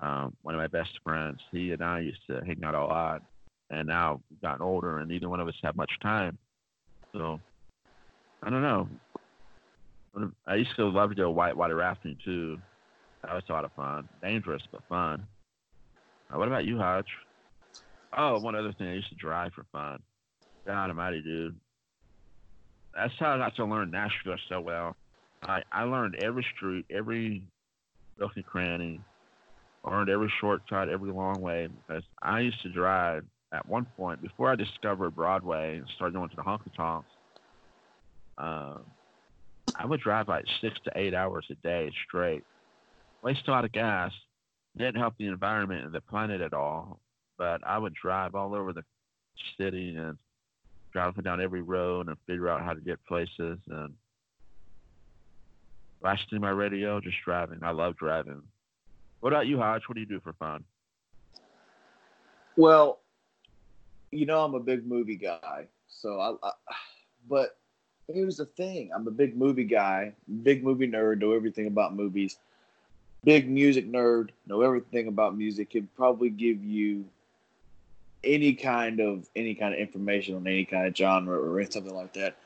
um, 0.00 0.36
one 0.42 0.54
of 0.54 0.60
my 0.60 0.66
best 0.66 0.90
friends, 1.04 1.40
he 1.50 1.72
and 1.72 1.82
I 1.82 2.00
used 2.00 2.20
to 2.28 2.40
hang 2.44 2.62
out 2.64 2.74
a 2.74 2.84
lot. 2.84 3.22
And 3.70 3.88
now 3.88 4.20
we've 4.28 4.40
gotten 4.42 4.62
older, 4.62 4.98
and 4.98 5.08
neither 5.08 5.28
one 5.28 5.40
of 5.40 5.48
us 5.48 5.54
have 5.62 5.76
much 5.76 5.92
time. 6.02 6.36
So, 7.12 7.40
I 8.42 8.50
don't 8.50 8.62
know. 8.62 8.88
I 10.46 10.56
used 10.56 10.76
to 10.76 10.88
love 10.88 11.10
to 11.10 11.16
go 11.16 11.30
whitewater 11.30 11.76
rafting 11.76 12.18
too. 12.22 12.58
That 13.22 13.34
was 13.34 13.44
a 13.48 13.52
lot 13.52 13.64
of 13.64 13.72
fun. 13.72 14.08
Dangerous, 14.20 14.62
but 14.70 14.82
fun. 14.88 15.26
Uh, 16.30 16.38
what 16.38 16.48
about 16.48 16.66
you, 16.66 16.76
Hodge? 16.76 17.06
Oh, 18.16 18.38
one 18.40 18.54
other 18.54 18.72
thing. 18.72 18.88
I 18.88 18.94
used 18.94 19.08
to 19.08 19.14
drive 19.14 19.52
for 19.54 19.64
fun. 19.72 20.00
God 20.66 20.90
almighty, 20.90 21.22
dude. 21.22 21.56
That's 22.94 23.14
how 23.18 23.34
I 23.34 23.38
got 23.38 23.56
to 23.56 23.64
learn 23.64 23.90
Nashville 23.90 24.36
so 24.48 24.60
well. 24.60 24.96
I, 25.42 25.62
I 25.72 25.84
learned 25.84 26.16
every 26.22 26.46
street, 26.56 26.86
every 26.90 27.42
nook 28.18 28.32
and 28.36 28.46
cranny, 28.46 29.00
learned 29.84 30.10
every 30.10 30.32
shortcut, 30.40 30.88
every 30.88 31.10
long 31.10 31.40
way 31.40 31.68
because 31.68 32.04
I 32.22 32.40
used 32.40 32.62
to 32.62 32.72
drive 32.72 33.24
at 33.52 33.68
one 33.68 33.86
point 33.96 34.22
before 34.22 34.50
I 34.50 34.54
discovered 34.54 35.10
Broadway 35.14 35.78
and 35.78 35.86
started 35.96 36.14
going 36.14 36.30
to 36.30 36.36
the 36.36 36.42
honky 36.42 36.74
tonks. 36.76 37.08
Um, 38.38 38.82
I 39.74 39.86
would 39.86 40.00
drive 40.00 40.28
like 40.28 40.44
six 40.60 40.78
to 40.84 40.92
eight 40.94 41.14
hours 41.14 41.46
a 41.50 41.54
day 41.56 41.90
straight. 42.06 42.44
Waste 43.22 43.46
a 43.48 43.50
lot 43.50 43.64
of 43.64 43.72
gas. 43.72 44.12
Didn't 44.76 44.96
help 44.96 45.14
the 45.18 45.26
environment 45.26 45.84
and 45.84 45.92
the 45.92 46.00
planet 46.00 46.40
at 46.40 46.54
all. 46.54 46.98
But 47.36 47.66
I 47.66 47.78
would 47.78 47.94
drive 47.94 48.34
all 48.34 48.54
over 48.54 48.72
the 48.72 48.84
city 49.58 49.96
and 49.96 50.16
drive 50.92 51.22
down 51.22 51.40
every 51.40 51.62
road 51.62 52.08
and 52.08 52.16
figure 52.26 52.48
out 52.48 52.62
how 52.62 52.74
to 52.74 52.80
get 52.80 53.04
places 53.06 53.58
and 53.68 53.94
listening 56.02 56.40
my 56.40 56.50
radio, 56.50 57.00
just 57.00 57.16
driving. 57.24 57.60
I 57.62 57.70
love 57.70 57.96
driving. 57.96 58.42
What 59.20 59.32
about 59.32 59.46
you, 59.46 59.58
Hodge? 59.58 59.82
What 59.88 59.94
do 59.94 60.00
you 60.00 60.06
do 60.06 60.20
for 60.20 60.32
fun? 60.34 60.64
Well, 62.56 63.00
you 64.10 64.26
know 64.26 64.44
I'm 64.44 64.54
a 64.54 64.60
big 64.60 64.86
movie 64.86 65.16
guy, 65.16 65.66
so 65.88 66.20
I, 66.20 66.46
I 66.46 66.52
but 67.28 67.56
here's 68.12 68.36
the 68.36 68.46
thing: 68.46 68.90
I'm 68.94 69.06
a 69.06 69.12
big 69.12 69.36
movie 69.36 69.64
guy, 69.64 70.12
big 70.42 70.62
movie 70.62 70.88
nerd, 70.88 71.20
know 71.20 71.32
everything 71.32 71.66
about 71.66 71.94
movies. 71.94 72.38
Big 73.24 73.48
music 73.48 73.90
nerd, 73.90 74.30
know 74.46 74.62
everything 74.62 75.06
about 75.06 75.36
music. 75.36 75.70
Can 75.70 75.88
probably 75.96 76.28
give 76.28 76.62
you 76.62 77.04
any 78.24 78.54
kind 78.54 79.00
of 79.00 79.28
any 79.34 79.54
kind 79.54 79.74
of 79.74 79.80
information 79.80 80.34
on 80.34 80.46
any 80.46 80.64
kind 80.64 80.86
of 80.86 80.96
genre 80.96 81.38
or 81.38 81.64
something 81.70 81.94
like 81.94 82.12
that. 82.14 82.36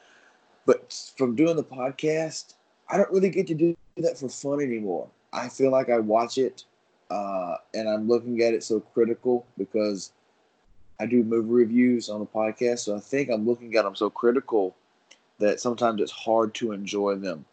But 0.66 1.12
from 1.16 1.36
doing 1.36 1.56
the 1.56 1.64
podcast, 1.64 2.54
I 2.88 2.96
don't 2.96 3.10
really 3.10 3.30
get 3.30 3.46
to 3.48 3.54
do 3.54 3.76
that 3.98 4.18
for 4.18 4.28
fun 4.28 4.60
anymore. 4.60 5.08
I 5.32 5.48
feel 5.48 5.70
like 5.70 5.90
I 5.90 5.98
watch 5.98 6.38
it 6.38 6.64
uh, 7.10 7.56
and 7.74 7.88
I'm 7.88 8.08
looking 8.08 8.40
at 8.42 8.54
it 8.54 8.62
so 8.62 8.80
critical 8.80 9.46
because 9.58 10.12
I 11.00 11.06
do 11.06 11.22
movie 11.22 11.48
reviews 11.48 12.08
on 12.08 12.20
the 12.20 12.26
podcast. 12.26 12.80
So 12.80 12.96
I 12.96 13.00
think 13.00 13.30
I'm 13.30 13.46
looking 13.46 13.74
at 13.76 13.84
them 13.84 13.94
so 13.94 14.08
critical 14.08 14.74
that 15.38 15.60
sometimes 15.60 16.00
it's 16.00 16.12
hard 16.12 16.54
to 16.54 16.72
enjoy 16.72 17.16
them. 17.16 17.44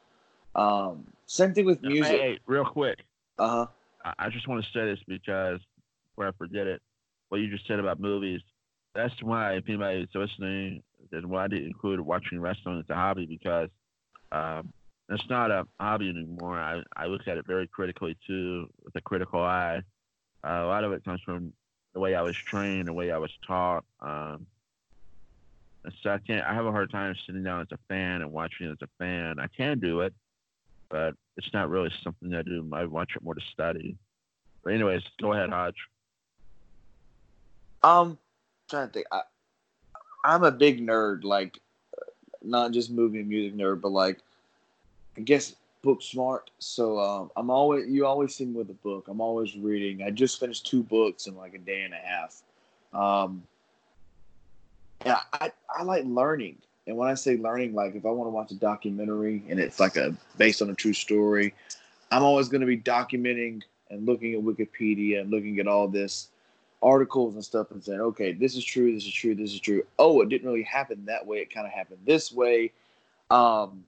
Um, 0.56 1.06
same 1.26 1.54
thing 1.54 1.66
with 1.66 1.82
music. 1.82 2.14
Hey, 2.20 2.32
hey, 2.34 2.40
real 2.46 2.66
quick. 2.66 3.00
Uh 3.38 3.50
huh. 3.50 3.68
I- 4.06 4.26
I 4.26 4.30
just 4.30 4.48
want 4.48 4.64
to 4.64 4.72
say 4.72 4.86
this 4.86 5.00
because 5.08 5.60
before 6.12 6.28
I 6.28 6.32
forget 6.38 6.68
it, 6.68 6.82
what 7.30 7.40
you 7.42 7.50
just 7.50 7.68
said 7.68 7.80
about 7.80 8.00
movies, 8.00 8.42
that's 8.94 9.14
why 9.24 9.54
if 9.54 9.64
anybody's 9.68 10.08
listening, 10.14 10.84
that's 11.12 11.26
why 11.26 11.46
I 11.46 11.48
didn't 11.48 11.68
include 11.68 12.00
watching 12.00 12.40
wrestling 12.40 12.80
as 12.80 12.90
a 12.90 12.96
hobby 12.96 13.26
because 13.26 13.70
um, 14.32 14.72
it's 15.10 15.30
not 15.30 15.52
a 15.52 15.68
hobby 15.80 16.10
anymore. 16.10 16.58
I, 16.58 16.82
I 16.96 17.08
look 17.08 17.28
at 17.28 17.38
it 17.38 17.46
very 17.46 17.68
critically 17.68 18.18
too, 18.26 18.70
with 18.84 18.96
a 18.96 19.02
critical 19.02 19.42
eye. 19.42 19.82
Uh, 20.44 20.62
a 20.64 20.68
lot 20.68 20.84
of 20.84 20.92
it 20.92 21.04
comes 21.04 21.22
from 21.22 21.54
the 21.94 22.00
way 22.00 22.16
I 22.16 22.22
was 22.22 22.36
trained, 22.36 22.88
the 22.88 22.94
way 22.94 23.12
I 23.12 23.18
was 23.18 23.32
taught. 23.46 23.84
Um, 24.02 24.48
so 26.02 26.12
I 26.12 26.18
can't. 26.20 26.46
I 26.46 26.54
have 26.54 26.66
a 26.66 26.72
hard 26.72 26.92
time 26.92 27.16
sitting 27.26 27.44
down 27.44 27.62
as 27.62 27.68
a 27.72 27.80
fan 27.90 28.22
and 28.22 28.32
watching 28.32 28.72
as 28.72 28.78
a 28.82 28.88
fan. 28.98 29.40
I 29.40 29.48
can 29.48 29.80
do 29.80 30.02
it, 30.02 30.14
but 30.90 31.16
it's 31.36 31.52
not 31.54 31.70
really 31.70 31.92
something 32.04 32.34
I 32.34 32.42
do. 32.42 32.68
I 32.72 32.86
watch 32.86 33.16
it 33.16 33.24
more 33.24 33.36
to 33.36 33.42
study. 33.52 33.98
But 34.64 34.74
anyways, 34.74 35.04
go 35.22 35.34
ahead, 35.34 35.50
Hodge. 35.50 35.76
Um, 37.84 38.18
trying 38.70 38.88
to 38.88 38.94
think. 38.94 39.08
I, 39.12 39.22
I'm 40.24 40.44
a 40.46 40.52
big 40.52 40.86
nerd, 40.86 41.26
like 41.26 41.60
not 42.42 42.72
just 42.72 42.90
movie 42.90 43.20
and 43.20 43.28
music 43.28 43.58
nerd, 43.58 43.82
but 43.82 43.92
like 43.92 44.20
I 45.18 45.22
guess 45.22 45.56
book 45.84 46.02
smart. 46.02 46.50
So 46.60 47.00
um, 47.00 47.32
I'm 47.36 47.50
always 47.50 47.90
you 47.90 48.06
always 48.06 48.36
see 48.36 48.46
me 48.46 48.54
with 48.54 48.70
a 48.70 48.76
book. 48.76 49.08
I'm 49.08 49.22
always 49.22 49.56
reading. 49.56 50.04
I 50.04 50.10
just 50.10 50.40
finished 50.40 50.66
two 50.66 50.84
books 50.84 51.28
in 51.28 51.36
like 51.36 51.54
a 51.54 51.60
day 51.60 51.84
and 51.84 51.94
a 51.94 51.98
half. 51.98 52.42
Um, 52.94 53.44
yeah, 55.06 55.20
I 55.34 55.52
I 55.76 55.84
like 55.84 56.06
learning. 56.06 56.58
And 56.86 56.98
when 56.98 57.10
I 57.10 57.14
say 57.14 57.38
learning, 57.38 57.74
like 57.74 57.96
if 57.96 58.06
I 58.06 58.10
want 58.10 58.28
to 58.28 58.32
watch 58.32 58.52
a 58.52 58.56
documentary 58.56 59.44
and 59.48 59.60
it's 59.60 59.80
like 59.80 59.96
a 59.96 60.16
based 60.38 60.62
on 60.62 60.70
a 60.70 60.76
true 60.76 60.94
story, 60.94 61.54
I'm 62.12 62.24
always 62.24 62.50
going 62.50 62.62
to 62.62 62.68
be 62.68 62.78
documenting 62.78 63.62
and 63.90 64.06
looking 64.06 64.34
at 64.34 64.42
Wikipedia 64.42 65.22
and 65.22 65.32
looking 65.32 65.60
at 65.60 65.68
all 65.68 65.88
this 65.88 66.30
articles 66.82 67.36
and 67.36 67.44
stuff 67.44 67.72
and 67.72 67.82
saying, 67.82 68.02
okay, 68.02 68.34
this 68.34 68.56
is 68.56 68.66
true, 68.66 68.94
this 68.94 69.06
is 69.06 69.14
true, 69.14 69.34
this 69.34 69.54
is 69.54 69.60
true. 69.60 69.84
Oh, 69.98 70.22
it 70.22 70.30
didn't 70.30 70.48
really 70.48 70.64
happen 70.64 71.06
that 71.06 71.26
way. 71.26 71.38
It 71.38 71.54
kind 71.54 71.66
of 71.66 71.72
happened 71.72 72.00
this 72.06 72.32
way. 72.32 72.72
Um, 73.32 73.86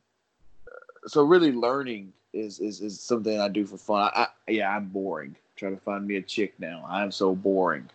so 1.08 1.24
really 1.24 1.52
learning 1.52 2.14
is, 2.34 2.60
is, 2.60 2.82
is 2.82 3.00
something 3.00 3.40
I 3.40 3.48
do 3.48 3.66
for 3.66 3.78
fun. 3.78 4.12
I, 4.14 4.28
I, 4.48 4.52
yeah, 4.52 4.76
I'm 4.76 4.88
boring. 4.88 5.36
Try 5.56 5.70
to 5.70 5.78
find 5.78 6.06
me 6.06 6.18
a 6.18 6.22
chick 6.22 6.54
now. 6.60 6.86
I'm 6.90 7.12
so 7.12 7.34
boring. 7.36 7.90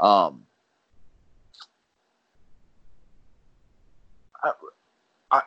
Um, 0.00 0.44
I, 4.42 4.52
I, 5.30 5.42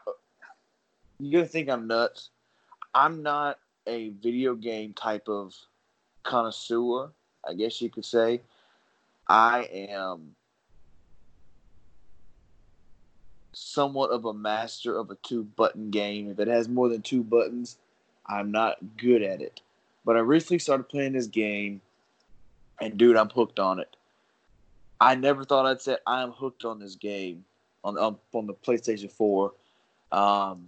you're 1.19 1.41
gonna 1.41 1.47
think 1.47 1.69
I'm 1.69 1.87
nuts. 1.87 2.29
I'm 2.93 3.21
not 3.21 3.59
a 3.87 4.09
video 4.21 4.55
game 4.55 4.93
type 4.93 5.27
of 5.27 5.53
connoisseur, 6.23 7.11
I 7.47 7.53
guess 7.53 7.81
you 7.81 7.89
could 7.89 8.05
say. 8.05 8.41
I 9.27 9.63
am 9.71 10.34
somewhat 13.55 14.11
of 14.11 14.25
a 14.25 14.33
master 14.33 14.97
of 14.97 15.09
a 15.09 15.15
two 15.15 15.43
button 15.43 15.89
game. 15.89 16.29
If 16.29 16.39
it 16.39 16.47
has 16.47 16.67
more 16.67 16.89
than 16.89 17.01
two 17.01 17.23
buttons, 17.23 17.77
I'm 18.25 18.51
not 18.51 18.77
good 18.97 19.21
at 19.21 19.41
it. 19.41 19.61
But 20.03 20.17
I 20.17 20.19
recently 20.19 20.59
started 20.59 20.89
playing 20.89 21.13
this 21.13 21.27
game, 21.27 21.81
and 22.79 22.97
dude, 22.97 23.17
I'm 23.17 23.29
hooked 23.29 23.59
on 23.59 23.79
it. 23.79 23.95
I 24.99 25.15
never 25.15 25.43
thought 25.43 25.65
I'd 25.65 25.81
say 25.81 25.97
I'm 26.05 26.31
hooked 26.31 26.65
on 26.65 26.79
this 26.79 26.95
game 26.95 27.45
on 27.83 27.97
on, 27.97 28.17
on 28.33 28.47
the 28.47 28.53
PlayStation 28.53 29.11
4. 29.11 29.53
Um, 30.11 30.67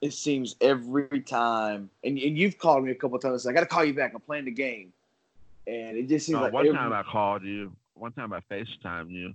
it 0.00 0.12
seems 0.12 0.54
every 0.60 1.20
time, 1.20 1.90
and, 2.04 2.18
and 2.18 2.38
you've 2.38 2.58
called 2.58 2.84
me 2.84 2.92
a 2.92 2.94
couple 2.94 3.18
times. 3.18 3.46
I 3.46 3.52
got 3.52 3.60
to 3.60 3.66
call 3.66 3.84
you 3.84 3.94
back. 3.94 4.12
I'm 4.14 4.20
playing 4.20 4.44
the 4.44 4.52
game, 4.52 4.92
and 5.66 5.96
it 5.96 6.08
just 6.08 6.26
seems 6.26 6.36
No, 6.36 6.42
like 6.42 6.52
one 6.52 6.66
every, 6.66 6.78
time 6.78 6.92
I 6.92 7.02
called 7.02 7.42
you. 7.42 7.72
One 7.94 8.12
time 8.12 8.32
I 8.32 8.40
FaceTimed 8.50 9.10
you, 9.10 9.34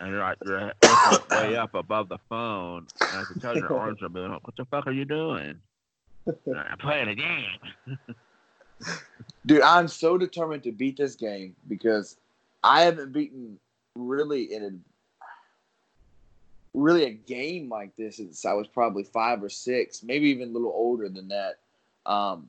and 0.00 0.10
you're 0.10 0.20
like 0.20 0.38
way 1.30 1.56
up 1.56 1.74
above 1.74 2.08
the 2.08 2.18
phone, 2.28 2.86
and 3.10 3.20
I 3.20 3.24
can 3.24 3.40
tell 3.40 3.56
your 3.56 3.72
arms 3.72 4.02
are 4.02 4.08
moving. 4.08 4.32
What 4.32 4.56
the 4.56 4.64
fuck 4.64 4.86
are 4.86 4.92
you 4.92 5.04
doing? 5.04 5.60
I'm 6.26 6.78
playing 6.78 7.08
a 7.08 7.14
game. 7.14 7.98
dude, 9.46 9.62
I'm 9.62 9.88
so 9.88 10.16
determined 10.16 10.62
to 10.64 10.72
beat 10.72 10.96
this 10.96 11.16
game 11.16 11.56
because 11.68 12.16
I 12.62 12.82
haven't 12.82 13.12
beaten 13.12 13.58
really 13.94 14.52
in 14.54 14.64
a 14.64 14.70
really 16.74 17.04
a 17.04 17.10
game 17.10 17.68
like 17.68 17.94
this 17.96 18.16
since 18.16 18.44
I 18.46 18.52
was 18.54 18.66
probably 18.66 19.04
five 19.04 19.42
or 19.42 19.48
six, 19.48 20.02
maybe 20.02 20.28
even 20.28 20.48
a 20.50 20.52
little 20.52 20.72
older 20.72 21.08
than 21.08 21.28
that. 21.28 21.58
Um, 22.06 22.48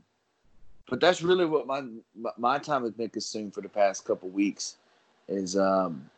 but 0.89 0.99
that's 0.99 1.21
really 1.21 1.45
what 1.45 1.67
my 1.67 1.81
my- 2.15 2.31
my 2.37 2.57
time 2.59 2.83
has 2.83 2.91
been 2.91 3.09
consumed 3.09 3.53
for 3.53 3.61
the 3.61 3.69
past 3.69 4.05
couple 4.05 4.29
weeks 4.29 4.77
is 5.27 5.57
um 5.57 6.09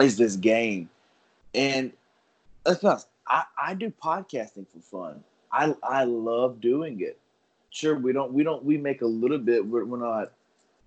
is 0.00 0.16
this 0.16 0.36
game, 0.36 0.88
and 1.54 1.92
let's 2.64 2.80
be 2.80 2.88
honest, 2.88 3.08
I 3.26 3.44
I 3.60 3.74
do 3.74 3.92
podcasting 4.02 4.66
for 4.68 4.80
fun. 4.80 5.24
I 5.52 5.74
I 5.82 6.04
love 6.04 6.60
doing 6.60 7.00
it. 7.00 7.18
Sure, 7.70 7.96
we 7.98 8.12
don't 8.12 8.32
we 8.32 8.42
don't 8.42 8.64
we 8.64 8.78
make 8.78 9.02
a 9.02 9.06
little 9.06 9.38
bit. 9.38 9.66
We're, 9.66 9.84
we're 9.84 9.98
not, 9.98 10.32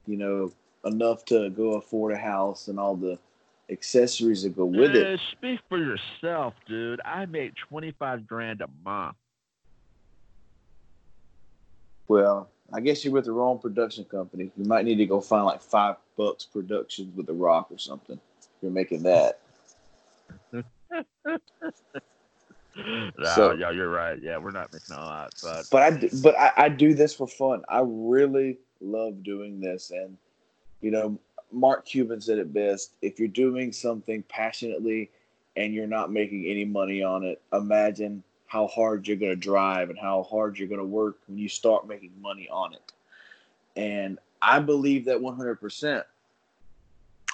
you 0.07 0.17
know, 0.17 0.51
enough 0.85 1.25
to 1.25 1.49
go 1.49 1.73
afford 1.73 2.13
a 2.13 2.17
house 2.17 2.67
and 2.67 2.79
all 2.79 2.95
the 2.95 3.17
accessories 3.69 4.43
that 4.43 4.55
go 4.55 4.65
with 4.65 4.95
it. 4.95 5.07
Uh, 5.07 5.17
speak 5.31 5.59
for 5.69 5.77
yourself, 5.77 6.53
dude. 6.67 7.01
I 7.05 7.25
make 7.25 7.55
twenty 7.55 7.91
five 7.91 8.27
grand 8.27 8.61
a 8.61 8.69
month. 8.83 9.15
Well, 12.07 12.49
I 12.73 12.81
guess 12.81 13.05
you're 13.05 13.13
with 13.13 13.25
the 13.25 13.31
wrong 13.31 13.59
production 13.59 14.03
company. 14.05 14.51
You 14.57 14.65
might 14.65 14.85
need 14.85 14.95
to 14.95 15.05
go 15.05 15.21
find 15.21 15.45
like 15.45 15.61
five 15.61 15.95
bucks 16.17 16.45
productions 16.45 17.15
with 17.15 17.25
The 17.25 17.33
Rock 17.33 17.67
or 17.71 17.77
something. 17.77 18.19
You're 18.61 18.71
making 18.71 19.03
that. 19.03 19.39
No, 23.17 23.35
So- 23.35 23.51
yeah, 23.51 23.71
you're 23.71 23.89
right. 23.89 24.17
Yeah, 24.21 24.37
we're 24.37 24.51
not 24.51 24.71
making 24.71 24.95
a 24.95 24.99
lot, 24.99 25.33
but 25.43 25.65
But 25.69 25.81
I 25.81 26.09
but 26.23 26.37
I, 26.37 26.51
I 26.55 26.69
do 26.69 26.93
this 26.93 27.13
for 27.13 27.27
fun. 27.27 27.63
I 27.67 27.81
really 27.83 28.59
love 28.79 29.23
doing 29.23 29.59
this, 29.59 29.91
and 29.91 30.17
you 30.79 30.91
know, 30.91 31.19
Mark 31.51 31.85
Cuban 31.85 32.21
said 32.21 32.37
it 32.39 32.53
best: 32.53 32.93
if 33.01 33.19
you're 33.19 33.27
doing 33.27 33.73
something 33.73 34.23
passionately 34.29 35.09
and 35.57 35.73
you're 35.73 35.85
not 35.85 36.11
making 36.11 36.45
any 36.45 36.63
money 36.63 37.03
on 37.03 37.23
it, 37.23 37.41
imagine 37.51 38.23
how 38.47 38.67
hard 38.67 39.07
you're 39.07 39.17
going 39.17 39.31
to 39.31 39.35
drive 39.35 39.89
and 39.89 39.99
how 39.99 40.23
hard 40.23 40.57
you're 40.57 40.67
going 40.67 40.79
to 40.79 40.85
work 40.85 41.17
when 41.27 41.37
you 41.37 41.49
start 41.49 41.87
making 41.87 42.11
money 42.21 42.47
on 42.49 42.73
it. 42.73 42.91
And 43.75 44.17
I 44.41 44.59
believe 44.59 45.05
that 45.05 45.17
100%. 45.19 46.03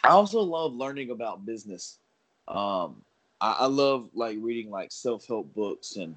I 0.03 0.09
also 0.09 0.41
love 0.41 0.73
learning 0.73 1.11
about 1.11 1.45
business. 1.45 1.99
Um, 2.47 3.03
I, 3.41 3.57
I 3.59 3.65
love 3.65 4.09
like 4.13 4.37
reading 4.39 4.71
like 4.71 4.91
self 4.91 5.27
help 5.27 5.53
books, 5.53 5.95
and 5.95 6.15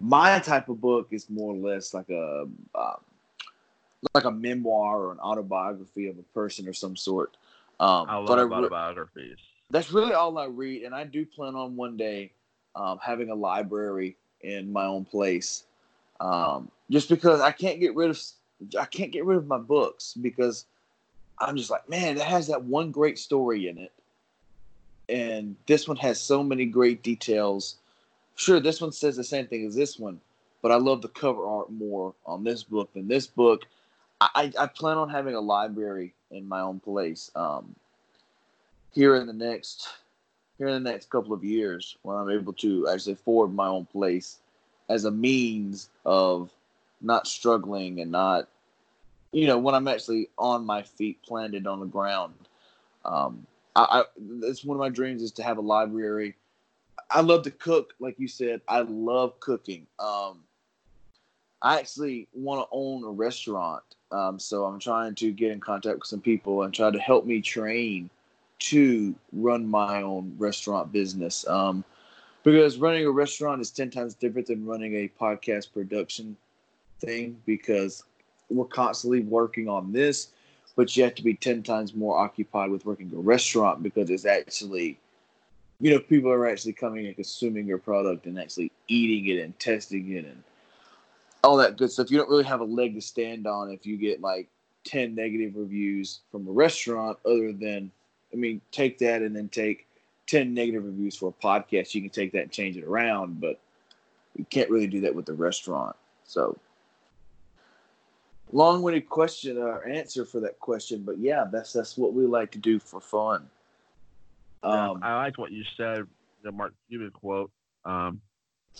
my 0.00 0.38
type 0.38 0.68
of 0.68 0.80
book 0.80 1.08
is 1.10 1.28
more 1.30 1.54
or 1.54 1.56
less 1.56 1.94
like 1.94 2.08
a 2.10 2.46
um, 2.74 3.00
like 4.14 4.24
a 4.24 4.30
memoir 4.30 4.98
or 4.98 5.12
an 5.12 5.18
autobiography 5.18 6.08
of 6.08 6.18
a 6.18 6.22
person 6.34 6.68
or 6.68 6.72
some 6.72 6.96
sort. 6.96 7.36
Um, 7.80 8.06
I 8.08 8.16
love 8.16 8.26
but 8.26 8.38
I 8.38 8.42
re- 8.42 8.52
autobiographies. 8.52 9.38
that's 9.70 9.92
really 9.92 10.12
all 10.12 10.36
I 10.38 10.46
read, 10.46 10.82
and 10.82 10.94
I 10.94 11.04
do 11.04 11.24
plan 11.24 11.54
on 11.54 11.76
one 11.76 11.96
day 11.96 12.32
um, 12.74 12.98
having 13.02 13.30
a 13.30 13.34
library 13.34 14.16
in 14.40 14.72
my 14.72 14.84
own 14.84 15.04
place. 15.04 15.64
Um, 16.20 16.70
just 16.90 17.08
because 17.08 17.40
I 17.40 17.52
can't 17.52 17.80
get 17.80 17.94
rid 17.94 18.10
of 18.10 18.20
I 18.78 18.86
can't 18.86 19.12
get 19.12 19.24
rid 19.24 19.38
of 19.38 19.46
my 19.46 19.58
books 19.58 20.14
because 20.20 20.66
I'm 21.40 21.56
just 21.56 21.70
like, 21.70 21.88
man, 21.88 22.16
it 22.16 22.22
has 22.22 22.48
that 22.48 22.64
one 22.64 22.90
great 22.90 23.18
story 23.18 23.68
in 23.68 23.78
it, 23.78 23.92
and 25.08 25.56
this 25.66 25.86
one 25.86 25.96
has 25.98 26.20
so 26.20 26.42
many 26.42 26.66
great 26.66 27.02
details. 27.02 27.76
Sure, 28.34 28.60
this 28.60 28.80
one 28.80 28.92
says 28.92 29.16
the 29.16 29.24
same 29.24 29.46
thing 29.46 29.66
as 29.66 29.74
this 29.74 29.98
one, 29.98 30.20
but 30.62 30.72
I 30.72 30.76
love 30.76 31.02
the 31.02 31.08
cover 31.08 31.46
art 31.46 31.70
more 31.70 32.14
on 32.26 32.44
this 32.44 32.62
book 32.62 32.92
than 32.92 33.08
this 33.08 33.26
book. 33.26 33.66
I, 34.20 34.52
I 34.58 34.66
plan 34.66 34.98
on 34.98 35.08
having 35.08 35.34
a 35.34 35.40
library 35.40 36.12
in 36.30 36.48
my 36.48 36.60
own 36.60 36.80
place. 36.80 37.30
Um, 37.36 37.76
here 38.98 39.14
in 39.16 39.26
the 39.26 39.32
next 39.32 39.88
here 40.56 40.66
in 40.66 40.82
the 40.82 40.90
next 40.90 41.08
couple 41.08 41.32
of 41.32 41.44
years 41.44 41.96
when 42.02 42.16
I'm 42.16 42.30
able 42.30 42.52
to 42.54 42.88
actually 42.88 43.12
afford 43.12 43.54
my 43.54 43.68
own 43.68 43.86
place 43.86 44.38
as 44.88 45.04
a 45.04 45.10
means 45.10 45.88
of 46.04 46.50
not 47.00 47.28
struggling 47.28 48.00
and 48.00 48.10
not 48.10 48.48
you 49.32 49.46
know 49.46 49.58
when 49.58 49.74
I'm 49.74 49.88
actually 49.88 50.28
on 50.38 50.64
my 50.64 50.82
feet 50.82 51.22
planted 51.22 51.66
on 51.66 51.80
the 51.80 51.86
ground. 51.86 52.34
Um, 53.04 53.46
I, 53.76 54.00
I 54.00 54.04
that's 54.40 54.64
one 54.64 54.76
of 54.76 54.80
my 54.80 54.88
dreams 54.88 55.22
is 55.22 55.32
to 55.32 55.42
have 55.42 55.58
a 55.58 55.62
library. 55.62 56.34
I 57.10 57.20
love 57.20 57.42
to 57.44 57.50
cook, 57.50 57.94
like 58.00 58.18
you 58.18 58.28
said. 58.28 58.60
I 58.68 58.80
love 58.80 59.38
cooking. 59.40 59.86
Um, 59.98 60.40
I 61.62 61.78
actually 61.78 62.28
want 62.34 62.60
to 62.60 62.68
own 62.70 63.04
a 63.04 63.10
restaurant, 63.10 63.82
um, 64.12 64.38
so 64.38 64.64
I'm 64.64 64.78
trying 64.78 65.14
to 65.16 65.32
get 65.32 65.50
in 65.50 65.60
contact 65.60 65.98
with 65.98 66.06
some 66.06 66.20
people 66.20 66.62
and 66.62 66.72
try 66.72 66.90
to 66.90 66.98
help 66.98 67.24
me 67.24 67.40
train 67.40 68.10
to 68.58 69.14
run 69.32 69.66
my 69.66 70.02
own 70.02 70.34
restaurant 70.38 70.92
business. 70.92 71.46
Um, 71.48 71.84
because 72.44 72.78
running 72.78 73.04
a 73.04 73.10
restaurant 73.10 73.60
is 73.60 73.70
10 73.70 73.90
times 73.90 74.14
different 74.14 74.46
than 74.46 74.66
running 74.66 74.94
a 74.94 75.10
podcast 75.20 75.72
production 75.72 76.36
thing 77.00 77.40
because 77.46 78.04
we're 78.50 78.64
constantly 78.64 79.20
working 79.20 79.68
on 79.68 79.92
this, 79.92 80.28
but 80.76 80.96
you 80.96 81.04
have 81.04 81.14
to 81.16 81.22
be 81.22 81.34
10 81.34 81.62
times 81.62 81.94
more 81.94 82.18
occupied 82.18 82.70
with 82.70 82.86
working 82.86 83.10
a 83.14 83.18
restaurant 83.18 83.82
because 83.82 84.10
it's 84.10 84.24
actually, 84.24 84.98
you 85.80 85.92
know, 85.92 85.98
people 85.98 86.30
are 86.30 86.46
actually 86.46 86.72
coming 86.72 87.06
and 87.06 87.14
consuming 87.14 87.66
your 87.66 87.78
product 87.78 88.26
and 88.26 88.38
actually 88.38 88.72
eating 88.88 89.34
it 89.34 89.42
and 89.42 89.58
testing 89.58 90.12
it 90.12 90.24
and 90.24 90.42
all 91.44 91.56
that 91.56 91.76
good 91.76 91.90
stuff. 91.90 92.10
You 92.10 92.18
don't 92.18 92.30
really 92.30 92.44
have 92.44 92.60
a 92.60 92.64
leg 92.64 92.94
to 92.94 93.00
stand 93.00 93.46
on 93.46 93.70
if 93.70 93.86
you 93.86 93.96
get 93.96 94.20
like 94.20 94.48
10 94.84 95.14
negative 95.14 95.52
reviews 95.56 96.20
from 96.30 96.46
a 96.48 96.50
restaurant 96.50 97.18
other 97.24 97.52
than 97.52 97.90
I 98.32 98.36
mean, 98.36 98.60
take 98.72 98.98
that 98.98 99.22
and 99.22 99.34
then 99.34 99.48
take 99.48 99.86
10 100.26 100.52
negative 100.52 100.84
reviews 100.84 101.16
for 101.16 101.30
a 101.30 101.42
podcast. 101.42 101.94
You 101.94 102.02
can 102.02 102.10
take 102.10 102.32
that 102.32 102.42
and 102.42 102.52
change 102.52 102.76
it 102.76 102.84
around, 102.84 103.40
but 103.40 103.58
you 104.36 104.44
can't 104.44 104.70
really 104.70 104.86
do 104.86 105.00
that 105.00 105.14
with 105.14 105.26
the 105.26 105.32
restaurant. 105.32 105.96
So, 106.24 106.56
long 108.52 108.82
winded 108.82 109.08
question 109.08 109.58
or 109.58 109.86
answer 109.86 110.24
for 110.24 110.40
that 110.40 110.58
question, 110.58 111.02
but 111.02 111.18
yeah, 111.18 111.44
that's 111.50 111.72
that's 111.72 111.96
what 111.96 112.14
we 112.14 112.26
like 112.26 112.50
to 112.52 112.58
do 112.58 112.78
for 112.78 113.00
fun. 113.00 113.48
Yeah, 114.64 114.90
Um, 114.90 115.00
I 115.02 115.16
liked 115.16 115.38
what 115.38 115.52
you 115.52 115.62
said, 115.76 116.06
the 116.42 116.52
Mark 116.52 116.74
Cuban 116.88 117.10
quote. 117.10 117.50
Um, 117.84 118.20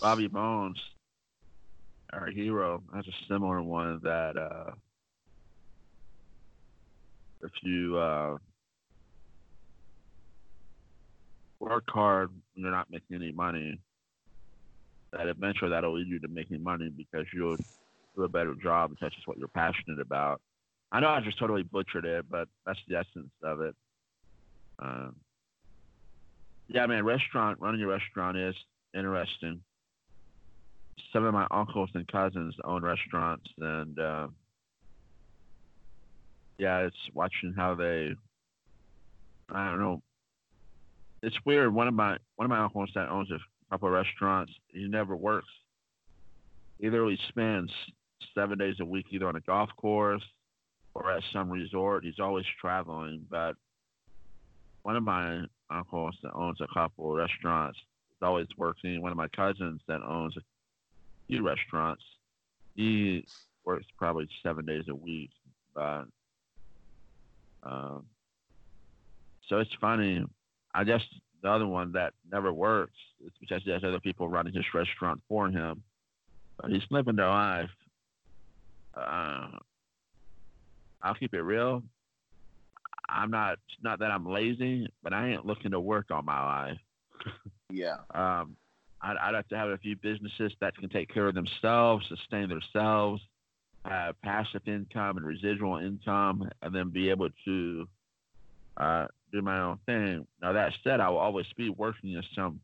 Bobby 0.01 0.27
Bones, 0.27 0.79
our 2.13 2.27
hero, 2.27 2.83
has 2.93 3.07
a 3.07 3.11
similar 3.27 3.61
one 3.61 3.99
that 4.03 4.37
uh, 4.37 4.71
if 7.41 7.51
you 7.63 7.97
uh, 7.97 8.37
work 11.59 11.83
hard 11.89 12.29
when 12.53 12.63
you're 12.63 12.71
not 12.71 12.89
making 12.89 13.15
any 13.15 13.31
money, 13.31 13.79
that 15.11 15.27
eventually 15.27 15.71
that'll 15.71 15.93
lead 15.95 16.07
you 16.07 16.19
to 16.19 16.27
making 16.27 16.61
money 16.63 16.89
because 16.89 17.25
you'll 17.33 17.57
do 18.19 18.25
a 18.25 18.29
better 18.29 18.53
job 18.61 18.91
if 18.91 18.99
that's 18.99 19.15
just 19.15 19.27
what 19.27 19.37
you're 19.37 19.47
passionate 19.47 19.99
about. 19.99 20.41
I 20.91 20.99
know 20.99 21.09
I 21.09 21.21
just 21.21 21.39
totally 21.39 21.63
butchered 21.63 22.05
it, 22.05 22.25
but 22.29 22.47
that's 22.65 22.79
the 22.87 22.97
essence 22.97 23.31
of 23.43 23.61
it. 23.61 23.75
Um, 24.79 25.15
yeah, 26.67 26.85
man, 26.85 27.05
restaurant 27.05 27.59
running 27.59 27.79
your 27.79 27.89
restaurant 27.89 28.37
is 28.37 28.55
interesting. 28.93 29.61
Some 31.13 31.25
of 31.25 31.33
my 31.33 31.47
uncles 31.51 31.89
and 31.93 32.07
cousins 32.07 32.55
own 32.63 32.83
restaurants, 32.83 33.45
and 33.59 33.99
uh, 33.99 34.27
yeah, 36.57 36.79
it's 36.79 36.97
watching 37.13 37.53
how 37.55 37.75
they. 37.75 38.13
I 39.51 39.69
don't 39.69 39.79
know. 39.79 40.01
It's 41.23 41.37
weird. 41.45 41.73
One 41.73 41.87
of 41.87 41.93
my 41.93 42.17
one 42.35 42.45
of 42.45 42.49
my 42.49 42.59
uncles 42.59 42.91
that 42.95 43.09
owns 43.09 43.31
a 43.31 43.39
couple 43.71 43.87
of 43.87 43.93
restaurants, 43.93 44.51
he 44.67 44.87
never 44.87 45.15
works. 45.15 45.47
He 46.79 46.89
spends 47.29 47.71
seven 48.35 48.57
days 48.57 48.75
a 48.79 48.85
week 48.85 49.07
either 49.11 49.27
on 49.27 49.35
a 49.35 49.41
golf 49.41 49.69
course 49.77 50.23
or 50.93 51.11
at 51.11 51.23
some 51.31 51.49
resort. 51.49 52.03
He's 52.03 52.19
always 52.19 52.45
traveling. 52.59 53.25
But 53.29 53.55
one 54.83 54.95
of 54.95 55.03
my 55.03 55.43
uncles 55.69 56.15
that 56.23 56.33
owns 56.33 56.59
a 56.61 56.73
couple 56.73 57.11
of 57.11 57.17
restaurants 57.17 57.77
is 57.77 58.17
always 58.21 58.47
working. 58.57 59.01
One 59.01 59.11
of 59.11 59.17
my 59.17 59.27
cousins 59.29 59.81
that 59.87 60.01
owns 60.01 60.35
a 60.37 60.41
few 61.27 61.45
restaurants, 61.45 62.03
he 62.75 63.25
works 63.65 63.85
probably 63.97 64.27
seven 64.43 64.65
days 64.65 64.85
a 64.89 64.95
week. 64.95 65.31
But 65.75 66.05
um, 67.63 68.05
so 69.47 69.59
it's 69.59 69.73
funny. 69.79 70.23
I 70.73 70.83
guess 70.83 71.01
the 71.41 71.49
other 71.49 71.67
one 71.67 71.91
that 71.93 72.13
never 72.31 72.53
works 72.53 72.97
is 73.25 73.31
because 73.39 73.61
he 73.63 73.71
has 73.71 73.83
other 73.83 73.99
people 73.99 74.29
running 74.29 74.53
his 74.53 74.65
restaurant 74.73 75.21
for 75.27 75.49
him. 75.49 75.83
But 76.59 76.71
he's 76.71 76.83
living 76.89 77.15
their 77.15 77.29
life. 77.29 77.69
Uh, 78.99 79.57
I'll 81.01 81.15
keep 81.15 81.33
it 81.33 81.41
real. 81.41 81.83
I'm 83.07 83.31
not 83.31 83.57
not 83.81 83.99
that 83.99 84.11
I'm 84.11 84.25
lazy, 84.25 84.87
but 85.01 85.13
I 85.13 85.29
ain't 85.29 85.45
looking 85.45 85.71
to 85.71 85.79
work 85.79 86.07
all 86.11 86.21
my 86.21 86.65
life. 86.65 86.77
Yeah. 87.71 87.97
Um, 88.15 88.55
I'd, 89.01 89.15
I'd 89.17 89.35
have 89.35 89.47
to 89.49 89.57
have 89.57 89.69
a 89.69 89.77
few 89.77 89.95
businesses 89.95 90.51
that 90.59 90.75
can 90.75 90.89
take 90.89 91.13
care 91.13 91.27
of 91.27 91.35
themselves, 91.35 92.05
sustain 92.09 92.49
themselves, 92.49 93.21
have 93.85 94.21
passive 94.21 94.61
income 94.67 95.17
and 95.17 95.25
residual 95.25 95.77
income, 95.77 96.49
and 96.61 96.75
then 96.75 96.89
be 96.89 97.09
able 97.09 97.29
to 97.45 97.87
uh, 98.77 99.07
do 99.31 99.41
my 99.41 99.59
own 99.59 99.79
thing. 99.85 100.27
Now 100.41 100.53
that 100.53 100.73
said, 100.83 100.99
I 100.99 101.09
will 101.09 101.17
always 101.17 101.45
be 101.55 101.69
working 101.69 102.11
in 102.11 102.23
some 102.35 102.59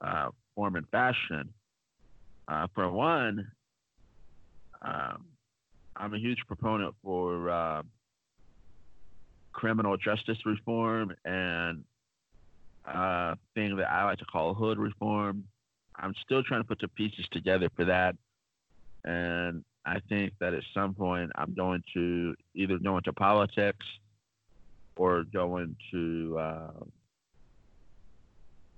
uh, 0.00 0.28
form 0.54 0.76
and 0.76 0.88
fashion. 0.88 1.52
Uh, 2.46 2.66
for 2.74 2.90
one, 2.90 3.50
um, 4.84 5.24
I'm 5.96 6.14
a 6.14 6.18
huge 6.18 6.38
proponent 6.46 6.94
for 7.02 7.50
uh, 7.50 7.82
criminal 9.52 9.96
justice 9.96 10.38
reform 10.44 11.14
and 11.24 11.84
uh, 12.84 13.34
thing 13.54 13.76
that 13.76 13.90
I 13.90 14.04
like 14.04 14.18
to 14.18 14.24
call 14.26 14.52
hood 14.54 14.78
reform. 14.78 15.44
I'm 15.96 16.14
still 16.24 16.42
trying 16.42 16.60
to 16.60 16.68
put 16.68 16.80
the 16.80 16.88
pieces 16.88 17.24
together 17.30 17.70
for 17.76 17.84
that, 17.86 18.16
and 19.04 19.64
I 19.86 20.00
think 20.08 20.32
that 20.40 20.52
at 20.52 20.64
some 20.74 20.92
point 20.92 21.30
I'm 21.36 21.54
going 21.54 21.82
to 21.94 22.34
either 22.54 22.78
go 22.78 22.96
into 22.98 23.12
politics 23.12 23.86
or 24.96 25.24
go 25.32 25.58
into. 25.58 26.36
Uh, 26.38 26.84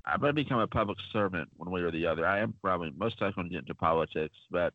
I'm 0.05 0.21
going 0.21 0.31
to 0.31 0.35
become 0.35 0.61
a 0.61 0.69
public 0.69 0.99
servant 1.13 1.49
one 1.57 1.71
way 1.71 1.81
or 1.81 1.91
the 1.91 2.07
other. 2.07 2.27
I 2.27 2.39
am 2.39 2.55
probably 2.63 2.93
most 2.97 3.21
likely 3.21 3.35
going 3.35 3.49
to 3.49 3.53
get 3.53 3.63
into 3.63 3.75
politics, 3.75 4.37
but 4.51 4.73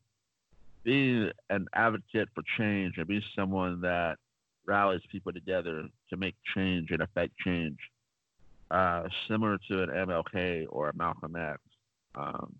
being 0.83 1.31
an 1.49 1.67
advocate 1.73 2.29
for 2.33 2.43
change 2.57 2.95
and 2.97 3.07
being 3.07 3.21
someone 3.35 3.81
that 3.81 4.17
rallies 4.65 5.01
people 5.11 5.31
together 5.31 5.87
to 6.09 6.17
make 6.17 6.35
change 6.55 6.91
and 6.91 7.01
affect 7.01 7.37
change, 7.37 7.77
uh, 8.71 9.03
similar 9.27 9.57
to 9.69 9.83
an 9.83 9.89
MLK 9.89 10.65
or 10.69 10.89
a 10.89 10.95
Malcolm 10.95 11.35
X. 11.35 11.59
Um, 12.15 12.55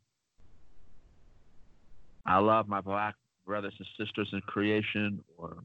I 2.26 2.38
love 2.38 2.67
my 2.67 2.82
black 2.82 3.15
brothers 3.45 3.74
and 3.80 3.88
sisters 3.97 4.30
in 4.34 4.41
creation 4.41 5.24
or 5.38 5.57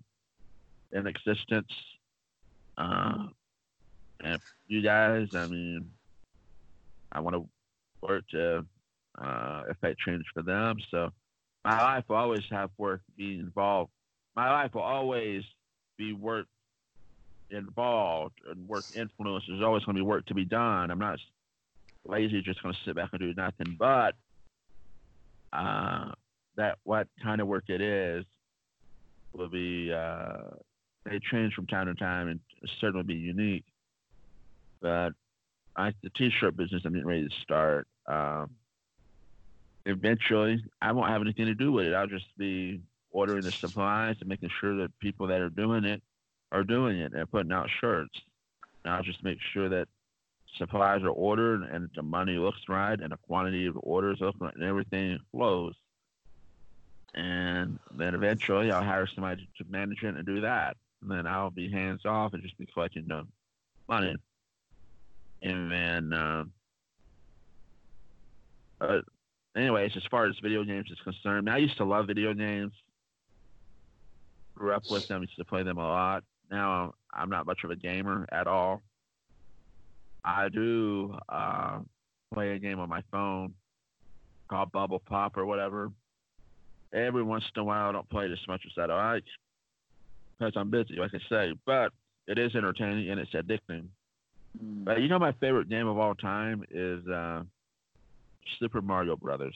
in 0.92 1.06
existence. 1.06 1.72
Uh, 2.78 3.26
and 4.22 4.40
you 4.66 4.82
guys, 4.82 5.28
I 5.34 5.46
mean, 5.46 5.90
I 7.12 7.20
want 7.20 7.36
to 7.36 7.48
work 8.00 8.24
to 8.30 8.64
uh, 9.22 9.62
affect 9.70 10.00
change 10.00 10.24
for 10.32 10.42
them. 10.42 10.76
So 10.90 11.10
my 11.66 11.82
life 11.82 12.04
will 12.08 12.14
always 12.14 12.44
have 12.52 12.70
work 12.78 13.00
be 13.16 13.40
involved. 13.40 13.90
My 14.36 14.48
life 14.52 14.72
will 14.72 14.82
always 14.82 15.42
be 15.98 16.12
work 16.12 16.46
involved 17.50 18.36
and 18.48 18.68
work 18.68 18.84
influence. 18.94 19.42
There's 19.48 19.64
always 19.64 19.82
going 19.82 19.96
to 19.96 20.00
be 20.00 20.06
work 20.06 20.26
to 20.26 20.34
be 20.34 20.44
done. 20.44 20.92
I'm 20.92 21.00
not 21.00 21.18
lazy, 22.06 22.40
just 22.40 22.62
going 22.62 22.72
to 22.72 22.80
sit 22.84 22.94
back 22.94 23.08
and 23.10 23.20
do 23.20 23.34
nothing. 23.36 23.74
But 23.76 24.14
uh, 25.52 26.12
that 26.56 26.78
what 26.84 27.08
kind 27.20 27.40
of 27.40 27.48
work 27.48 27.64
it 27.66 27.80
is 27.80 28.24
will 29.32 29.48
be 29.48 29.92
uh, 29.92 30.42
they 31.04 31.18
change 31.32 31.52
from 31.54 31.66
time 31.66 31.86
to 31.86 31.94
time 31.94 32.28
and 32.28 32.38
certainly 32.80 33.02
be 33.02 33.14
unique. 33.14 33.64
But 34.80 35.14
I, 35.74 35.92
the 36.04 36.10
t-shirt 36.10 36.56
business 36.56 36.82
I'm 36.84 36.92
getting 36.92 37.08
ready 37.08 37.26
to 37.26 37.34
start. 37.42 37.88
Um, 38.06 38.50
eventually, 39.86 40.62
I 40.82 40.92
won't 40.92 41.08
have 41.08 41.22
anything 41.22 41.46
to 41.46 41.54
do 41.54 41.72
with 41.72 41.86
it. 41.86 41.94
I'll 41.94 42.06
just 42.06 42.26
be 42.36 42.80
ordering 43.10 43.44
the 43.44 43.52
supplies 43.52 44.16
and 44.20 44.28
making 44.28 44.50
sure 44.60 44.76
that 44.76 44.98
people 44.98 45.28
that 45.28 45.40
are 45.40 45.48
doing 45.48 45.84
it 45.84 46.02
are 46.52 46.64
doing 46.64 46.98
it 46.98 47.12
and 47.14 47.30
putting 47.30 47.52
out 47.52 47.70
shirts. 47.80 48.20
And 48.84 48.92
I'll 48.92 49.02
just 49.02 49.22
make 49.24 49.38
sure 49.52 49.68
that 49.68 49.88
supplies 50.58 51.02
are 51.02 51.10
ordered 51.10 51.62
and 51.62 51.88
the 51.94 52.02
money 52.02 52.36
looks 52.36 52.60
right 52.68 52.98
and 53.00 53.12
the 53.12 53.16
quantity 53.16 53.66
of 53.66 53.76
orders 53.82 54.18
look 54.20 54.36
right 54.38 54.54
and 54.54 54.64
everything 54.64 55.18
flows. 55.30 55.74
And 57.14 57.78
then 57.94 58.14
eventually 58.14 58.70
I'll 58.70 58.84
hire 58.84 59.06
somebody 59.06 59.48
to 59.58 59.64
manage 59.68 60.02
it 60.02 60.14
and 60.16 60.26
do 60.26 60.40
that. 60.42 60.76
And 61.00 61.10
then 61.10 61.26
I'll 61.26 61.50
be 61.50 61.70
hands 61.70 62.04
off 62.04 62.34
and 62.34 62.42
just 62.42 62.58
be 62.58 62.66
collecting 62.66 63.06
the 63.06 63.26
money. 63.88 64.16
And 65.42 65.70
then, 65.70 66.12
uh, 66.12 66.44
uh, 68.80 69.00
anyways, 69.56 69.92
as 69.96 70.02
far 70.10 70.26
as 70.26 70.34
video 70.42 70.64
games 70.64 70.90
is 70.90 70.98
concerned, 71.02 71.48
I 71.48 71.58
used 71.58 71.76
to 71.78 71.84
love 71.84 72.06
video 72.06 72.34
games. 72.34 72.72
Grew 74.54 74.72
up 74.72 74.84
with 74.90 75.06
them, 75.08 75.22
used 75.22 75.36
to 75.36 75.44
play 75.44 75.62
them 75.62 75.78
a 75.78 75.86
lot. 75.86 76.24
Now 76.50 76.94
I'm 77.12 77.28
not 77.28 77.46
much 77.46 77.60
of 77.64 77.70
a 77.70 77.76
gamer 77.76 78.26
at 78.32 78.46
all. 78.46 78.82
I 80.24 80.48
do 80.48 81.16
uh, 81.28 81.80
play 82.32 82.52
a 82.52 82.58
game 82.58 82.80
on 82.80 82.88
my 82.88 83.02
phone 83.10 83.54
called 84.48 84.72
Bubble 84.72 85.02
Pop 85.06 85.36
or 85.36 85.46
whatever. 85.46 85.90
Every 86.92 87.22
once 87.22 87.44
in 87.54 87.60
a 87.60 87.64
while, 87.64 87.88
I 87.88 87.92
don't 87.92 88.08
play 88.08 88.26
it 88.26 88.32
as 88.32 88.38
much 88.48 88.62
as 88.66 88.72
I 88.78 88.86
like 88.92 89.24
because 90.38 90.52
I'm 90.56 90.70
busy, 90.70 90.96
like 90.96 91.12
I 91.14 91.18
say. 91.28 91.52
But 91.66 91.92
it 92.26 92.38
is 92.38 92.54
entertaining 92.54 93.10
and 93.10 93.20
it's 93.20 93.32
addicting. 93.32 93.86
But 94.58 95.00
you 95.00 95.08
know, 95.08 95.18
my 95.18 95.32
favorite 95.32 95.68
game 95.68 95.86
of 95.86 95.98
all 95.98 96.14
time 96.14 96.64
is 96.70 97.06
uh, 97.08 97.42
Super 98.58 98.80
Mario 98.80 99.16
Brothers. 99.16 99.54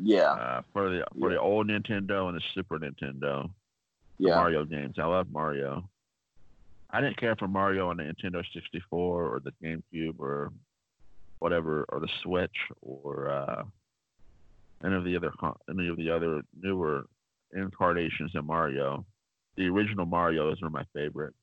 Yeah. 0.00 0.30
Uh, 0.32 0.62
for 0.72 0.88
the 0.90 1.04
for 1.18 1.30
the 1.30 1.40
old 1.40 1.68
Nintendo 1.68 2.28
and 2.28 2.36
the 2.36 2.42
Super 2.54 2.78
Nintendo. 2.78 3.50
Yeah. 4.18 4.36
Mario 4.36 4.64
games. 4.64 4.96
I 4.98 5.06
love 5.06 5.28
Mario. 5.30 5.88
I 6.90 7.00
didn't 7.00 7.18
care 7.18 7.36
for 7.36 7.48
Mario 7.48 7.90
on 7.90 7.98
the 7.98 8.04
Nintendo 8.04 8.42
64 8.52 9.24
or 9.24 9.40
the 9.40 9.52
GameCube 9.62 10.18
or 10.18 10.52
whatever, 11.38 11.84
or 11.90 12.00
the 12.00 12.08
Switch 12.22 12.56
or 12.80 13.30
uh, 13.30 13.62
any 14.84 14.94
of 14.94 15.04
the 15.04 15.16
other 15.16 15.32
any 15.68 15.88
of 15.88 15.96
the 15.96 16.10
other 16.10 16.42
newer 16.60 17.06
incarnations 17.54 18.34
of 18.34 18.44
Mario. 18.44 19.04
The 19.56 19.66
original 19.66 20.06
Mario's 20.06 20.62
of 20.62 20.72
my 20.72 20.84
favorite. 20.94 21.34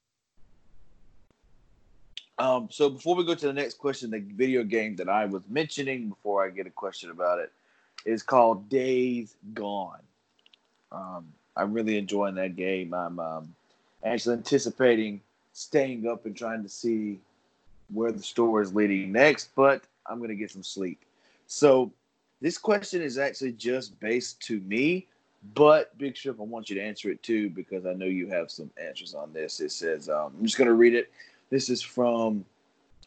Um, 2.37 2.67
so 2.69 2.89
before 2.89 3.15
we 3.15 3.23
go 3.23 3.35
to 3.35 3.47
the 3.47 3.53
next 3.53 3.77
question, 3.77 4.11
the 4.11 4.19
video 4.19 4.63
game 4.63 4.95
that 4.97 5.07
I 5.07 5.25
was 5.25 5.43
mentioning 5.49 6.09
before 6.09 6.45
I 6.45 6.49
get 6.49 6.67
a 6.67 6.71
question 6.71 7.09
about 7.09 7.39
it 7.39 7.51
is 8.05 8.21
called 8.21 8.69
Days 8.69 9.35
Gone. 9.53 10.01
Um, 10.91 11.25
I'm 11.55 11.73
really 11.73 11.97
enjoying 11.97 12.35
that 12.35 12.55
game. 12.55 12.93
I'm 12.93 13.19
um, 13.19 13.55
actually 14.03 14.37
anticipating 14.37 15.21
staying 15.53 16.07
up 16.07 16.25
and 16.25 16.35
trying 16.35 16.61
to 16.63 16.69
see 16.69 17.19
where 17.93 18.11
the 18.11 18.21
story 18.21 18.63
is 18.63 18.75
leading 18.75 19.11
next, 19.11 19.51
but 19.55 19.83
I'm 20.05 20.17
going 20.17 20.29
to 20.29 20.35
get 20.35 20.51
some 20.51 20.63
sleep. 20.63 20.99
So 21.47 21.91
this 22.41 22.57
question 22.57 23.01
is 23.01 23.17
actually 23.17 23.53
just 23.53 23.97
based 23.99 24.41
to 24.47 24.59
me, 24.61 25.07
but 25.53 25.97
Big 25.97 26.17
Shrimp, 26.17 26.39
I 26.41 26.43
want 26.43 26.69
you 26.69 26.75
to 26.75 26.81
answer 26.81 27.09
it 27.09 27.23
too 27.23 27.49
because 27.49 27.85
I 27.85 27.93
know 27.93 28.05
you 28.05 28.27
have 28.27 28.51
some 28.51 28.69
answers 28.83 29.13
on 29.13 29.31
this. 29.31 29.61
It 29.61 29.71
says, 29.71 30.09
um, 30.09 30.33
I'm 30.37 30.45
just 30.45 30.57
going 30.57 30.67
to 30.67 30.73
read 30.73 30.93
it. 30.93 31.09
This 31.55 31.69
is 31.69 31.81
from, 31.81 32.43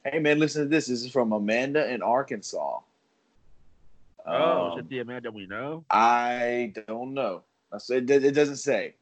hey 0.07 0.19
man, 0.21 0.39
listen 0.39 0.63
to 0.63 0.69
this. 0.71 0.87
This 0.87 1.03
is 1.05 1.13
from 1.13 1.33
Amanda 1.35 1.87
in 1.93 2.01
Arkansas. 2.01 2.79
Oh, 4.25 4.69
is 4.69 4.73
Um, 4.73 4.79
it 4.79 4.89
the 4.89 5.01
Amanda 5.01 5.31
we 5.31 5.47
know? 5.47 5.85
I 5.91 6.73
don't 6.87 7.13
know. 7.13 7.43
I 7.71 7.77
said 7.77 8.09
it, 8.11 8.25
it 8.25 8.31
doesn't 8.33 8.57
say. 8.57 8.95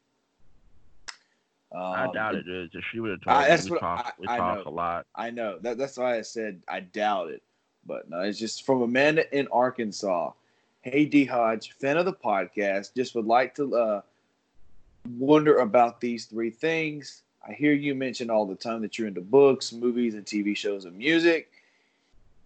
Um, 1.71 1.81
I 1.81 2.11
doubt 2.13 2.35
it. 2.35 2.43
If 2.45 2.83
she 2.91 2.99
would 2.99 3.11
have 3.11 3.21
told 3.21 3.37
I- 3.37 3.43
me, 3.43 3.47
that's 3.47 3.63
we 3.63 3.71
what 3.71 3.79
talk, 3.79 4.05
I- 4.07 4.11
we 4.21 4.27
I 4.27 4.37
talk 4.37 4.65
know. 4.65 4.69
a 4.69 4.73
lot. 4.73 5.05
I 5.15 5.29
know 5.29 5.59
that. 5.59 5.77
That's 5.77 5.95
why 5.95 6.17
I 6.17 6.21
said 6.23 6.61
I 6.67 6.81
doubt 6.81 7.29
it. 7.29 7.41
But 7.85 8.09
no, 8.09 8.19
it's 8.19 8.37
just 8.37 8.65
from 8.65 8.81
Amanda 8.81 9.33
in 9.33 9.47
Arkansas. 9.47 10.33
Hey 10.81 11.05
D 11.05 11.23
Hodge, 11.23 11.71
fan 11.71 11.95
of 11.95 12.03
the 12.03 12.11
podcast, 12.11 12.93
just 12.97 13.15
would 13.15 13.25
like 13.27 13.55
to 13.55 13.73
uh, 13.77 14.01
wonder 15.17 15.59
about 15.59 16.01
these 16.01 16.25
three 16.25 16.49
things. 16.51 17.23
I 17.47 17.53
hear 17.53 17.71
you 17.71 17.95
mention 17.95 18.29
all 18.29 18.45
the 18.45 18.55
time 18.55 18.81
that 18.81 18.97
you're 18.97 19.07
into 19.07 19.21
books, 19.21 19.71
movies, 19.71 20.15
and 20.15 20.25
TV 20.25 20.55
shows 20.55 20.85
and 20.85 20.97
music. 20.97 21.49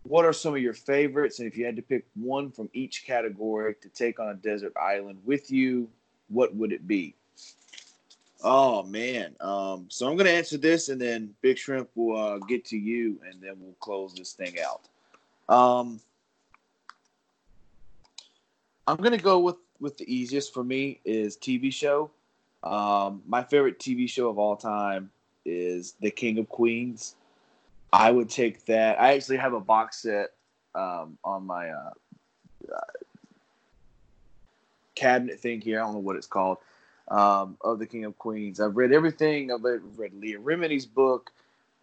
What 0.03 0.25
are 0.25 0.33
some 0.33 0.55
of 0.55 0.61
your 0.61 0.73
favorites? 0.73 1.39
And 1.39 1.47
if 1.47 1.57
you 1.57 1.65
had 1.65 1.75
to 1.75 1.81
pick 1.81 2.05
one 2.15 2.51
from 2.51 2.69
each 2.73 3.03
category 3.05 3.75
to 3.81 3.89
take 3.89 4.19
on 4.19 4.29
a 4.29 4.35
desert 4.35 4.73
island 4.79 5.19
with 5.25 5.49
you, 5.49 5.89
what 6.29 6.55
would 6.55 6.71
it 6.71 6.87
be? 6.87 7.15
Oh 8.43 8.83
man. 8.83 9.35
Um, 9.39 9.85
so 9.89 10.09
I'm 10.09 10.17
gonna 10.17 10.29
answer 10.29 10.57
this, 10.57 10.89
and 10.89 10.99
then 10.99 11.33
Big 11.41 11.57
Shrimp 11.57 11.89
will 11.95 12.17
uh, 12.17 12.37
get 12.39 12.65
to 12.65 12.77
you, 12.77 13.19
and 13.29 13.41
then 13.41 13.53
we'll 13.59 13.75
close 13.79 14.13
this 14.13 14.33
thing 14.33 14.55
out. 14.59 14.81
Um, 15.53 15.99
I'm 18.87 18.97
gonna 18.97 19.17
go 19.17 19.39
with 19.39 19.57
with 19.79 19.97
the 19.97 20.11
easiest 20.13 20.53
for 20.53 20.63
me 20.63 20.99
is 21.05 21.37
TV 21.37 21.71
show. 21.73 22.11
Um, 22.63 23.23
my 23.27 23.43
favorite 23.43 23.79
TV 23.79 24.09
show 24.09 24.29
of 24.29 24.37
all 24.37 24.55
time 24.55 25.09
is 25.45 25.95
The 25.99 26.11
King 26.11 26.37
of 26.37 26.49
Queens. 26.49 27.15
I 27.91 28.11
would 28.11 28.29
take 28.29 28.65
that. 28.65 29.01
I 29.01 29.13
actually 29.13 29.37
have 29.37 29.53
a 29.53 29.59
box 29.59 29.97
set 30.01 30.31
um, 30.75 31.17
on 31.23 31.45
my 31.45 31.69
uh, 31.69 31.91
uh, 32.73 32.79
cabinet 34.95 35.39
thing 35.39 35.61
here. 35.61 35.79
I 35.79 35.83
don't 35.83 35.93
know 35.93 35.99
what 35.99 36.15
it's 36.15 36.27
called 36.27 36.59
um, 37.09 37.57
of 37.61 37.79
the 37.79 37.85
King 37.85 38.05
of 38.05 38.17
Queens. 38.17 38.59
I've 38.59 38.77
read 38.77 38.93
everything. 38.93 39.51
I've 39.51 39.63
read, 39.63 40.13
Leah 40.13 40.39
Remini's 40.39 40.85
book. 40.85 41.31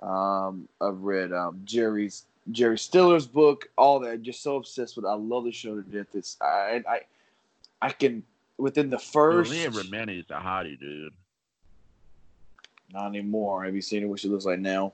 Um, 0.02 0.68
I've 0.80 1.02
read 1.02 1.32
um, 1.32 1.60
Jerry's 1.64 2.24
Jerry 2.52 2.78
Stiller's 2.78 3.26
book. 3.26 3.68
All 3.76 4.00
that. 4.00 4.22
just 4.22 4.42
so 4.42 4.56
obsessed 4.56 4.96
with. 4.96 5.04
It. 5.04 5.08
I 5.08 5.14
love 5.14 5.44
the 5.44 5.52
show 5.52 5.74
to 5.74 5.82
death. 5.82 6.14
It's 6.14 6.36
I 6.40 6.82
I 6.88 7.00
I 7.82 7.90
can 7.90 8.22
within 8.58 8.90
the 8.90 8.96
Dude, 8.96 9.06
first. 9.06 9.50
Leah 9.50 9.70
Remini 9.70 10.18
is 10.20 10.26
a 10.30 10.34
hottie, 10.40 10.78
dude. 10.78 11.12
Not 12.92 13.06
anymore. 13.08 13.64
Have 13.64 13.74
you 13.74 13.82
seen 13.82 14.02
her? 14.02 14.08
What 14.08 14.20
she 14.20 14.28
looks 14.28 14.44
like 14.44 14.58
now? 14.58 14.92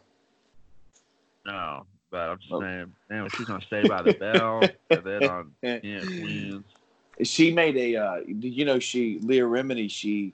No, 1.47 1.87
but 2.11 2.31
I'm 2.31 2.39
just 2.39 2.53
Oh. 2.53 2.61
saying, 2.61 2.93
man, 3.11 3.29
she's 3.37 3.47
gonna 3.47 3.65
Saved 3.69 3.89
by 3.89 4.03
the 4.03 4.15
Bell, 4.15 4.63
and 4.91 5.05
then 5.05 5.25
on 5.29 5.53
yeah, 5.63 6.01
Queens. 6.01 6.65
She 7.23 7.53
made 7.53 7.77
a. 7.77 7.97
Uh, 7.97 8.17
you 8.27 8.65
know, 8.65 8.79
she 8.79 9.19
Leah 9.21 9.45
Remini. 9.45 9.91
She 9.91 10.33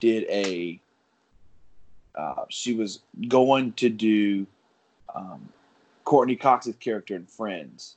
did 0.00 0.24
a. 0.28 0.80
Uh, 2.14 2.44
she 2.48 2.74
was 2.74 3.00
going 3.28 3.72
to 3.74 3.88
do 3.88 4.44
um, 5.14 5.48
Courteney 6.04 6.34
Cox's 6.34 6.74
character 6.76 7.14
in 7.14 7.26
Friends. 7.26 7.96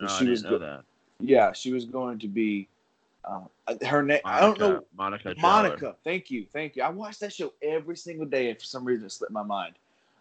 No, 0.00 0.06
she 0.06 0.14
I 0.14 0.18
didn't 0.20 0.30
was 0.30 0.42
know 0.44 0.50
go- 0.50 0.58
that. 0.60 0.84
Yeah, 1.20 1.52
she 1.52 1.72
was 1.72 1.84
going 1.84 2.18
to 2.20 2.28
be. 2.28 2.68
Uh, 3.24 3.74
her 3.86 4.02
name. 4.02 4.20
I 4.24 4.40
don't 4.40 4.58
know. 4.58 4.84
Monica. 4.96 5.34
Geller. 5.34 5.40
Monica. 5.40 5.96
Thank 6.04 6.30
you. 6.30 6.46
Thank 6.52 6.76
you. 6.76 6.82
I 6.82 6.88
watched 6.88 7.20
that 7.20 7.32
show 7.32 7.52
every 7.62 7.96
single 7.96 8.26
day, 8.26 8.50
and 8.50 8.58
for 8.58 8.64
some 8.64 8.84
reason 8.84 9.06
it 9.06 9.12
slipped 9.12 9.32
my 9.32 9.42
mind. 9.42 9.74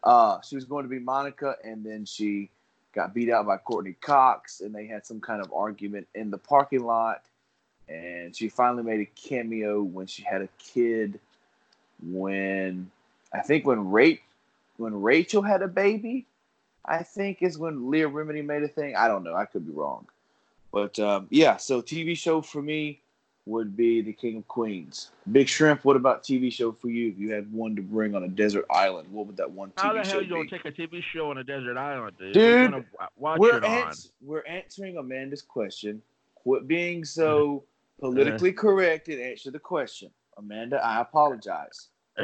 Uh, 0.03 0.39
she 0.41 0.55
was 0.55 0.65
going 0.65 0.83
to 0.83 0.89
be 0.89 0.99
Monica, 0.99 1.55
and 1.63 1.83
then 1.83 2.05
she 2.05 2.49
got 2.93 3.13
beat 3.13 3.29
out 3.29 3.45
by 3.45 3.57
Courteney 3.57 3.95
Cox, 4.01 4.61
and 4.61 4.73
they 4.73 4.85
had 4.85 5.05
some 5.05 5.19
kind 5.19 5.41
of 5.41 5.51
argument 5.53 6.07
in 6.15 6.29
the 6.29 6.37
parking 6.37 6.83
lot. 6.83 7.23
And 7.89 8.35
she 8.35 8.49
finally 8.49 8.83
made 8.83 9.01
a 9.01 9.05
cameo 9.05 9.81
when 9.81 10.07
she 10.07 10.23
had 10.23 10.41
a 10.41 10.49
kid. 10.57 11.19
When 12.03 12.89
I 13.33 13.39
think 13.41 13.65
when 13.65 13.89
Ra- 13.89 14.21
when 14.77 15.01
Rachel 15.01 15.41
had 15.41 15.61
a 15.61 15.67
baby, 15.67 16.25
I 16.85 17.03
think 17.03 17.41
is 17.41 17.57
when 17.57 17.89
Leah 17.91 18.09
Remini 18.09 18.45
made 18.45 18.63
a 18.63 18.67
thing. 18.67 18.95
I 18.95 19.07
don't 19.07 19.23
know. 19.23 19.35
I 19.35 19.45
could 19.45 19.65
be 19.65 19.73
wrong. 19.73 20.07
But 20.71 20.97
um, 20.99 21.27
yeah, 21.29 21.57
so 21.57 21.81
TV 21.81 22.17
show 22.17 22.41
for 22.41 22.61
me 22.61 23.01
would 23.45 23.75
be 23.75 24.01
The 24.01 24.13
King 24.13 24.37
of 24.37 24.47
Queens. 24.47 25.11
Big 25.31 25.47
Shrimp, 25.47 25.83
what 25.83 25.95
about 25.95 26.23
TV 26.23 26.51
show 26.51 26.71
for 26.71 26.89
you? 26.89 27.09
If 27.09 27.17
you 27.17 27.31
had 27.31 27.51
one 27.51 27.75
to 27.75 27.81
bring 27.81 28.15
on 28.15 28.23
a 28.23 28.27
desert 28.27 28.65
island, 28.69 29.11
what 29.11 29.27
would 29.27 29.37
that 29.37 29.51
one 29.51 29.69
TV 29.71 29.81
show 29.81 29.87
How 29.87 29.93
the 29.93 30.07
hell 30.07 30.21
you 30.21 30.29
gonna 30.29 30.49
take 30.49 30.65
a 30.65 30.71
TV 30.71 31.01
show 31.13 31.31
on 31.31 31.39
a 31.39 31.43
desert 31.43 31.77
island, 31.77 32.15
dude? 32.19 32.33
Dude, 32.33 32.45
you 32.45 32.69
gonna 32.69 32.85
watch 33.17 33.39
we're, 33.39 33.63
ans- 33.65 34.11
we're 34.21 34.45
answering 34.45 34.97
Amanda's 34.97 35.41
question. 35.41 36.01
Quit 36.35 36.67
being 36.67 37.03
so 37.03 37.63
politically 37.99 38.53
correct 38.53 39.07
and 39.09 39.19
answer 39.19 39.51
the 39.51 39.59
question. 39.59 40.11
Amanda, 40.37 40.83
I 40.83 41.01
apologize. 41.01 41.89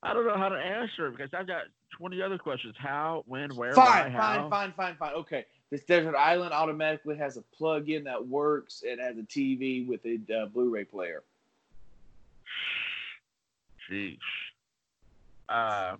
I 0.00 0.14
don't 0.14 0.26
know 0.26 0.36
how 0.36 0.48
to 0.48 0.56
answer 0.56 1.08
it 1.08 1.16
because 1.16 1.30
I've 1.34 1.46
got 1.46 1.62
20 1.96 2.22
other 2.22 2.38
questions. 2.38 2.74
How, 2.78 3.24
when, 3.26 3.54
where, 3.56 3.72
Fine, 3.72 3.86
why, 3.86 4.02
fine, 4.02 4.12
how? 4.12 4.48
fine, 4.50 4.72
fine, 4.76 4.96
fine. 4.96 5.12
Okay. 5.14 5.44
This 5.70 5.82
desert 5.82 6.16
island 6.16 6.52
automatically 6.52 7.16
has 7.18 7.36
a 7.36 7.42
plug-in 7.42 8.04
that 8.04 8.26
works. 8.26 8.82
It 8.84 8.98
has 8.98 9.18
a 9.18 9.22
TV 9.22 9.86
with 9.86 10.00
a 10.06 10.18
uh, 10.34 10.46
Blu-ray 10.46 10.84
player. 10.84 11.22
Sheesh. 13.90 14.18
Uh, 15.48 15.96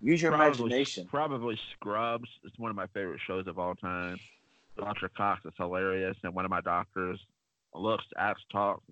Use 0.00 0.22
your 0.22 0.32
probably, 0.32 0.46
imagination. 0.46 1.06
Probably 1.06 1.60
Scrubs. 1.74 2.28
It's 2.44 2.58
one 2.58 2.70
of 2.70 2.76
my 2.76 2.86
favorite 2.88 3.20
shows 3.26 3.46
of 3.46 3.58
all 3.58 3.74
time. 3.74 4.18
Dr. 4.78 5.10
Cox 5.10 5.44
is 5.44 5.52
hilarious, 5.58 6.16
and 6.22 6.34
one 6.34 6.46
of 6.46 6.50
my 6.50 6.62
doctors 6.62 7.20
looks, 7.74 8.04
acts, 8.16 8.42
talks, 8.50 8.82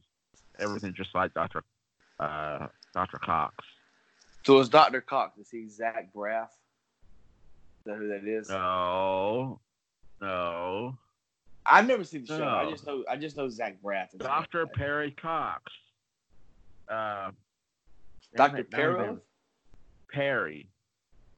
everything 0.59 0.93
just 0.95 1.14
like 1.14 1.33
Dr. 1.33 1.64
Uh, 2.20 2.66
Dr. 2.93 3.18
Cox. 3.18 3.64
So 4.45 4.61
it's 4.61 4.68
Dr. 4.68 5.01
Cox. 5.01 5.39
Is 5.39 5.51
he 5.51 5.68
Zach 5.68 6.12
Braff? 6.14 6.49
Is 6.49 7.85
that 7.87 7.97
who 7.97 8.09
that 8.09 8.24
is? 8.24 8.51
No, 8.51 9.61
no. 10.20 10.96
I've 11.66 11.86
never 11.86 12.04
seen 12.04 12.24
the 12.24 12.38
show. 12.38 12.48
I 12.48 12.70
just 12.70 12.86
know 12.86 13.04
I 13.08 13.16
just 13.16 13.36
know 13.36 13.48
Zach 13.48 13.76
Braff. 13.82 14.16
Dr. 14.16 14.62
in 14.62 14.68
it. 14.68 14.74
Perry 14.74 15.10
Cox. 15.10 15.62
Uh, 16.88 17.30
Dr. 18.34 18.36
damn 18.36 18.56
it, 18.56 18.72
now 18.72 18.78
Perro? 18.78 19.04
you 19.04 19.20
Perry. 20.12 20.68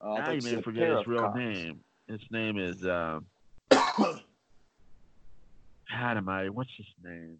Oh, 0.01 0.13
I 0.13 0.19
now 0.19 0.25
thought 0.27 0.43
you 0.43 0.51
you 0.51 0.57
may 0.57 0.63
forget 0.63 0.97
his 0.97 1.07
real 1.07 1.23
Cox. 1.23 1.39
name. 1.39 1.81
His 2.09 2.21
name 2.31 2.59
is 2.59 2.85
uh, 2.85 3.21
how 3.71 4.17
am 6.17 6.29
I? 6.29 6.49
What's 6.49 6.71
his 6.77 6.87
name? 7.03 7.39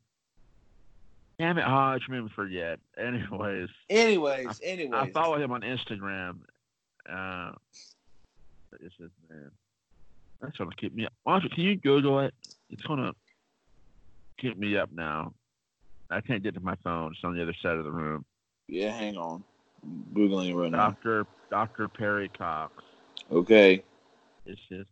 Damn 1.39 1.57
it, 1.57 1.65
me 2.11 2.29
forget. 2.35 2.79
Anyways, 2.99 3.69
anyways, 3.89 4.61
anyways. 4.63 4.93
I 4.93 5.11
follow 5.11 5.41
him 5.41 5.53
on 5.53 5.63
Instagram. 5.63 6.39
Uh, 7.11 7.53
is 8.81 8.93
his 8.99 9.11
name? 9.31 9.51
That's 10.41 10.57
gonna 10.57 10.71
keep 10.77 10.95
me 10.95 11.07
up. 11.07 11.13
Why 11.25 11.41
can 11.41 11.51
you 11.65 11.77
Google 11.77 12.21
it? 12.21 12.35
It's 12.71 12.83
gonna 12.83 13.13
keep 14.39 14.57
me 14.59 14.77
up 14.77 14.91
now. 14.93 15.33
I 16.11 16.21
can't 16.21 16.43
get 16.43 16.55
to 16.55 16.61
my 16.61 16.77
phone. 16.83 17.13
It's 17.13 17.25
on 17.25 17.35
the 17.37 17.43
other 17.43 17.55
side 17.63 17.77
of 17.77 17.85
the 17.85 17.93
room. 17.93 18.25
Yeah, 18.69 18.93
hang 18.93 19.17
on. 19.17 19.45
I'm 19.83 20.07
Googling 20.15 20.51
it 20.51 20.55
right 20.55 20.71
now. 20.71 20.89
Doctor 20.91 21.27
Doctor 21.51 21.89
Perry 21.89 22.29
Cox 22.29 22.73
Okay. 23.31 23.83
It's 24.47 24.61
his. 24.69 24.87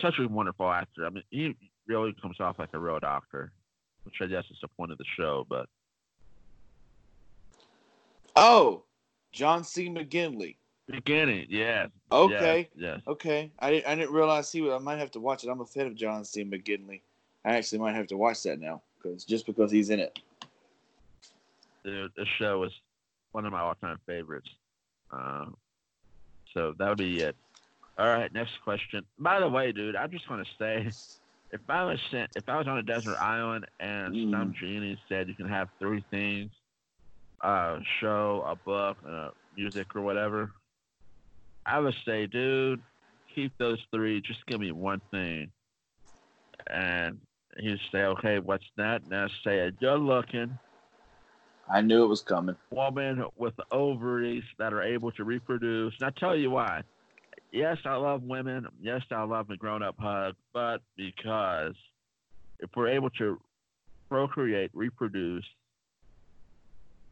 Such 0.00 0.18
a 0.18 0.26
wonderful 0.26 0.70
actor. 0.70 1.06
I 1.06 1.10
mean, 1.10 1.22
he 1.30 1.54
really 1.86 2.14
comes 2.20 2.40
off 2.40 2.58
like 2.58 2.70
a 2.74 2.78
real 2.78 2.98
doctor, 2.98 3.52
which 4.04 4.16
I 4.20 4.26
guess 4.26 4.44
is 4.50 4.58
the 4.60 4.68
point 4.68 4.92
of 4.92 4.98
the 4.98 5.04
show. 5.16 5.46
But 5.48 5.66
Oh, 8.34 8.84
John 9.32 9.64
C. 9.64 9.88
McGinley. 9.88 10.56
Beginning, 10.88 11.46
yes. 11.48 11.88
Okay. 12.10 12.68
Yes. 12.76 12.94
yes. 12.96 13.00
Okay. 13.06 13.50
I 13.58 13.70
didn't 13.70 13.86
I 13.86 13.94
didn't 13.94 14.12
realize 14.12 14.50
he 14.52 14.60
was 14.60 14.72
I 14.72 14.78
might 14.78 14.98
have 14.98 15.10
to 15.12 15.20
watch 15.20 15.44
it. 15.44 15.48
I'm 15.48 15.60
a 15.60 15.66
fan 15.66 15.86
of 15.86 15.94
John 15.94 16.24
C. 16.24 16.44
McGinley. 16.44 17.00
I 17.44 17.56
actually 17.56 17.78
might 17.78 17.94
have 17.94 18.06
to 18.08 18.16
watch 18.16 18.42
that 18.44 18.60
now 18.60 18.82
because 18.98 19.24
just 19.24 19.46
because 19.46 19.70
he's 19.70 19.90
in 19.90 20.00
it. 20.00 20.18
the, 21.84 22.08
the 22.16 22.26
show 22.38 22.62
is 22.64 22.72
one 23.32 23.44
of 23.46 23.52
my 23.52 23.60
all-time 23.60 23.98
favorites. 24.06 24.48
Uh, 25.10 25.46
so 26.54 26.74
that 26.78 26.88
would 26.88 26.98
be 26.98 27.20
it. 27.20 27.34
All 27.98 28.06
right, 28.06 28.32
next 28.32 28.52
question. 28.64 29.04
By 29.18 29.40
the 29.40 29.48
way, 29.48 29.72
dude, 29.72 29.96
I'm 29.96 30.10
just 30.10 30.28
gonna 30.28 30.44
say, 30.58 30.86
if 31.50 31.60
I 31.68 31.84
was 31.84 31.98
sent, 32.10 32.30
if 32.36 32.48
I 32.48 32.56
was 32.58 32.66
on 32.68 32.78
a 32.78 32.82
desert 32.82 33.16
island 33.16 33.66
and 33.80 34.14
Mm. 34.14 34.30
some 34.30 34.54
genie 34.58 34.98
said 35.08 35.28
you 35.28 35.34
can 35.34 35.48
have 35.48 35.68
three 35.78 36.04
things, 36.10 36.50
a 37.42 37.78
show, 38.00 38.42
a 38.46 38.54
book, 38.56 38.96
uh, 39.06 39.30
music, 39.56 39.94
or 39.96 40.02
whatever, 40.02 40.52
I 41.64 41.78
would 41.78 41.94
say, 42.04 42.26
dude, 42.26 42.80
keep 43.34 43.56
those 43.58 43.78
three. 43.92 44.20
Just 44.20 44.44
give 44.46 44.60
me 44.60 44.72
one 44.72 45.00
thing. 45.10 45.50
And 46.68 47.18
he'd 47.58 47.78
say, 47.90 48.04
okay, 48.04 48.38
what's 48.38 48.64
that? 48.76 49.02
And 49.02 49.14
I'd 49.14 49.30
say, 49.44 49.60
a 49.60 49.70
good-looking 49.70 50.58
I 51.68 51.80
knew 51.80 52.04
it 52.04 52.08
was 52.08 52.22
coming. 52.22 52.56
woman 52.70 53.24
with 53.36 53.54
ovaries 53.70 54.44
that 54.58 54.72
are 54.72 54.82
able 54.82 55.10
to 55.12 55.24
reproduce. 55.24 55.94
And 56.00 56.06
I 56.06 56.20
tell 56.20 56.36
you 56.36 56.50
why. 56.50 56.82
yes, 57.52 57.78
I 57.84 57.94
love 57.94 58.22
women. 58.22 58.66
Yes, 58.80 59.02
I 59.10 59.22
love 59.22 59.48
the 59.48 59.56
grown 59.56 59.82
up 59.82 59.96
hug, 59.98 60.34
but 60.52 60.82
because 60.96 61.74
if 62.58 62.70
we're 62.76 62.88
able 62.88 63.10
to 63.10 63.40
procreate, 64.08 64.70
reproduce, 64.74 65.44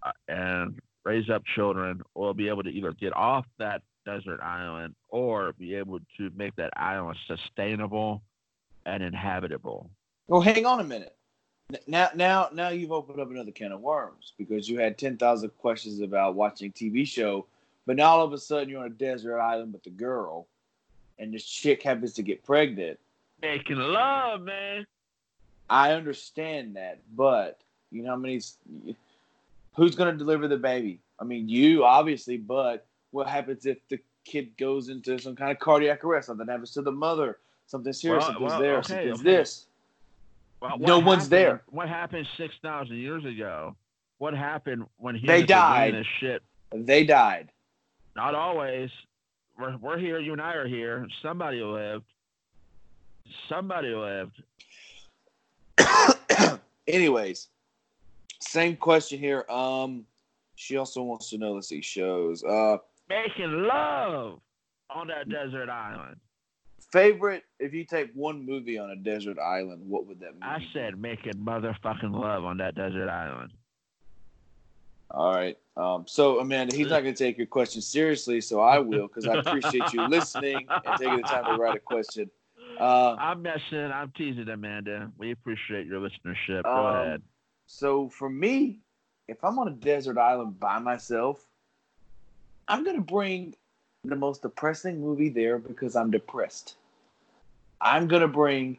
uh, 0.02 0.12
and 0.28 0.80
raise 1.04 1.30
up 1.30 1.42
children, 1.54 2.02
we'll 2.14 2.34
be 2.34 2.48
able 2.48 2.62
to 2.62 2.70
either 2.70 2.92
get 2.92 3.14
off 3.14 3.46
that 3.58 3.82
desert 4.04 4.40
island 4.42 4.94
or 5.08 5.52
be 5.54 5.74
able 5.74 5.98
to 6.16 6.30
make 6.34 6.54
that 6.56 6.72
island 6.76 7.16
sustainable 7.26 8.22
and 8.86 9.02
inhabitable. 9.02 9.90
Well, 10.28 10.40
hang 10.40 10.66
on 10.66 10.80
a 10.80 10.84
minute. 10.84 11.16
Now, 11.86 12.10
now, 12.14 12.48
now 12.52 12.68
you've 12.70 12.92
opened 12.92 13.20
up 13.20 13.30
another 13.30 13.52
can 13.52 13.72
of 13.72 13.80
worms 13.80 14.32
because 14.38 14.68
you 14.68 14.78
had 14.78 14.98
ten 14.98 15.16
thousand 15.16 15.50
questions 15.58 16.00
about 16.00 16.34
watching 16.34 16.72
TV 16.72 17.06
show, 17.06 17.46
but 17.86 17.96
now 17.96 18.10
all 18.10 18.24
of 18.24 18.32
a 18.32 18.38
sudden 18.38 18.68
you're 18.68 18.80
on 18.80 18.86
a 18.86 18.90
desert 18.90 19.38
island 19.38 19.72
with 19.72 19.84
the 19.84 19.90
girl, 19.90 20.46
and 21.18 21.32
this 21.32 21.44
chick 21.44 21.82
happens 21.82 22.14
to 22.14 22.22
get 22.22 22.44
pregnant. 22.44 22.98
Making 23.40 23.78
love, 23.78 24.42
man. 24.42 24.86
I 25.68 25.92
understand 25.92 26.74
that, 26.76 26.98
but 27.14 27.60
you 27.92 28.02
know 28.02 28.10
how 28.10 28.16
many? 28.16 28.40
Who's 29.76 29.94
going 29.94 30.12
to 30.12 30.18
deliver 30.18 30.48
the 30.48 30.56
baby? 30.56 30.98
I 31.20 31.24
mean, 31.24 31.48
you 31.48 31.84
obviously, 31.84 32.36
but 32.36 32.86
what 33.10 33.28
happens 33.28 33.66
if 33.66 33.78
the 33.88 33.98
kid 34.24 34.56
goes 34.56 34.88
into 34.88 35.18
some 35.18 35.36
kind 35.36 35.50
of 35.50 35.58
cardiac 35.58 36.04
arrest? 36.04 36.26
Something 36.26 36.46
happens 36.46 36.72
to 36.72 36.82
the 36.82 36.92
mother. 36.92 37.38
Something 37.66 37.92
serious. 37.92 38.22
Well, 38.22 38.32
something's 38.32 38.50
well, 38.50 38.60
there. 38.60 38.76
okay, 38.78 38.88
something's 38.88 39.20
okay. 39.20 39.30
this. 39.30 39.66
Well, 40.60 40.78
No 40.78 40.98
what 40.98 41.06
one's 41.06 41.28
there. 41.28 41.62
What 41.68 41.88
happened 41.88 42.26
six 42.36 42.54
thousand 42.62 42.96
years 42.96 43.24
ago? 43.24 43.76
What 44.18 44.34
happened 44.34 44.84
when 44.98 45.14
humans 45.14 45.40
They 45.40 45.46
died. 45.46 45.94
This 45.94 46.06
shit. 46.18 46.42
They 46.72 47.04
died. 47.04 47.50
Not 48.14 48.34
always. 48.34 48.90
We're, 49.58 49.76
we're 49.78 49.98
here. 49.98 50.18
You 50.18 50.32
and 50.32 50.42
I 50.42 50.54
are 50.54 50.66
here. 50.66 51.06
Somebody 51.22 51.62
lived. 51.62 52.04
Somebody 53.48 53.94
lived. 53.94 54.42
Anyways, 56.88 57.48
same 58.40 58.76
question 58.76 59.18
here. 59.18 59.44
Um, 59.48 60.04
she 60.56 60.76
also 60.76 61.02
wants 61.02 61.30
to 61.30 61.38
know. 61.38 61.52
Let's 61.52 61.68
see 61.68 61.80
shows. 61.80 62.44
Uh, 62.44 62.78
Making 63.10 63.64
love 63.64 64.38
on 64.88 65.08
that 65.08 65.28
desert 65.28 65.68
island. 65.68 66.16
favorite. 66.92 67.42
If 67.58 67.74
you 67.74 67.84
take 67.84 68.12
one 68.14 68.46
movie 68.46 68.78
on 68.78 68.90
a 68.90 68.96
desert 68.96 69.36
island, 69.38 69.82
what 69.86 70.06
would 70.06 70.20
that 70.20 70.34
movie? 70.34 70.42
I 70.44 70.64
said 70.72 70.96
making 70.96 71.34
motherfucking 71.34 72.12
love 72.12 72.44
on 72.44 72.56
that 72.58 72.76
desert 72.76 73.08
island. 73.08 73.50
All 75.10 75.34
right. 75.34 75.58
Um, 75.76 76.04
so 76.06 76.38
Amanda, 76.38 76.74
he's 76.76 76.86
not 76.86 77.02
going 77.02 77.14
to 77.14 77.24
take 77.24 77.36
your 77.36 77.48
question 77.48 77.82
seriously, 77.82 78.40
so 78.40 78.60
I 78.60 78.78
will 78.78 79.08
because 79.08 79.26
I 79.26 79.34
appreciate 79.34 79.92
you 79.92 80.02
listening 80.08 80.68
and 80.68 80.96
taking 80.98 81.16
the 81.16 81.22
time 81.24 81.44
to 81.46 81.60
write 81.60 81.76
a 81.76 81.80
question. 81.80 82.30
Uh, 82.78 83.16
I'm 83.18 83.42
messing. 83.42 83.90
I'm 83.92 84.12
teasing 84.16 84.48
Amanda. 84.48 85.10
We 85.18 85.32
appreciate 85.32 85.86
your 85.86 86.00
listenership. 86.00 86.62
Go 86.62 86.70
Um, 86.86 86.94
ahead. 86.94 87.22
So 87.66 88.08
for 88.08 88.30
me, 88.30 88.78
if 89.26 89.42
I'm 89.44 89.58
on 89.58 89.66
a 89.66 89.72
desert 89.72 90.16
island 90.16 90.60
by 90.60 90.78
myself, 90.78 91.44
I'm 92.70 92.84
gonna 92.84 93.00
bring 93.00 93.56
the 94.04 94.14
most 94.14 94.42
depressing 94.42 95.00
movie 95.00 95.28
there 95.28 95.58
because 95.58 95.96
I'm 95.96 96.12
depressed. 96.12 96.76
I'm 97.80 98.06
gonna 98.06 98.28
bring 98.28 98.78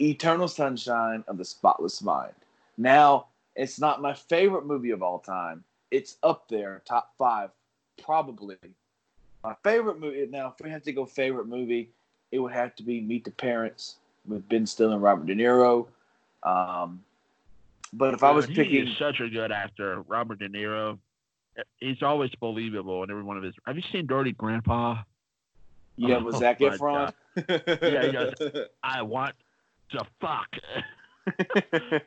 Eternal 0.00 0.48
Sunshine 0.48 1.22
of 1.28 1.38
the 1.38 1.44
Spotless 1.44 2.02
Mind. 2.02 2.34
Now, 2.76 3.26
it's 3.54 3.78
not 3.78 4.02
my 4.02 4.14
favorite 4.14 4.66
movie 4.66 4.90
of 4.90 5.00
all 5.00 5.20
time. 5.20 5.62
It's 5.92 6.16
up 6.24 6.48
there, 6.48 6.82
top 6.84 7.12
five, 7.16 7.50
probably. 8.02 8.56
My 9.44 9.54
favorite 9.62 10.00
movie. 10.00 10.26
Now, 10.26 10.48
if 10.48 10.64
we 10.64 10.70
have 10.70 10.82
to 10.82 10.92
go 10.92 11.06
favorite 11.06 11.46
movie, 11.46 11.88
it 12.32 12.40
would 12.40 12.52
have 12.52 12.74
to 12.76 12.82
be 12.82 13.00
Meet 13.00 13.24
the 13.24 13.30
Parents 13.30 13.96
with 14.26 14.48
Ben 14.48 14.66
Stiller 14.66 14.94
and 14.94 15.02
Robert 15.02 15.26
De 15.26 15.36
Niro. 15.36 15.86
Um, 16.42 17.04
but 17.92 18.12
if 18.12 18.24
I 18.24 18.32
was 18.32 18.46
Dude, 18.48 18.56
picking, 18.56 18.92
such 18.98 19.20
a 19.20 19.28
good 19.28 19.52
actor, 19.52 20.02
Robert 20.08 20.40
De 20.40 20.48
Niro. 20.48 20.98
He's 21.78 22.02
always 22.02 22.30
believable 22.40 23.02
in 23.04 23.10
every 23.10 23.22
one 23.22 23.36
of 23.36 23.42
his. 23.42 23.54
Have 23.66 23.76
you 23.76 23.82
seen 23.92 24.06
Dirty 24.06 24.32
Grandpa? 24.32 25.02
yeah, 25.96 26.16
Oh, 26.16 26.24
with 26.24 26.36
Zac 26.36 26.58
Efron. 26.60 27.12
Yeah, 27.36 28.06
he 28.06 28.12
goes, 28.12 28.34
I 28.82 29.02
want 29.02 29.34
to 29.92 30.04
fuck. 30.20 30.48
Uh, 31.26 31.32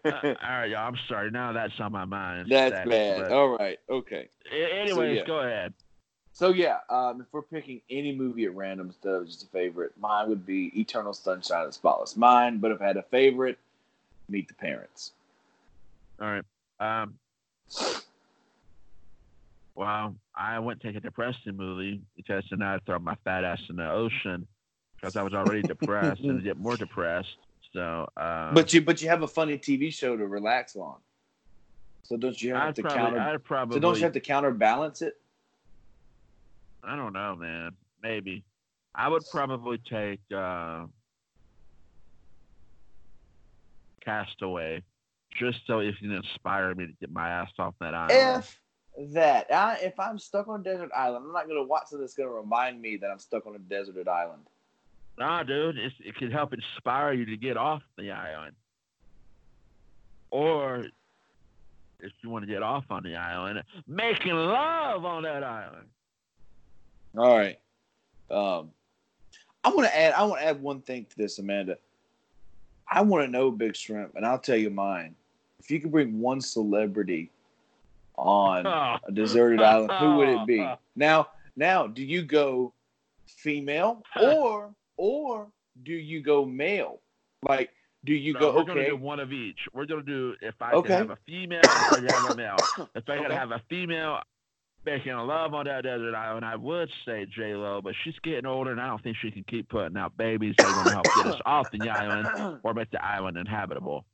all 0.06 0.34
right, 0.50 0.66
y'all. 0.70 0.88
I'm 0.88 0.98
sorry. 1.08 1.32
Now 1.32 1.54
that's 1.54 1.80
on 1.80 1.92
my 1.92 2.06
mind. 2.06 2.48
That's 2.50 2.72
That- 2.74 2.90
bad. 2.90 3.22
but- 3.22 3.32
All 3.32 3.56
right, 3.58 3.80
okay. 3.90 4.30
Anyways, 4.52 5.18
yeah. 5.20 5.26
go 5.26 5.40
ahead. 5.40 5.74
So 6.36 6.50
yeah, 6.50 6.80
um, 6.90 7.22
if 7.22 7.28
we're 7.32 7.44
picking 7.44 7.80
any 7.92 8.14
movie 8.16 8.46
at 8.46 8.56
random 8.56 8.88
instead 8.88 9.14
of 9.14 9.28
just 9.28 9.44
a 9.44 9.48
favorite, 9.48 9.92
mine 10.00 10.28
would 10.30 10.46
be 10.48 10.72
Eternal 10.80 11.14
Sunshine 11.14 11.62
of 11.62 11.68
the 11.68 11.74
Spotless 11.74 12.18
Mind. 12.18 12.60
But 12.60 12.72
if 12.72 12.82
I 12.82 12.88
had 12.88 12.98
a 12.98 13.04
favorite, 13.04 13.60
Meet 14.30 14.48
the 14.48 14.56
Parents. 14.56 15.12
All 16.20 16.28
right. 16.28 16.44
Um. 16.80 17.14
Well, 19.76 20.16
I 20.36 20.60
wouldn't 20.60 20.82
take 20.82 20.96
a 20.96 21.00
depressing 21.00 21.58
movie 21.58 22.02
because 22.16 22.44
then 22.50 22.62
I'd 22.62 22.86
throw 22.86 23.00
my 23.00 23.16
fat 23.24 23.44
ass 23.44 23.62
in 23.70 23.76
the 23.76 23.90
ocean 23.90 24.48
because 24.96 25.16
I 25.16 25.24
was 25.24 25.34
already 25.34 25.62
depressed 25.68 26.22
and 26.22 26.44
get 26.44 26.58
more 26.58 26.78
depressed. 26.78 27.38
So, 27.74 28.08
um, 28.18 28.54
But 28.54 28.72
you 28.74 28.82
but 28.82 29.02
you 29.02 29.10
have 29.10 29.24
a 29.24 29.28
funny 29.28 29.58
TV 29.58 29.92
show 29.92 30.16
to 30.16 30.28
relax 30.28 30.76
on. 30.76 30.98
So 32.04 32.18
don't 32.18 32.40
you 32.40 32.54
have 32.54 32.70
I'd 32.70 32.76
to 32.76 32.82
probably, 32.84 33.00
counter? 33.00 33.20
I'd 33.20 33.44
probably, 33.44 33.76
so 33.76 33.80
don't 33.80 33.98
you 33.98 34.04
have 34.04 34.14
to 34.14 34.20
counterbalance 34.20 35.02
it? 35.02 35.20
I 36.84 36.96
don't 36.96 37.14
know, 37.14 37.36
man. 37.36 37.72
Maybe. 38.04 38.44
I 38.94 39.08
would 39.08 39.24
probably 39.32 39.80
take 39.90 40.20
uh, 40.36 40.86
Castaway 44.04 44.84
just 45.40 45.60
so 45.66 45.80
it 45.80 45.98
can 45.98 46.12
inspire 46.12 46.76
me 46.76 46.88
to 46.88 46.94
get 47.00 47.12
my 47.12 47.30
ass 47.30 47.50
off 47.58 47.74
that 47.80 47.96
island. 47.96 48.44
If 48.44 48.60
that, 48.98 49.48
I, 49.52 49.78
if 49.82 50.00
I'm 50.00 50.20
stuck 50.20 50.48
on 50.48 50.60
a 50.60 50.64
desert 50.64 50.92
island, 50.96 51.26
I'm 51.26 51.34
not 51.34 51.48
going 51.48 51.58
to 51.58 51.68
watch 51.68 51.88
something 51.88 52.02
that's 52.02 52.14
going 52.14 52.30
to 52.30 52.36
remind 52.36 52.82
me 52.82 52.98
that 52.98 53.10
I'm 53.10 53.20
stuck 53.20 53.46
on 53.46 53.56
a 53.56 53.60
deserted 53.60 54.08
island. 54.08 54.44
Nah, 55.18 55.44
dude, 55.44 55.78
it's, 55.78 55.96
it 56.04 56.16
could 56.16 56.32
help 56.32 56.54
inspire 56.54 57.14
you 57.14 57.26
to 57.26 57.38
get 57.38 57.58
off 57.58 57.84
the 57.98 58.12
island. 58.12 58.56
Or 60.32 60.86
if 62.00 62.12
you 62.22 62.30
want 62.30 62.46
to 62.46 62.52
get 62.52 62.64
off 62.64 62.86
on 62.90 63.04
the 63.04 63.16
island, 63.16 63.64
making 63.88 64.34
love 64.34 65.06
on 65.06 65.24
that 65.24 65.44
island. 65.44 65.88
All 67.16 67.38
right. 67.38 67.60
Um, 68.32 68.72
I 69.64 69.70
want 69.70 69.88
to 69.88 69.98
add. 69.98 70.14
I 70.14 70.24
want 70.24 70.42
to 70.42 70.48
add 70.48 70.62
one 70.62 70.82
thing 70.82 71.06
to 71.10 71.16
this, 71.16 71.38
Amanda. 71.38 71.78
I 72.92 73.02
want 73.02 73.24
to 73.24 73.32
know, 73.32 73.52
Big 73.52 73.76
Shrimp, 73.76 74.16
and 74.16 74.26
I'll 74.26 74.40
tell 74.40 74.58
you 74.58 74.70
mine. 74.70 75.16
If 75.60 75.72
you 75.72 75.80
could 75.80 75.92
bring 75.92 76.20
one 76.20 76.42
celebrity 76.42 77.32
on 78.16 78.66
a 79.08 79.12
deserted 79.12 79.62
island, 79.62 79.92
who 80.00 80.16
would 80.18 80.30
it 80.30 80.46
be? 80.48 80.68
Now, 80.96 81.28
now, 81.56 81.88
do 81.88 82.04
you 82.04 82.24
go 82.24 82.74
female 83.28 84.04
or 84.22 84.74
or 84.98 85.48
do 85.84 85.94
you 85.94 86.22
go 86.22 86.46
male? 86.46 87.00
Like, 87.48 87.72
do 88.06 88.14
you 88.14 88.34
No, 88.34 88.40
go 88.40 88.48
we're 88.50 88.64
gonna 88.64 88.82
okay? 88.82 88.90
do 88.90 88.96
one 88.96 89.20
of 89.20 89.32
each. 89.32 89.60
We're 89.74 89.86
gonna 89.86 90.04
do 90.04 90.36
if 90.42 90.56
I 90.62 90.74
Okay. 90.74 90.90
can 90.90 90.98
have 90.98 91.10
a 91.10 91.18
female, 91.26 91.78
if 91.80 91.92
I 91.92 91.96
can 91.96 92.08
have 92.08 92.24
a 92.26 92.32
male. 92.32 92.68
If 92.96 93.10
I 93.10 93.18
Okay. 93.18 93.34
have 93.36 93.52
a 93.52 93.62
female 93.70 94.20
making 94.86 95.14
a 95.14 95.24
love 95.24 95.54
on 95.54 95.66
that 95.66 95.84
desert 95.84 96.14
island, 96.16 96.46
I 96.46 96.56
would 96.56 96.90
say 97.06 97.26
J 97.26 97.56
Lo, 97.56 97.82
but 97.82 97.96
she's 98.04 98.18
getting 98.24 98.46
older, 98.46 98.72
and 98.72 98.82
I 98.82 98.88
don't 98.88 99.02
think 99.02 99.18
she 99.22 99.32
can 99.32 99.44
keep 99.46 99.70
putting 99.70 99.98
out 99.98 100.16
babies 100.18 100.56
that 100.60 100.68
are 100.68 100.74
gonna 100.74 100.92
help 100.92 101.12
get 101.14 101.26
us 101.26 101.40
off 101.46 101.68
the 101.72 101.90
island 101.90 102.30
or 102.64 102.74
make 102.74 102.92
the 102.92 103.04
island 103.04 103.38
inhabitable. 103.38 104.06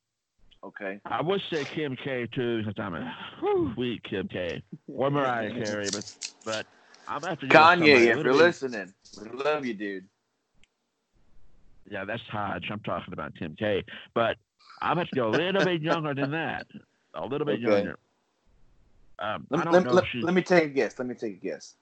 Okay. 0.63 0.99
I 1.05 1.21
would 1.21 1.41
say 1.51 1.65
Kim 1.65 1.95
K 2.03 2.27
too, 2.35 2.59
because 2.59 2.75
I'm 2.77 2.95
a 2.95 3.15
whew, 3.39 3.73
weak 3.77 4.03
Kim 4.09 4.27
K 4.27 4.61
or 4.87 5.09
Mariah 5.09 5.51
Carey, 5.51 5.89
but 5.91 6.03
but 6.45 6.65
I'm 7.07 7.23
after 7.23 7.45
you. 7.45 7.51
Kanye, 7.51 8.15
if 8.15 8.23
you're 8.23 8.33
listening, 8.33 8.93
we 9.21 9.29
love 9.29 9.65
you, 9.65 9.73
dude. 9.73 10.05
Yeah, 11.89 12.05
that's 12.05 12.21
Hodge. 12.31 12.65
I'm 12.71 12.81
talking 12.81 13.13
about 13.13 13.33
Tim 13.39 13.55
K. 13.57 13.83
But 14.13 14.37
I'm 14.81 14.97
have 14.97 15.09
to 15.09 15.15
go 15.15 15.29
a 15.29 15.31
little 15.31 15.63
bit 15.63 15.81
younger 15.81 16.13
than 16.13 16.31
that. 16.31 16.67
A 17.15 17.25
little 17.25 17.45
bit 17.45 17.59
Okay. 17.59 17.61
younger. 17.61 17.97
Um, 19.19 19.47
Let, 19.49 19.71
let- 19.71 19.91
let- 19.93 20.05
she. 20.11 20.21
let 20.21 20.33
me 20.33 20.41
take 20.41 20.65
a 20.65 20.69
guess. 20.69 20.97
Let 20.99 21.07
me 21.07 21.15
take 21.15 21.33
a 21.41 21.45
guess. 21.45 21.75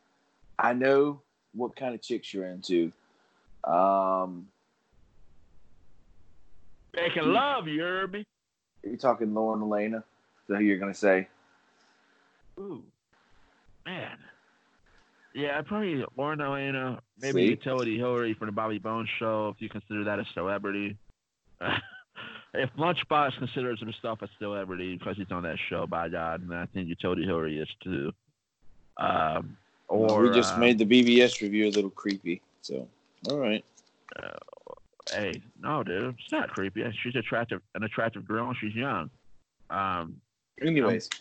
I 0.59 0.73
know 0.73 1.21
what 1.53 1.75
kind 1.75 1.93
of 1.93 2.01
chicks 2.01 2.33
you're 2.33 2.47
into. 2.47 2.91
Um, 3.63 4.47
Making 6.95 7.33
love, 7.33 7.67
you 7.67 7.81
heard 7.81 8.11
me? 8.83 8.89
you're 8.91 8.97
talking 8.97 9.33
Lauren 9.33 9.61
Alaina. 9.61 9.97
Is 9.97 10.03
that 10.49 10.57
who 10.57 10.63
you're 10.63 10.77
gonna 10.77 10.93
say? 10.93 11.27
Ooh, 12.59 12.83
man. 13.85 14.17
Yeah, 15.33 15.59
I 15.59 15.61
probably 15.61 16.03
Lauren 16.15 16.41
Alaina, 16.41 16.99
maybe 17.19 17.45
See? 17.45 17.49
Utility 17.49 17.97
Hillary 17.97 18.33
from 18.33 18.47
the 18.47 18.51
Bobby 18.51 18.79
Bones 18.79 19.09
show, 19.19 19.49
if 19.49 19.61
you 19.61 19.69
consider 19.69 20.03
that 20.05 20.19
a 20.19 20.25
celebrity. 20.33 20.97
if 22.53 22.69
Lunchbox 22.77 23.37
considers 23.37 23.79
himself 23.79 24.21
a 24.23 24.29
celebrity 24.39 24.95
because 24.95 25.17
he's 25.17 25.31
on 25.31 25.43
that 25.43 25.57
show, 25.69 25.85
by 25.85 26.09
God, 26.09 26.41
and 26.41 26.53
I 26.53 26.65
think 26.67 26.87
Utility 26.87 27.23
Hillary 27.23 27.59
is 27.59 27.69
too. 27.83 28.11
Um, 28.97 29.57
or 29.87 30.23
we 30.23 30.31
just 30.31 30.55
uh, 30.55 30.57
made 30.57 30.79
the 30.79 30.85
BBS 30.85 31.41
review 31.41 31.67
a 31.67 31.71
little 31.71 31.91
creepy. 31.91 32.41
So, 32.61 32.87
all 33.29 33.37
right. 33.37 33.63
Hey, 35.11 35.41
no, 35.59 35.83
dude, 35.83 36.15
it's 36.19 36.31
not 36.31 36.49
creepy. 36.49 36.83
She's 37.03 37.15
attractive, 37.15 37.61
an 37.75 37.83
attractive 37.83 38.27
girl, 38.27 38.47
and 38.47 38.55
she's 38.59 38.75
young. 38.75 39.09
Um, 39.69 40.17
Anyways, 40.61 41.11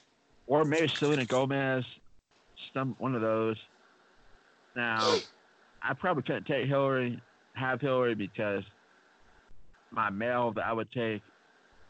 or 0.46 0.64
maybe 0.64 0.90
Selena 0.98 1.24
Gomez, 1.24 1.84
some 2.72 2.94
one 2.98 3.14
of 3.14 3.20
those. 3.20 3.56
Now, 4.74 5.20
I 5.82 5.94
probably 5.94 6.22
couldn't 6.22 6.46
take 6.46 6.66
Hillary, 6.66 7.20
have 7.54 7.80
Hillary 7.80 8.14
because 8.14 8.62
my 9.90 10.10
male 10.10 10.52
that 10.52 10.66
I 10.66 10.72
would 10.72 10.90
take 10.92 11.22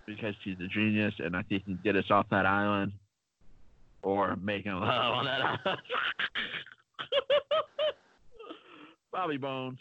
because 0.07 0.35
she's 0.43 0.57
a 0.61 0.69
genius 0.69 1.15
and 1.19 1.37
I 1.37 1.43
think 1.43 1.65
he 1.65 1.75
can 1.75 1.81
get 1.83 1.97
us 1.97 2.11
off 2.11 2.27
that 2.31 2.47
island 2.47 2.93
or 4.03 4.37
making 4.37 4.73
love 4.75 4.83
on 4.83 5.25
that 5.25 5.41
island. 5.41 5.81
Bobby 9.13 9.37
Bones 9.37 9.79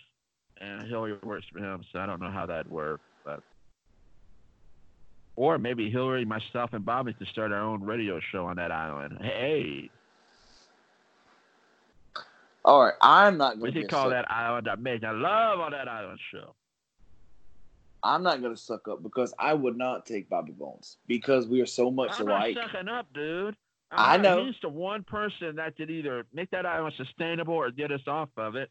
and 0.62 0.88
Hillary 0.88 1.18
works 1.24 1.46
for 1.52 1.60
him, 1.60 1.84
so 1.92 2.00
I 2.00 2.06
don't 2.06 2.22
know 2.22 2.32
how 2.32 2.46
that'd 2.46 2.72
work, 2.72 3.02
but 3.24 3.42
or 5.36 5.58
maybe 5.58 5.90
Hillary, 5.90 6.24
myself, 6.26 6.72
and 6.74 6.86
Bobby 6.86 7.14
to 7.14 7.26
start 7.26 7.52
our 7.52 7.60
own 7.62 7.84
radio 7.84 8.20
show 8.32 8.46
on 8.46 8.56
that 8.56 8.72
island. 8.72 9.18
Hey, 9.22 9.90
all 12.64 12.84
right. 12.84 12.94
I'm 13.02 13.38
not 13.38 13.58
we 13.58 13.62
going 13.64 13.74
to 13.74 13.82
could 13.82 13.90
call 13.90 14.10
that 14.10 14.30
island 14.32 14.68
a 14.68 14.76
making 14.78 15.22
love 15.22 15.60
on 15.60 15.72
that 15.72 15.88
island 15.88 16.20
show. 16.32 16.56
I'm 18.02 18.24
not 18.24 18.42
going 18.42 18.56
to 18.56 18.62
suck 18.62 18.88
up 18.88 19.02
because 19.04 19.34
I 19.40 19.54
would 19.54 19.78
not 19.78 20.06
take 20.06 20.30
Bobby 20.30 20.52
Bones 20.52 20.98
because 21.08 21.48
we 21.48 21.62
are 21.62 21.66
so 21.66 21.90
much 21.92 22.12
I'm 22.20 22.28
alike. 22.28 22.56
not 22.56 22.72
sucking 22.72 22.88
up, 22.88 23.08
dude. 23.14 23.56
I 23.92 24.16
I'm 24.16 24.22
know. 24.22 24.38
not- 24.38 24.46
He's 24.48 24.56
the 24.62 24.70
one 24.70 25.04
person 25.04 25.56
that 25.58 25.76
could 25.76 25.90
either 25.92 26.26
make 26.34 26.50
that 26.52 26.66
island 26.66 26.94
sustainable 26.98 27.54
or 27.56 27.72
get 27.72 27.92
us 27.92 28.02
off 28.08 28.30
of 28.38 28.56
it. 28.56 28.70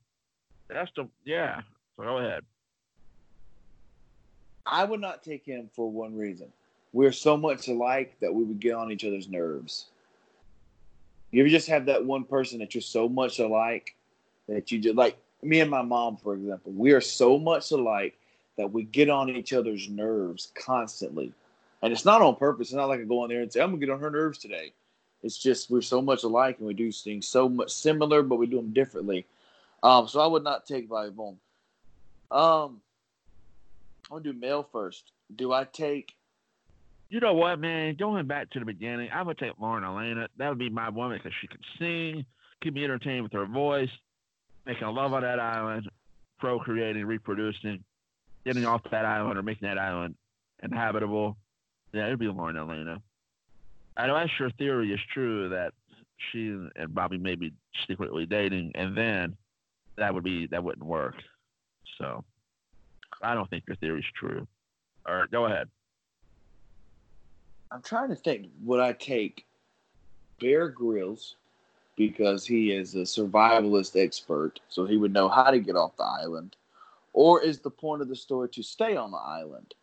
That's 0.69 0.91
the 0.97 1.09
yeah. 1.25 1.61
So 1.97 2.05
go 2.05 2.19
ahead. 2.19 2.45
I 4.67 4.85
would 4.85 5.01
not 5.01 5.23
take 5.23 5.45
him 5.45 5.69
for 5.75 5.91
one 5.91 6.17
reason. 6.17 6.49
We're 6.93 7.13
so 7.13 7.37
much 7.37 7.69
alike 7.69 8.17
that 8.21 8.33
we 8.33 8.45
would 8.45 8.61
get 8.61 8.75
on 8.75 8.91
each 8.91 9.05
other's 9.05 9.29
nerves. 9.29 9.87
You 11.31 11.43
ever 11.43 11.49
just 11.49 11.69
have 11.69 11.87
that 11.87 12.05
one 12.05 12.25
person 12.25 12.61
that 12.61 12.75
you're 12.75 12.83
so 12.83 13.09
much 13.09 13.41
alike 13.41 13.95
that 14.49 14.71
you 14.71 14.79
just 14.79 14.97
like 14.97 15.17
me 15.43 15.61
and 15.61 15.71
my 15.71 15.83
mom, 15.83 16.17
for 16.17 16.35
example. 16.35 16.73
We 16.73 16.93
are 16.93 17.01
so 17.01 17.39
much 17.39 17.71
alike 17.73 18.17
that 18.57 18.73
we 18.73 18.85
get 18.85 19.11
on 19.11 19.29
each 19.29 19.53
other's 19.53 19.89
nerves 19.89 20.53
constantly. 20.55 21.33
And 21.83 21.93
it's 21.93 22.05
not 22.05 22.23
on 22.23 22.37
purpose. 22.37 22.69
It's 22.69 22.77
not 22.77 22.89
like 22.89 23.01
I 23.01 23.05
go 23.05 23.25
in 23.25 23.31
there 23.31 23.43
and 23.43 23.53
say, 23.53 23.61
I'm 23.61 23.71
gonna 23.71 23.81
get 23.81 23.91
on 23.91 24.01
her 24.01 24.11
nerves 24.11 24.39
today. 24.39 24.73
It's 25.23 25.37
just 25.37 25.71
we're 25.71 25.83
so 25.83 26.01
much 26.01 26.23
alike 26.23 26.59
and 26.59 26.67
we 26.67 26.75
do 26.75 26.93
things 26.93 27.27
so 27.27 27.49
much 27.49 27.71
similar, 27.71 28.23
but 28.23 28.37
we 28.37 28.47
do 28.47 28.57
them 28.57 28.73
differently. 28.73 29.27
Um, 29.83 30.07
so 30.09 30.21
I 30.21 30.27
would 30.27 30.45
not 30.45 30.67
take 30.67 30.89
Bone. 30.89 31.39
Um, 32.31 32.81
gonna 34.09 34.23
do 34.23 34.33
male 34.33 34.69
first. 34.71 35.13
Do 35.35 35.53
I 35.53 35.65
take? 35.65 36.13
You 37.09 37.21
know 37.21 37.35
what, 37.35 37.61
man? 37.61 37.97
Going 37.97 38.27
back 38.27 38.51
to 38.51 38.59
the 38.59 38.65
beginning, 38.65 39.11
I 39.13 39.23
would 39.23 39.39
take 39.39 39.53
Lauren 39.61 39.85
Alaina. 39.85 40.29
That 40.39 40.49
would 40.49 40.59
be 40.59 40.71
my 40.71 40.89
woman 40.89 41.19
because 41.19 41.37
she 41.41 41.47
can 41.47 41.61
sing, 41.79 42.25
keep 42.63 42.75
me 42.75 42.85
entertained 42.85 43.23
with 43.23 43.33
her 43.33 43.47
voice, 43.47 43.91
making 44.67 44.89
love 44.89 45.13
on 45.13 45.23
that 45.23 45.39
island, 45.39 45.89
procreating, 46.39 47.07
reproducing, 47.07 47.85
getting 48.45 48.67
off 48.67 48.83
that 48.91 49.05
island 49.05 49.39
or 49.39 49.43
making 49.43 49.69
that 49.69 49.79
island 49.79 50.17
inhabitable. 50.63 51.37
Yeah, 51.93 52.07
it'd 52.07 52.19
be 52.19 52.29
Lauren 52.29 52.57
Alaina. 52.57 53.01
I 53.97 54.07
know 54.07 54.15
that's 54.15 54.33
your 54.39 54.51
theory 54.51 54.93
is 54.93 55.01
true 55.13 55.51
that 55.51 55.73
she 56.33 56.49
and 56.77 56.95
Bobby 56.95 57.19
may 57.19 57.35
be 57.35 57.53
secretly 57.87 58.27
dating, 58.27 58.73
and 58.75 58.97
then 58.97 59.37
that 59.97 60.15
would 60.15 60.25
be 60.25 60.47
that 60.49 60.65
wouldn't 60.65 60.85
work. 60.85 61.15
So 61.99 62.25
I 63.23 63.35
don't 63.35 63.49
think 63.49 63.65
your 63.67 63.77
theory 63.77 64.01
is 64.01 64.07
true. 64.15 64.47
All 65.07 65.17
right, 65.17 65.31
go 65.31 65.47
ahead. 65.47 65.69
I'm 67.71 67.83
trying 67.83 68.09
to 68.11 68.17
think. 68.17 68.49
Would 68.63 68.81
I 68.81 68.93
take 68.93 69.47
Bear 70.41 70.69
Grylls 70.69 71.37
because 71.97 72.47
he 72.47 72.73
is 72.73 72.95
a 72.95 73.01
survivalist 73.01 74.01
expert, 74.01 74.61
so 74.69 74.85
he 74.85 74.97
would 74.97 75.13
know 75.13 75.29
how 75.29 75.51
to 75.51 75.59
get 75.61 75.77
off 75.77 75.97
the 75.97 76.05
island, 76.05 76.57
or 77.13 77.43
is 77.43 77.61
the 77.61 77.71
point 77.71 78.03
of 78.03 78.09
the 78.09 78.17
story 78.17 78.49
to 78.51 78.63
stay 78.63 78.97
on 78.97 79.11
the 79.11 79.17
island? 79.19 79.75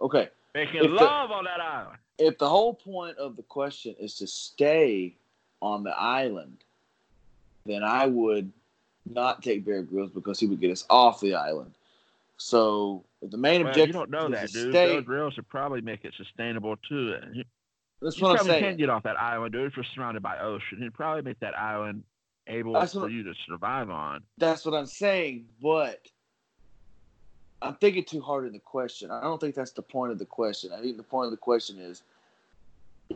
Okay, 0.00 0.28
Making 0.54 0.84
If 0.84 0.90
the- 0.90 0.96
love 0.96 1.30
on 1.30 1.44
that 1.44 1.60
island. 1.60 1.98
if 2.18 2.38
the 2.38 2.48
whole 2.48 2.74
point 2.74 3.16
of 3.18 3.36
the 3.36 3.42
question 3.42 3.94
is 3.98 4.14
to 4.16 4.26
stay 4.26 5.16
on 5.60 5.82
the 5.84 5.90
island, 5.98 6.64
then 7.66 7.82
I 7.82 8.06
would 8.06 8.52
not 9.10 9.42
take 9.42 9.64
Bear 9.64 9.82
Grylls 9.82 10.10
because 10.10 10.38
he 10.40 10.46
would 10.46 10.60
get 10.60 10.70
us 10.70 10.84
off 10.90 11.20
the 11.20 11.34
island. 11.34 11.72
So 12.38 13.04
the 13.22 13.36
main 13.36 13.62
Well, 13.62 13.70
objective 13.70 13.88
you 13.88 13.92
don't 13.92 14.10
know 14.10 14.26
is 14.26 14.32
that, 14.32 14.52
dude. 14.52 14.72
stay, 14.72 14.92
Bear 14.92 15.02
Grylls 15.02 15.36
would 15.36 15.48
probably 15.48 15.80
make 15.80 16.04
it 16.04 16.12
sustainable 16.16 16.76
too. 16.88 17.16
You, 17.32 17.44
that's 18.02 18.18
you 18.18 18.26
what 18.26 18.38
I'm 18.40 18.46
saying. 18.46 18.62
can't 18.62 18.78
get 18.78 18.90
off 18.90 19.04
that 19.04 19.18
island, 19.18 19.52
dude. 19.52 19.66
If 19.70 19.76
you're 19.76 19.84
surrounded 19.94 20.22
by 20.22 20.38
ocean, 20.38 20.82
he'd 20.82 20.94
probably 20.94 21.22
make 21.22 21.40
that 21.40 21.56
island 21.58 22.02
able 22.46 22.74
That's 22.74 22.92
for 22.92 23.00
what- 23.00 23.10
you 23.12 23.22
to 23.24 23.34
survive 23.48 23.90
on. 23.90 24.22
That's 24.38 24.64
what 24.64 24.74
I'm 24.74 24.86
saying, 24.86 25.46
but 25.62 26.06
I'm 27.62 27.74
thinking 27.76 28.04
too 28.04 28.20
hard 28.20 28.46
in 28.46 28.52
the 28.52 28.58
question. 28.58 29.10
I 29.10 29.22
don't 29.22 29.40
think 29.40 29.54
that's 29.54 29.72
the 29.72 29.82
point 29.82 30.12
of 30.12 30.18
the 30.18 30.26
question. 30.26 30.72
I 30.72 30.80
think 30.82 30.96
the 30.98 31.02
point 31.02 31.24
of 31.26 31.30
the 31.30 31.36
question 31.38 31.78
is 31.78 32.02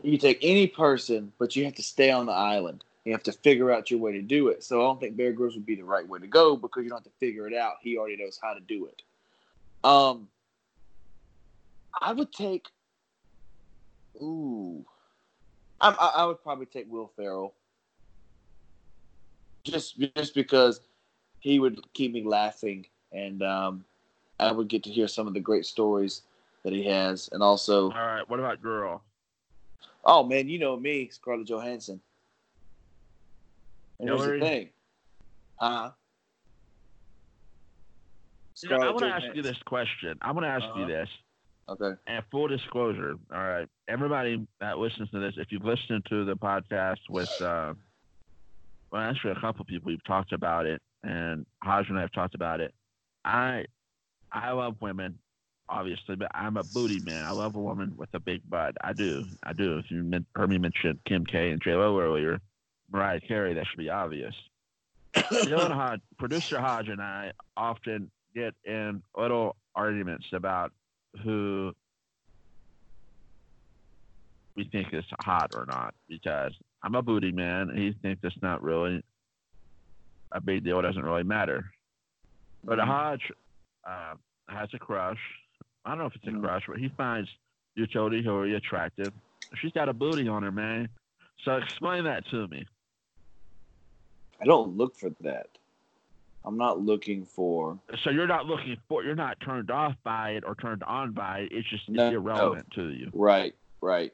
you 0.03 0.17
take 0.17 0.39
any 0.43 0.67
person, 0.67 1.33
but 1.39 1.55
you 1.55 1.65
have 1.67 1.75
to 1.75 1.83
stay 1.83 2.11
on 2.11 2.25
the 2.27 2.33
island. 2.33 2.85
You 3.11 3.15
have 3.15 3.25
to 3.25 3.33
figure 3.33 3.73
out 3.73 3.91
your 3.91 3.99
way 3.99 4.13
to 4.13 4.23
do 4.23 4.47
it. 4.51 4.63
So 4.63 4.81
I 4.81 4.85
don't 4.85 5.01
think 5.01 5.17
Bear 5.17 5.33
Grylls 5.33 5.57
would 5.57 5.67
be 5.67 5.75
the 5.75 5.83
right 5.83 6.09
way 6.09 6.21
to 6.21 6.29
go 6.29 6.57
because 6.57 6.85
you 6.85 6.91
don't 6.91 6.99
have 6.99 7.13
to 7.13 7.19
figure 7.19 7.49
it 7.49 7.55
out. 7.55 7.73
He 7.83 7.99
already 7.99 8.15
knows 8.15 8.39
how 8.41 8.55
to 8.55 8.61
do 8.61 8.87
it. 8.87 9.03
Um, 9.83 10.29
I 12.01 12.13
would 12.13 12.33
take. 12.33 12.69
Ooh, 14.23 14.85
I, 15.81 15.91
I, 15.91 16.23
I 16.23 16.27
would 16.27 16.41
probably 16.41 16.67
take 16.67 16.89
Will 16.89 17.11
Ferrell. 17.17 17.53
Just 19.65 19.99
just 20.17 20.33
because 20.33 20.79
he 21.41 21.59
would 21.59 21.81
keep 21.95 22.13
me 22.13 22.23
laughing, 22.23 22.87
and 23.11 23.43
um, 23.43 23.85
I 24.39 24.53
would 24.53 24.69
get 24.69 24.85
to 24.85 24.91
hear 24.91 25.09
some 25.09 25.27
of 25.27 25.35
the 25.35 25.41
great 25.41 25.67
stories 25.67 26.23
that 26.63 26.73
he 26.73 26.85
has, 26.85 27.29
and 27.33 27.43
also, 27.43 27.91
All 27.91 28.07
right, 28.07 28.31
what 28.31 28.39
about 28.39 28.63
girl? 28.63 29.03
oh 30.05 30.23
man, 30.23 30.49
you 30.49 30.61
know 30.61 30.77
me, 30.77 31.09
Scarlett 31.09 31.49
Johansson. 31.49 32.01
Here's 34.01 34.19
the 34.19 34.25
Hillary? 34.25 34.41
thing, 34.41 34.71
huh? 35.61 35.91
You 38.63 38.69
know, 38.69 38.77
I 38.77 38.91
want 38.91 39.01
to 39.01 39.07
ask 39.07 39.25
you 39.35 39.43
this 39.43 39.57
question. 39.67 40.19
I 40.21 40.33
want 40.33 40.45
to 40.45 40.49
ask 40.51 40.65
you 40.77 40.83
Uh-huh. 40.83 40.87
this. 40.89 41.09
Okay. 41.69 42.01
And 42.09 42.25
full 42.33 42.49
disclosure, 42.49 43.15
all 43.33 43.39
right, 43.39 43.69
everybody 43.89 44.45
that 44.61 44.79
listens 44.79 45.09
to 45.11 45.21
this, 45.21 45.35
if 45.37 45.53
you've 45.53 45.65
listened 45.65 46.05
to 46.11 46.25
the 46.25 46.35
podcast 46.37 46.99
with, 47.09 47.29
uh, 47.41 47.75
well, 48.91 49.03
actually, 49.03 49.31
a 49.33 49.41
couple 49.41 49.65
people 49.65 49.93
you've 49.93 50.05
talked 50.05 50.33
about 50.33 50.67
it, 50.67 50.83
and 51.05 51.47
Hodge 51.63 51.89
and 51.89 51.97
I 51.97 52.01
have 52.01 52.11
talked 52.13 52.35
about 52.35 52.61
it. 52.61 52.75
I, 53.25 53.67
I 54.33 54.51
love 54.51 54.77
women, 54.81 55.21
obviously, 55.69 56.17
but 56.17 56.31
I'm 56.35 56.57
a 56.57 56.65
booty 56.65 56.99
man. 56.99 57.25
I 57.25 57.31
love 57.31 57.55
a 57.55 57.61
woman 57.61 57.95
with 57.97 58.09
a 58.15 58.21
big 58.21 58.43
butt. 58.51 58.75
I 58.83 58.93
do, 58.93 59.25
I 59.45 59.53
do. 59.53 59.79
If 59.79 59.91
you 59.93 60.11
heard 60.35 60.51
me 60.51 60.59
mention 60.59 60.99
Kim 61.07 61.25
K 61.25 61.51
and 61.53 61.63
J 61.63 61.75
Lo 61.77 62.01
earlier, 62.01 62.41
Mariah 62.93 63.21
Carey, 63.21 63.55
that 63.55 63.67
should 63.67 63.79
be 63.79 63.91
obvious. 63.91 64.35
Dylan 65.15 65.73
Hodge, 65.73 66.01
producer 66.19 66.61
Hodge, 66.61 66.89
and 66.89 67.01
I 67.01 67.33
often 67.57 68.11
get 68.35 68.55
in 68.65 69.03
little 69.17 69.57
arguments 69.75 70.27
about 70.33 70.73
who 71.25 71.73
we 74.57 74.65
think 74.65 74.93
is 74.93 75.05
hot 75.21 75.51
or 75.55 75.65
not 75.67 75.95
because 76.09 76.53
I'm 76.83 76.95
a 76.95 77.03
booty 77.03 77.33
man 77.33 77.71
and 77.71 77.79
he 77.79 77.93
thinks 78.03 78.21
it's 78.25 78.41
not 78.43 78.63
really 78.63 79.03
a 80.33 80.41
big 80.41 80.65
deal. 80.65 80.79
It 80.79 80.83
doesn't 80.83 81.03
really 81.05 81.23
matter. 81.23 81.71
But 82.65 82.79
Mhm. 82.79 82.85
Hodge 82.87 83.33
uh, 83.85 84.15
has 84.49 84.69
a 84.75 84.79
crush. 84.79 85.19
I 85.85 85.91
don't 85.91 85.99
know 85.99 86.07
if 86.07 86.15
it's 86.15 86.27
a 86.27 86.31
Mhm. 86.31 86.43
crush, 86.43 86.65
but 86.67 86.79
he 86.79 86.89
finds 86.91 87.29
Utility 87.75 88.23
Hillary 88.23 88.55
attractive. 88.55 89.13
She's 89.55 89.73
got 89.73 89.89
a 89.89 89.93
booty 89.93 90.29
on 90.29 90.43
her, 90.43 90.53
man. 90.53 90.89
So 91.45 91.57
explain 91.57 92.05
that 92.05 92.27
to 92.27 92.47
me. 92.49 92.67
I 94.41 94.45
don't 94.45 94.77
look 94.77 94.97
for 94.97 95.11
that. 95.21 95.49
I'm 96.45 96.57
not 96.57 96.81
looking 96.81 97.25
for. 97.27 97.79
So 98.03 98.11
you're 98.11 98.27
not 98.27 98.47
looking 98.47 98.77
for, 98.89 99.05
you're 99.05 99.15
not 99.15 99.39
turned 99.41 99.71
off 99.71 99.95
by 100.03 100.31
it 100.31 100.45
or 100.47 100.55
turned 100.55 100.83
on 100.85 101.13
by 101.13 101.41
it. 101.41 101.53
It's 101.53 101.69
just 101.69 101.83
it's 101.89 101.97
No. 101.97 102.11
irrelevant 102.11 102.71
to 102.73 102.89
you. 102.89 103.11
Right. 103.13 103.55
Right. 103.83 104.13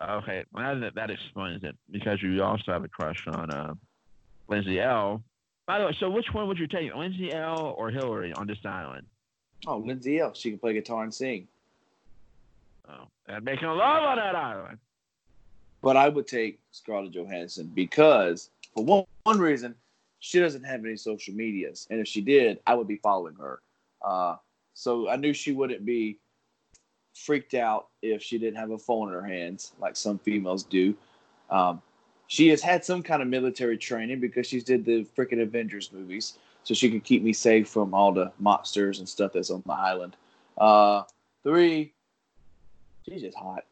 Okay, 0.00 0.44
well, 0.52 0.78
that, 0.80 0.94
that 0.94 1.10
explains 1.10 1.62
it 1.64 1.76
because 1.90 2.22
you 2.22 2.42
also 2.42 2.72
have 2.72 2.84
a 2.84 2.88
crush 2.88 3.26
on 3.28 3.50
uh, 3.50 3.74
Lindsay 4.48 4.80
Ell 4.80 5.22
By 5.66 5.78
the 5.80 5.86
way, 5.86 5.96
so 5.98 6.08
which 6.08 6.32
one 6.32 6.46
would 6.48 6.58
you 6.58 6.66
take, 6.68 6.94
Lindsay 6.94 7.32
Ell 7.32 7.74
or 7.76 7.90
Hillary 7.90 8.32
on 8.32 8.46
this 8.46 8.58
island? 8.64 9.06
Oh, 9.66 9.78
Lindsay 9.78 10.18
Ell 10.20 10.34
She 10.34 10.50
can 10.50 10.58
play 10.58 10.72
guitar 10.72 11.02
and 11.02 11.12
sing. 11.14 11.46
Oh, 12.88 13.04
and 13.26 13.44
making 13.44 13.68
a 13.68 13.74
love 13.74 14.02
on 14.04 14.16
that 14.16 14.34
island. 14.34 14.78
But 15.82 15.96
I 15.96 16.08
would 16.08 16.26
take 16.26 16.58
Scarlett 16.72 17.12
Johansson 17.12 17.70
because, 17.74 18.50
for 18.74 18.84
one, 18.84 19.04
one 19.24 19.38
reason, 19.38 19.74
she 20.20 20.40
doesn't 20.40 20.64
have 20.64 20.84
any 20.84 20.96
social 20.96 21.34
medias, 21.34 21.86
and 21.90 22.00
if 22.00 22.08
she 22.08 22.20
did, 22.20 22.58
I 22.66 22.74
would 22.74 22.88
be 22.88 22.96
following 22.96 23.34
her. 23.36 23.60
Uh, 24.02 24.36
so 24.74 25.08
I 25.08 25.16
knew 25.16 25.32
she 25.32 25.52
wouldn't 25.52 25.84
be 25.84 26.18
freaked 27.14 27.54
out 27.54 27.88
if 28.02 28.22
she 28.22 28.38
didn't 28.38 28.58
have 28.58 28.70
a 28.70 28.78
phone 28.78 29.08
in 29.08 29.14
her 29.14 29.24
hands, 29.24 29.72
like 29.80 29.96
some 29.96 30.18
females 30.18 30.62
do. 30.62 30.94
Um, 31.50 31.82
she 32.26 32.48
has 32.48 32.60
had 32.60 32.84
some 32.84 33.02
kind 33.02 33.22
of 33.22 33.28
military 33.28 33.78
training 33.78 34.20
because 34.20 34.46
she's 34.46 34.64
did 34.64 34.84
the 34.84 35.06
freaking 35.16 35.42
Avengers 35.42 35.92
movies, 35.92 36.38
so 36.62 36.74
she 36.74 36.90
could 36.90 37.04
keep 37.04 37.22
me 37.22 37.32
safe 37.32 37.68
from 37.68 37.94
all 37.94 38.12
the 38.12 38.32
monsters 38.38 38.98
and 38.98 39.08
stuff 39.08 39.32
that's 39.32 39.50
on 39.50 39.62
the 39.64 39.72
island. 39.72 40.16
Uh, 40.58 41.02
three, 41.42 41.94
she's 43.04 43.22
just 43.22 43.36
hot, 43.36 43.64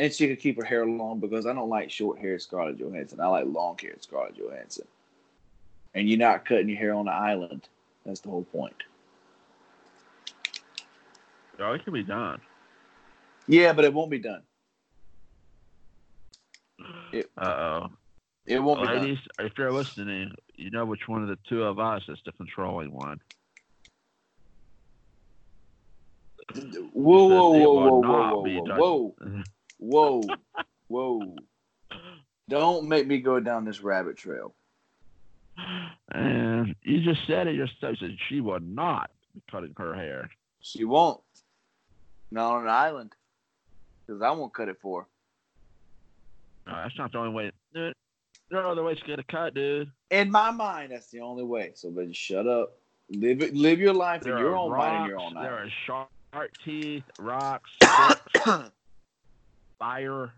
and 0.00 0.10
she 0.14 0.28
could 0.28 0.40
keep 0.40 0.56
her 0.56 0.64
hair 0.64 0.86
long 0.86 1.20
because 1.20 1.44
I 1.44 1.52
don't 1.52 1.68
like 1.68 1.90
short 1.90 2.18
haired 2.18 2.40
Scarlett 2.40 2.78
Johansson. 2.78 3.20
I 3.20 3.26
like 3.26 3.44
long 3.46 3.76
haired 3.78 4.02
Scarlett 4.02 4.34
Johansson. 4.34 4.86
And 5.94 6.08
you're 6.08 6.18
not 6.18 6.46
cutting 6.46 6.70
your 6.70 6.78
hair 6.78 6.94
on 6.94 7.04
the 7.04 7.12
island. 7.12 7.68
That's 8.06 8.20
the 8.20 8.30
whole 8.30 8.44
point. 8.44 8.82
Oh, 11.58 11.72
it 11.72 11.84
can 11.84 11.92
be 11.92 12.02
done. 12.02 12.40
Yeah, 13.46 13.74
but 13.74 13.84
it 13.84 13.92
won't 13.92 14.10
be 14.10 14.18
done. 14.18 14.40
Uh 17.12 17.22
oh. 17.44 17.88
It 18.46 18.58
won't 18.58 18.80
be 18.80 18.86
done. 18.86 19.02
Ladies, 19.02 19.18
if 19.38 19.52
you're 19.58 19.70
listening, 19.70 20.32
you 20.56 20.70
know 20.70 20.86
which 20.86 21.08
one 21.08 21.20
of 21.22 21.28
the 21.28 21.38
two 21.46 21.62
of 21.62 21.78
us 21.78 22.02
is 22.08 22.18
the 22.24 22.32
controlling 22.32 22.90
one. 22.90 23.20
Whoa, 26.54 27.26
whoa, 27.26 27.54
It 27.54 27.60
whoa, 27.60 27.74
whoa, 27.74 28.00
whoa, 28.00 28.62
whoa, 28.62 29.14
whoa, 29.20 29.42
whoa, 29.80 30.22
whoa. 30.88 31.34
Don't 32.48 32.88
make 32.88 33.06
me 33.06 33.18
go 33.18 33.40
down 33.40 33.64
this 33.64 33.80
rabbit 33.80 34.16
trail. 34.16 34.54
And 36.12 36.74
you 36.82 37.02
just 37.02 37.26
said 37.26 37.46
it 37.46 37.54
yourself. 37.54 37.96
You 38.00 38.08
said 38.08 38.16
she 38.28 38.40
will 38.40 38.60
not 38.60 39.10
be 39.34 39.42
cutting 39.50 39.74
her 39.76 39.94
hair. 39.94 40.30
She 40.60 40.84
won't. 40.84 41.20
Not 42.30 42.56
on 42.56 42.62
an 42.62 42.68
island. 42.68 43.12
Because 44.06 44.22
I 44.22 44.30
won't 44.30 44.52
cut 44.52 44.68
it 44.68 44.78
for 44.80 45.02
her. 45.02 45.06
No, 46.66 46.76
that's 46.82 46.98
not 46.98 47.12
the 47.12 47.18
only 47.18 47.32
way. 47.32 47.52
Dude, 47.74 47.94
there 48.50 48.60
are 48.60 48.66
other 48.66 48.82
ways 48.82 48.98
to 48.98 49.04
get 49.04 49.18
a 49.18 49.24
cut, 49.24 49.54
dude. 49.54 49.90
In 50.10 50.30
my 50.30 50.50
mind, 50.50 50.92
that's 50.92 51.10
the 51.10 51.20
only 51.20 51.44
way. 51.44 51.72
So, 51.74 51.90
but 51.90 52.14
shut 52.14 52.46
up. 52.46 52.76
Live 53.10 53.42
it, 53.42 53.54
live 53.54 53.80
your 53.80 53.94
life 53.94 54.22
There 54.22 54.34
in 54.34 54.38
your 54.38 54.56
own 54.56 54.70
rocks, 54.70 54.86
mind 54.86 55.00
and 55.00 55.08
your 55.10 55.20
own 55.20 55.34
There 55.34 55.54
are 55.54 55.68
shark 55.84 56.52
teeth, 56.64 57.02
rocks, 57.18 57.70
fire. 59.90 60.32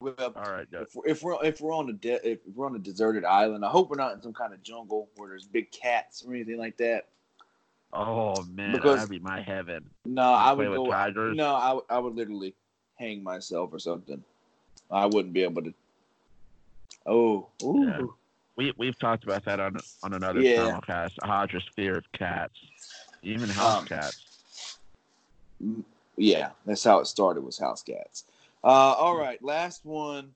Well, 0.00 0.14
All 0.18 0.50
right, 0.50 0.66
if 0.72 0.94
we're, 0.96 1.06
if 1.06 1.22
we're 1.22 1.44
if 1.44 1.60
we're 1.60 1.74
on 1.74 1.90
a 1.90 1.92
de- 1.92 2.26
if 2.28 2.38
we're 2.54 2.64
on 2.66 2.74
a 2.74 2.78
deserted 2.78 3.22
island, 3.24 3.64
I 3.66 3.68
hope 3.68 3.90
we're 3.90 3.96
not 3.96 4.14
in 4.14 4.22
some 4.22 4.32
kind 4.32 4.54
of 4.54 4.62
jungle 4.62 5.10
where 5.16 5.28
there's 5.28 5.46
big 5.46 5.70
cats 5.70 6.24
or 6.26 6.32
anything 6.34 6.56
like 6.56 6.78
that. 6.78 7.06
Oh 7.92 8.42
man, 8.44 8.72
Because- 8.72 8.96
that'd 8.96 9.10
be 9.10 9.18
my 9.18 9.42
heaven. 9.42 9.84
No, 10.06 10.22
I 10.22 10.52
would 10.54 10.68
go. 10.74 10.86
tigers? 10.90 11.36
No, 11.36 11.54
I, 11.54 11.78
I 11.94 11.98
would 11.98 12.14
literally 12.16 12.54
hang 12.98 13.22
myself 13.22 13.74
or 13.74 13.78
something. 13.78 14.24
I 14.90 15.04
wouldn't 15.04 15.34
be 15.34 15.42
able 15.42 15.62
to. 15.64 15.74
Oh, 17.04 17.48
ooh. 17.62 17.84
Yeah. 17.86 18.00
We 18.56 18.72
we've 18.78 18.98
talked 18.98 19.24
about 19.24 19.44
that 19.44 19.60
on 19.60 19.76
on 20.02 20.14
another 20.14 20.40
Yeah. 20.40 20.60
simulcast. 20.80 21.12
Hodge's 21.22 21.64
fear 21.76 21.98
of 21.98 22.10
cats, 22.12 22.54
even 23.22 23.50
house 23.50 23.80
Um, 23.80 23.86
cats. 23.86 24.78
Yeah, 26.20 26.50
that's 26.66 26.84
how 26.84 27.00
it 27.00 27.06
started. 27.06 27.42
Was 27.42 27.58
house 27.58 27.82
cats. 27.82 28.24
Uh, 28.62 28.66
all 28.66 29.16
right, 29.16 29.42
last 29.42 29.86
one. 29.86 30.34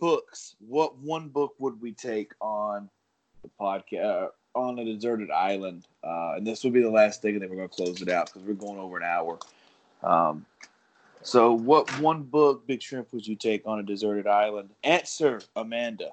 Books. 0.00 0.56
What 0.58 0.98
one 0.98 1.28
book 1.28 1.54
would 1.58 1.80
we 1.80 1.92
take 1.92 2.32
on 2.40 2.90
the 3.42 3.50
podcast 3.60 4.24
uh, 4.24 4.58
on 4.58 4.80
a 4.80 4.84
deserted 4.84 5.30
island? 5.30 5.86
Uh, 6.02 6.34
and 6.36 6.46
this 6.46 6.64
will 6.64 6.72
be 6.72 6.82
the 6.82 6.90
last 6.90 7.22
thing, 7.22 7.34
and 7.34 7.42
then 7.42 7.48
we're 7.48 7.56
going 7.56 7.68
to 7.68 7.74
close 7.74 8.02
it 8.02 8.08
out 8.08 8.26
because 8.26 8.42
we're 8.42 8.54
going 8.54 8.78
over 8.78 8.96
an 8.96 9.04
hour. 9.04 9.38
Um, 10.02 10.44
so, 11.22 11.52
what 11.52 11.88
one 12.00 12.24
book, 12.24 12.66
Big 12.66 12.82
Shrimp, 12.82 13.12
would 13.12 13.26
you 13.26 13.36
take 13.36 13.62
on 13.66 13.78
a 13.78 13.82
deserted 13.84 14.26
island? 14.26 14.70
Answer, 14.82 15.40
Amanda. 15.54 16.10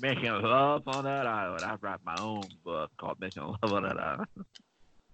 Making 0.00 0.32
love 0.32 0.88
on 0.88 1.04
that 1.04 1.26
island. 1.26 1.62
I 1.62 1.76
write 1.80 2.00
my 2.04 2.16
own 2.18 2.42
book 2.64 2.90
called 2.96 3.20
Making 3.20 3.44
Love 3.44 3.72
on 3.72 3.82
that 3.82 4.00
Island. 4.00 4.28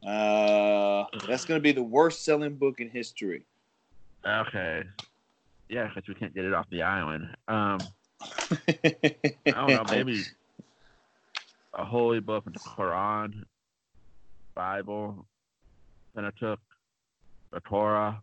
Uh, 0.07 1.05
that's 1.27 1.45
going 1.45 1.59
to 1.59 1.63
be 1.63 1.73
the 1.73 1.83
worst 1.83 2.25
selling 2.25 2.57
book 2.57 2.81
in 2.81 2.89
history. 2.89 3.45
Okay. 4.27 4.85
Yeah, 5.69 5.89
because 5.89 6.09
we 6.09 6.15
can't 6.15 6.35
get 6.35 6.45
it 6.45 6.55
off 6.55 6.67
the 6.71 6.83
island. 6.83 7.29
Um, 7.49 7.79
I 8.21 9.35
don't 9.47 9.69
know, 9.69 9.85
maybe 9.91 10.23
a 11.75 11.85
holy 11.85 12.21
book 12.21 12.47
the 12.53 12.59
Quran, 12.59 13.45
Bible, 14.55 15.27
Pentateuch, 16.15 16.61
the 17.53 17.61
Torah, 17.61 18.21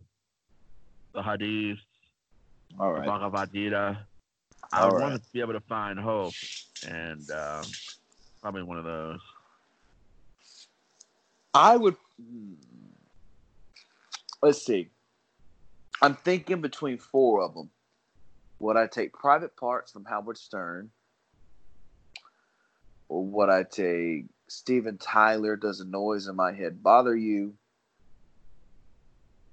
the 1.13 1.23
Hadith, 1.23 1.79
All 2.79 2.91
the. 2.91 3.05
Bhagavad 3.05 3.53
Gita. 3.53 3.97
I 4.71 4.81
All 4.81 4.91
would 4.91 4.97
right. 4.97 5.11
want 5.11 5.23
to 5.23 5.31
be 5.31 5.39
able 5.39 5.53
to 5.53 5.61
find 5.61 5.97
hope, 5.97 6.33
and 6.85 7.29
um, 7.31 7.63
probably 8.41 8.63
one 8.63 8.77
of 8.77 8.83
those. 8.83 9.19
I 11.57 11.75
would. 11.75 11.95
Let's 14.43 14.63
see. 14.63 14.89
I'm 16.03 16.13
thinking 16.13 16.61
between 16.61 16.99
four 16.99 17.41
of 17.41 17.55
them. 17.55 17.71
Would 18.59 18.77
I 18.77 18.85
take 18.85 19.11
Private 19.11 19.57
Parts 19.57 19.91
from 19.91 20.05
Howard 20.05 20.37
Stern? 20.37 20.91
Or 23.09 23.25
would 23.25 23.49
I 23.49 23.63
take 23.63 24.25
Steven 24.47 24.99
Tyler, 24.99 25.55
Does 25.55 25.79
a 25.79 25.85
Noise 25.85 26.27
in 26.27 26.35
My 26.35 26.51
Head 26.51 26.83
Bother 26.83 27.15
You? 27.15 27.55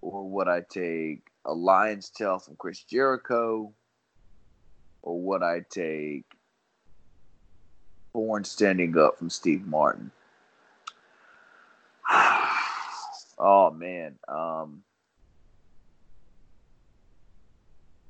Or 0.02 0.28
would 0.28 0.48
I 0.48 0.60
take 0.60 1.22
A 1.46 1.54
Lion's 1.54 2.10
Tale 2.10 2.38
from 2.38 2.56
Chris 2.56 2.82
Jericho? 2.82 3.72
Or 5.00 5.20
would 5.22 5.42
I 5.42 5.62
take 5.70 6.24
Born 8.12 8.44
Standing 8.44 8.98
Up 8.98 9.16
from 9.16 9.30
Steve 9.30 9.66
Martin? 9.66 10.10
oh 13.38 13.70
man. 13.70 14.16
Um 14.28 14.82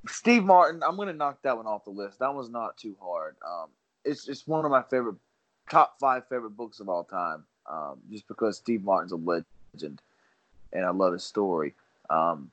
Steve 0.06 0.44
Martin, 0.44 0.82
I'm 0.82 0.96
gonna 0.96 1.12
knock 1.12 1.38
that 1.42 1.56
one 1.56 1.66
off 1.66 1.84
the 1.84 1.90
list. 1.90 2.18
That 2.18 2.34
was 2.34 2.48
not 2.48 2.76
too 2.76 2.96
hard. 3.00 3.36
Um 3.46 3.68
it's 4.04 4.28
it's 4.28 4.46
one 4.46 4.64
of 4.64 4.70
my 4.70 4.82
favorite 4.82 5.16
top 5.70 5.96
five 5.98 6.28
favorite 6.28 6.56
books 6.56 6.80
of 6.80 6.88
all 6.88 7.04
time. 7.04 7.44
Um, 7.66 7.98
just 8.10 8.28
because 8.28 8.58
Steve 8.58 8.84
Martin's 8.84 9.12
a 9.12 9.16
legend 9.16 10.02
and 10.72 10.84
I 10.84 10.90
love 10.90 11.14
his 11.14 11.24
story. 11.24 11.74
Um 12.10 12.50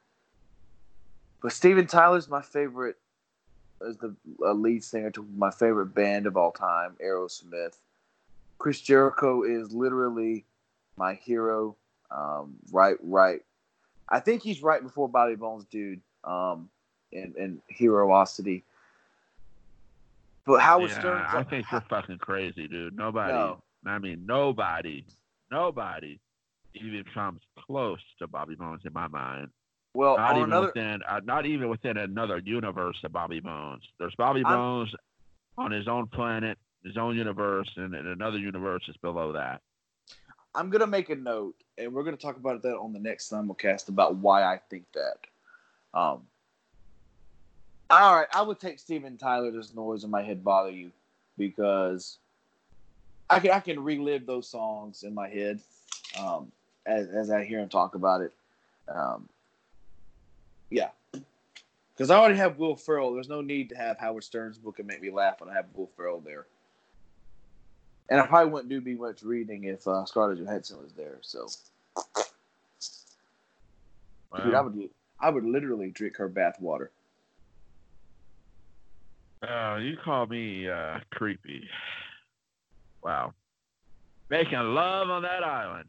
but 1.41 1.51
Steven 1.51 1.87
Tyler's 1.87 2.29
my 2.29 2.41
favorite 2.41 2.97
as 3.87 3.97
the 3.97 4.15
lead 4.39 4.83
singer 4.83 5.11
to 5.11 5.25
my 5.35 5.51
favorite 5.51 5.87
band 5.87 6.27
of 6.27 6.37
all 6.37 6.51
time, 6.51 6.95
Aerosmith. 7.03 7.77
Chris 8.59 8.79
Jericho 8.79 9.43
is 9.43 9.73
literally 9.73 10.45
my 10.97 11.15
hero. 11.15 11.75
Um, 12.09 12.55
right, 12.71 12.97
right. 13.01 13.41
I 14.09 14.19
think 14.19 14.41
he's 14.43 14.61
right 14.61 14.81
before 14.83 15.07
Bobby 15.07 15.35
Bones, 15.35 15.65
dude. 15.65 16.01
Um, 16.23 16.69
in, 17.11 17.33
in 17.37 17.61
heroosity. 17.73 18.63
But 20.45 20.61
Howard 20.61 20.89
yeah, 20.89 20.99
Stern, 20.99 21.25
I 21.27 21.43
think 21.43 21.65
you're 21.71 21.81
fucking 21.81 22.17
crazy, 22.17 22.67
dude. 22.67 22.95
Nobody, 22.95 23.33
No. 23.33 23.61
I 23.85 23.99
mean, 23.99 24.25
nobody, 24.25 25.05
nobody 25.51 26.19
even 26.75 27.03
comes 27.13 27.41
close 27.59 27.99
to 28.19 28.27
Bobby 28.27 28.55
Bones 28.55 28.81
in 28.85 28.93
my 28.93 29.07
mind. 29.07 29.49
well, 29.93 30.17
Not 30.17 30.37
even 30.37 30.43
another, 30.45 30.67
within, 30.67 31.01
uh, 31.07 31.21
not 31.23 31.45
even 31.45 31.69
within 31.69 31.97
another 31.97 32.39
universe 32.39 32.97
of 33.03 33.11
Bobby 33.11 33.39
Bones. 33.39 33.83
There's 33.99 34.15
Bobby 34.15 34.43
I'm- 34.45 34.57
Bones 34.57 34.95
on 35.57 35.71
his 35.71 35.87
own 35.87 36.07
planet, 36.07 36.57
his 36.83 36.97
own 36.97 37.15
universe, 37.15 37.69
and, 37.75 37.93
and 37.93 38.07
another 38.07 38.37
universe 38.37 38.83
is 38.87 38.97
below 38.97 39.33
that. 39.33 39.61
I'm 40.53 40.69
gonna 40.69 40.87
make 40.87 41.09
a 41.09 41.15
note, 41.15 41.55
and 41.77 41.93
we're 41.93 42.03
gonna 42.03 42.17
talk 42.17 42.37
about 42.37 42.61
that 42.63 42.75
on 42.77 42.93
the 42.93 42.99
next 42.99 43.31
simulcast 43.31 43.89
about 43.89 44.15
why 44.15 44.43
I 44.43 44.59
think 44.69 44.85
that. 44.93 45.17
Um. 45.93 46.21
All 47.89 48.15
right, 48.15 48.27
I 48.33 48.41
would 48.41 48.59
take 48.59 48.79
Steven 48.79 49.17
Tyler. 49.17 49.51
Does 49.51 49.75
noise 49.75 50.03
in 50.03 50.09
my 50.09 50.21
head 50.21 50.43
bother 50.43 50.71
you? 50.71 50.91
Because 51.37 52.19
I 53.29 53.39
can 53.39 53.51
I 53.51 53.59
can 53.59 53.81
relive 53.83 54.25
those 54.25 54.47
songs 54.47 55.03
in 55.03 55.13
my 55.13 55.29
head 55.29 55.59
um, 56.19 56.51
as 56.85 57.07
as 57.07 57.31
I 57.31 57.45
hear 57.45 57.59
him 57.59 57.69
talk 57.69 57.95
about 57.95 58.21
it. 58.21 58.33
Um, 58.87 59.27
yeah, 60.69 60.89
because 61.95 62.09
I 62.09 62.17
already 62.17 62.37
have 62.37 62.57
Will 62.57 62.75
Ferrell. 62.75 63.13
There's 63.13 63.29
no 63.29 63.41
need 63.41 63.69
to 63.69 63.75
have 63.75 63.97
Howard 63.99 64.23
Stern's 64.23 64.57
book 64.57 64.79
and 64.79 64.87
make 64.87 65.01
me 65.01 65.11
laugh 65.11 65.39
when 65.39 65.49
I 65.49 65.53
have 65.53 65.65
Will 65.75 65.89
Ferrell 65.95 66.19
there. 66.19 66.45
And 68.11 68.19
I 68.19 68.27
probably 68.27 68.51
wouldn't 68.51 68.69
do 68.69 68.81
me 68.81 68.93
much 68.93 69.23
reading 69.23 69.63
if 69.63 69.87
uh, 69.87 70.03
Scarlett 70.03 70.37
Johansson 70.37 70.77
was 70.83 70.91
there. 70.91 71.17
So, 71.21 71.47
dude, 74.43 74.53
I 74.53 74.59
would 74.59 74.89
I 75.21 75.29
would 75.29 75.45
literally 75.45 75.91
drink 75.91 76.17
her 76.17 76.27
bath 76.27 76.59
water. 76.59 76.91
Oh, 79.47 79.77
you 79.77 79.95
call 80.03 80.27
me 80.27 80.69
uh, 80.69 80.99
creepy. 81.11 81.69
Wow. 83.01 83.33
Making 84.29 84.59
love 84.59 85.09
on 85.09 85.21
that 85.21 85.43
island. 85.45 85.87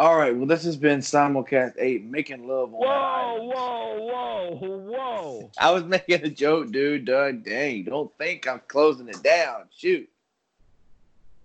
All 0.00 0.16
right. 0.16 0.34
Well, 0.34 0.46
this 0.46 0.64
has 0.64 0.78
been 0.78 1.00
Simulcast 1.00 1.74
8, 1.78 2.06
making 2.06 2.48
love 2.48 2.72
on 2.72 2.80
Whoa, 2.80 3.42
whoa, 3.42 4.56
whoa, 4.56 4.78
whoa. 4.78 5.50
I 5.58 5.70
was 5.72 5.84
making 5.84 6.24
a 6.24 6.30
joke, 6.30 6.72
dude. 6.72 7.04
Doug, 7.04 7.44
dang. 7.44 7.84
Don't 7.84 8.10
think 8.16 8.48
I'm 8.48 8.62
closing 8.66 9.08
it 9.08 9.22
down. 9.22 9.64
Shoot. 9.76 10.08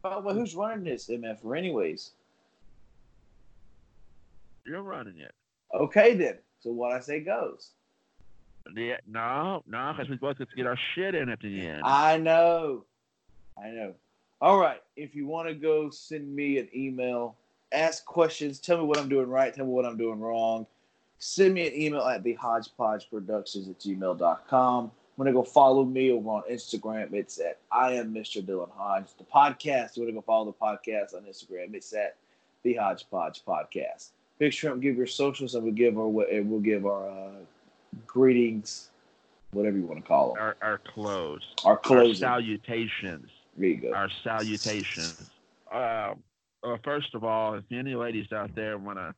Oh, 0.06 0.22
well, 0.22 0.34
who's 0.34 0.56
running 0.56 0.86
this 0.86 1.10
MF 1.10 1.58
anyways? 1.58 2.12
You're 4.66 4.84
running 4.84 5.18
it. 5.18 5.34
Okay, 5.74 6.14
then. 6.14 6.38
So 6.62 6.72
what 6.72 6.94
I 6.94 7.02
say 7.02 7.20
goes. 7.20 7.72
Yeah, 8.74 9.00
no, 9.06 9.64
no, 9.68 9.94
because 9.94 10.10
we 10.10 10.16
both 10.16 10.38
get 10.38 10.50
to 10.50 10.56
get 10.56 10.66
our 10.66 10.80
shit 10.96 11.14
in 11.14 11.28
at 11.28 11.42
the 11.42 11.68
end. 11.68 11.82
I 11.84 12.16
know. 12.16 12.86
I 13.62 13.72
know. 13.72 13.96
All 14.40 14.58
right. 14.58 14.82
If 14.96 15.14
you 15.14 15.28
want 15.28 15.50
to 15.50 15.54
go 15.54 15.90
send 15.90 16.34
me 16.34 16.58
an 16.58 16.70
email, 16.74 17.36
ask 17.72 18.06
questions, 18.06 18.60
tell 18.60 18.78
me 18.78 18.84
what 18.84 18.98
I'm 18.98 19.10
doing 19.10 19.30
right, 19.30 19.54
tell 19.54 19.66
me 19.66 19.72
what 19.72 19.86
I'm 19.86 19.98
doing 19.98 20.20
wrong. 20.20 20.66
Send 21.18 21.54
me 21.54 21.68
an 21.68 21.74
email 21.74 22.02
at 22.02 22.24
the 22.24 22.36
hodgepodgeproductions 22.36 23.70
at 23.70 23.80
gmail.com. 23.80 24.92
I'm 25.18 25.24
going 25.24 25.34
to 25.34 25.40
go 25.40 25.44
follow 25.44 25.86
me 25.86 26.12
over 26.12 26.30
on 26.30 26.44
Instagram? 26.52 27.14
It's 27.14 27.40
at 27.40 27.60
I 27.72 27.94
am 27.94 28.14
Mr. 28.14 28.46
Dylan 28.46 28.70
Hodge. 28.76 29.06
The 29.18 29.24
podcast, 29.24 29.96
you 29.96 30.04
want 30.04 30.10
to 30.10 30.14
go 30.14 30.22
follow 30.22 30.46
the 30.46 30.54
podcast 30.54 31.16
on 31.16 31.24
Instagram? 31.24 31.74
It's 31.74 31.94
at 31.94 32.18
the 32.64 32.74
Hodgepodge 32.74 33.44
Podcast. 33.48 34.10
Big 34.40 34.52
Shrimp, 34.52 34.82
give 34.82 34.98
your 34.98 35.08
socials, 35.08 35.56
and 35.56 35.64
we'll 35.64 35.74
give 35.74 35.98
our 35.98 36.08
we'll 36.10 36.60
give 36.60 36.86
our 36.86 37.10
uh, 37.10 37.32
greetings, 38.06 38.90
whatever 39.52 39.78
you 39.78 39.86
want 39.86 40.02
to 40.02 40.08
call 40.08 40.34
them. 40.34 40.44
our, 40.44 40.58
our 40.62 40.78
close. 40.80 41.42
Our 41.64 41.78
Our 41.88 42.14
salutations. 42.16 43.30
There 43.56 43.70
you 43.70 43.78
go. 43.78 43.94
Our 43.94 44.10
salutations. 44.22 45.30
Um, 45.72 46.22
well, 46.66 46.80
first 46.84 47.14
of 47.14 47.24
all, 47.24 47.56
if 47.56 47.64
any 47.72 47.96
ladies 47.96 48.32
out 48.32 48.56
there 48.56 48.78
want 48.78 48.98
to 48.98 49.14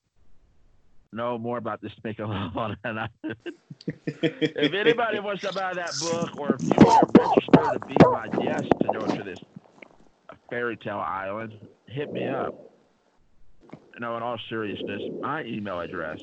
know 1.13 1.37
more 1.37 1.57
about 1.57 1.81
this 1.81 1.91
make 2.03 2.19
a 2.19 2.25
love 2.25 2.57
on 2.57 2.77
an 2.83 3.07
if 4.05 4.73
anybody 4.73 5.19
wants 5.19 5.41
to 5.41 5.53
buy 5.53 5.73
that 5.73 5.93
book 6.01 6.37
or 6.37 6.55
if 6.55 6.61
you 6.61 6.69
want 6.77 7.13
to 7.13 7.21
register 7.21 7.79
to 7.79 7.85
be 7.87 7.95
my 8.03 8.27
guest 8.27 8.69
to 8.81 8.87
go 8.87 9.15
to 9.15 9.23
this 9.23 9.39
fairy 10.49 10.77
tale 10.77 10.97
island, 10.97 11.53
hit 11.87 12.11
me 12.11 12.27
up. 12.27 12.55
No, 13.99 14.15
in 14.15 14.23
all 14.23 14.37
seriousness, 14.49 15.01
my 15.21 15.43
email 15.43 15.79
address 15.79 16.19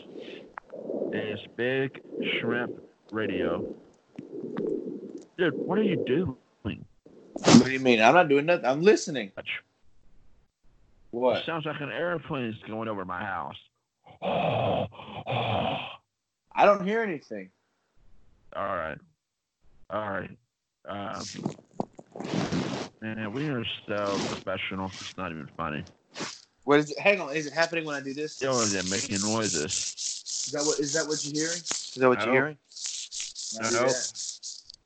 is 1.12 1.40
Big 1.56 2.00
Shrimp 2.38 2.72
Radio. 3.10 3.74
Dude, 5.36 5.54
what 5.54 5.78
are 5.78 5.82
you 5.82 6.04
doing? 6.06 6.36
What 6.62 7.64
do 7.64 7.70
you 7.72 7.80
mean? 7.80 8.00
I'm 8.00 8.14
not 8.14 8.28
doing 8.28 8.46
nothing. 8.46 8.64
I'm 8.64 8.82
listening. 8.82 9.32
It 11.14 11.46
sounds 11.46 11.64
like 11.64 11.80
an 11.80 11.92
airplane's 11.92 12.56
going 12.66 12.88
over 12.88 13.04
my 13.04 13.24
house. 13.24 13.56
I 14.22 14.88
don't 16.64 16.84
hear 16.84 17.02
anything. 17.02 17.50
right. 18.56 18.98
All 19.90 20.10
right. 20.10 20.30
Um, 20.88 21.22
man, 23.00 23.32
we 23.32 23.48
are 23.48 23.64
so 23.86 24.16
professional. 24.26 24.86
It's 24.86 25.16
not 25.16 25.30
even 25.30 25.48
funny. 25.56 25.84
What 26.64 26.80
is 26.80 26.90
it? 26.90 26.98
Hang 26.98 27.20
on. 27.20 27.34
Is 27.34 27.46
it 27.46 27.52
happening 27.52 27.84
when 27.84 27.94
I 27.94 28.00
do 28.00 28.12
this? 28.14 28.34
Still 28.34 28.58
they're 28.66 28.82
making 28.84 29.20
noises. 29.20 29.94
Is 30.46 30.52
that 30.52 30.64
what? 30.64 30.78
Is 30.80 30.92
that 30.94 31.06
what 31.06 31.24
you're 31.24 31.34
hearing? 31.44 31.58
Is 31.58 31.94
that 31.96 32.08
what 32.08 32.18
No. 32.18 32.24
you're 32.24 32.34
hearing? 32.34 32.56
When 33.54 33.72
No. 33.72 33.92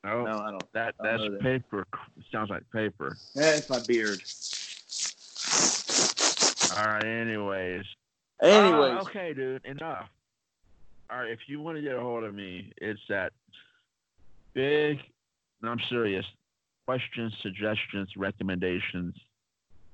No, 0.03 0.25
No, 0.25 0.39
I 0.39 0.51
don't. 0.51 0.71
that 0.73 0.95
I 0.99 1.03
don't 1.03 1.11
that's 1.17 1.23
know 1.23 1.31
that. 1.31 1.41
paper. 1.41 1.85
Sounds 2.31 2.49
like 2.49 2.63
paper. 2.71 3.17
Yeah, 3.33 3.55
it's 3.55 3.69
my 3.69 3.79
beard. 3.79 4.21
All 6.77 6.85
right. 6.85 7.03
Anyways. 7.03 7.83
Anyways, 8.41 8.97
Uh, 8.97 9.01
okay, 9.01 9.33
dude. 9.33 9.65
Enough. 9.65 10.09
All 11.09 11.17
right. 11.19 11.31
If 11.31 11.39
you 11.47 11.59
want 11.61 11.77
to 11.77 11.81
get 11.81 11.95
a 11.95 11.99
hold 11.99 12.23
of 12.23 12.33
me, 12.33 12.71
it's 12.77 13.01
that 13.09 13.33
big. 14.53 14.99
No, 15.61 15.69
I'm 15.69 15.79
serious. 15.89 16.25
Questions, 16.85 17.33
suggestions, 17.41 18.09
recommendations. 18.17 19.15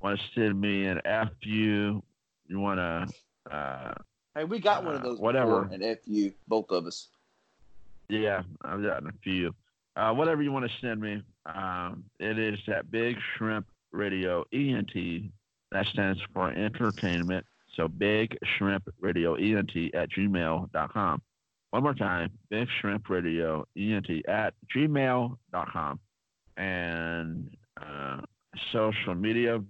Want 0.02 0.20
to 0.20 0.26
send 0.40 0.60
me 0.62 0.86
an 0.86 1.02
FU? 1.42 2.02
You 2.48 2.60
want 2.60 2.80
to? 2.80 3.54
Uh, 3.54 3.94
hey, 4.36 4.44
we 4.44 4.60
got 4.60 4.84
one 4.86 4.96
of 4.96 5.02
uh, 5.02 5.04
those. 5.04 5.20
whatever. 5.20 5.62
Before, 5.64 5.88
and 5.88 5.98
fu, 6.06 6.32
both 6.48 6.70
of 6.70 6.86
us. 6.86 7.08
yeah, 8.10 8.44
I've 8.64 8.84
gotten 8.84 9.10
a 9.10 9.14
few. 9.24 9.54
Uh, 9.96 10.14
whatever 10.14 10.44
you 10.44 10.52
want 10.52 10.70
to 10.70 10.78
send 10.80 11.02
me. 11.02 11.22
Um, 11.46 12.04
it 12.20 12.38
is 12.38 12.60
at 12.68 12.92
Big 12.92 13.18
Shrimp 13.38 13.66
Radio 13.92 14.46
ENT. 14.52 14.94
That 15.72 15.86
stands 15.88 16.20
for 16.34 16.52
entertainment. 16.52 17.46
So 17.76 17.88
Big 17.88 18.38
Shrimp 18.58 18.88
Radio 19.02 19.36
ENT 19.36 19.94
at 19.94 20.10
gmail.com. 20.12 21.22
One 21.72 21.84
more 21.84 21.94
time, 21.94 22.32
Big 22.50 22.70
Shrimp 22.80 23.10
Radio 23.10 23.66
ENT 23.78 24.10
at 24.28 24.54
gmail.com. 24.74 26.00
And 26.58 27.58
uh, 27.82 28.22
social 28.72 29.16
media. 29.16 29.62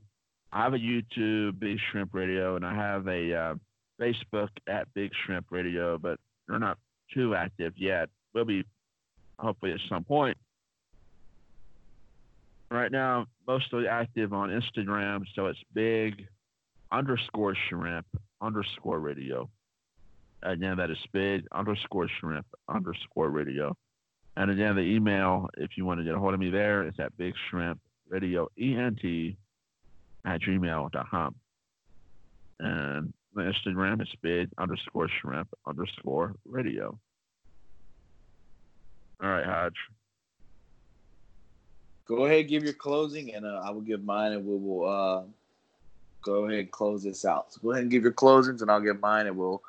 I 0.51 0.63
have 0.63 0.73
a 0.73 0.77
YouTube, 0.77 1.59
Big 1.59 1.79
Shrimp 1.91 2.13
Radio, 2.13 2.55
and 2.55 2.65
I 2.65 2.75
have 2.75 3.07
a 3.07 3.33
uh, 3.33 3.55
Facebook 3.99 4.49
at 4.67 4.93
Big 4.93 5.11
Shrimp 5.25 5.47
Radio, 5.49 5.97
but 5.97 6.19
they're 6.47 6.59
not 6.59 6.77
too 7.13 7.35
active 7.35 7.73
yet. 7.77 8.09
We'll 8.33 8.45
be 8.45 8.65
hopefully 9.39 9.71
at 9.71 9.79
some 9.89 10.03
point. 10.03 10.37
Right 12.71 12.91
now, 12.91 13.27
mostly 13.47 13.87
active 13.87 14.33
on 14.33 14.49
Instagram, 14.49 15.23
so 15.35 15.45
it's 15.47 15.59
big 15.73 16.27
underscore 16.91 17.55
shrimp 17.69 18.07
underscore 18.41 18.99
radio. 18.99 19.49
And 20.43 20.53
again, 20.53 20.77
that 20.77 20.89
is 20.89 20.97
big 21.11 21.45
underscore 21.51 22.07
shrimp 22.19 22.45
underscore 22.67 23.29
radio. 23.29 23.75
And 24.37 24.51
again, 24.51 24.75
the 24.75 24.81
email, 24.81 25.49
if 25.57 25.77
you 25.77 25.85
want 25.85 25.99
to 25.99 26.03
get 26.03 26.15
a 26.15 26.19
hold 26.19 26.33
of 26.33 26.39
me 26.39 26.49
there, 26.49 26.87
is 26.87 26.93
at 26.99 27.15
big 27.17 27.33
shrimp 27.49 27.79
radio 28.09 28.47
ent 28.59 28.99
at 30.25 30.41
gmail.com. 30.41 31.35
And 32.59 33.13
the 33.33 33.41
Instagram 33.41 34.01
is 34.01 34.07
big 34.21 34.49
underscore 34.57 35.09
shrimp 35.21 35.49
underscore 35.67 36.35
radio. 36.45 36.97
All 39.21 39.29
right, 39.29 39.45
Hodge. 39.45 39.73
Go 42.07 42.25
ahead, 42.25 42.47
give 42.47 42.63
your 42.63 42.73
closing, 42.73 43.33
and 43.33 43.45
uh, 43.45 43.61
I 43.63 43.71
will 43.71 43.81
give 43.81 44.03
mine, 44.03 44.33
and 44.33 44.45
we 44.45 44.55
will 44.57 44.87
uh, 44.87 45.23
go 46.23 46.45
ahead 46.45 46.59
and 46.59 46.71
close 46.71 47.03
this 47.03 47.25
out. 47.25 47.51
So 47.53 47.61
go 47.63 47.71
ahead 47.71 47.81
and 47.83 47.91
give 47.91 48.03
your 48.03 48.11
closings, 48.13 48.61
and 48.61 48.69
I'll 48.69 48.79
give 48.81 48.99
mine, 48.99 49.25
and 49.27 49.35
we'll 49.35 49.63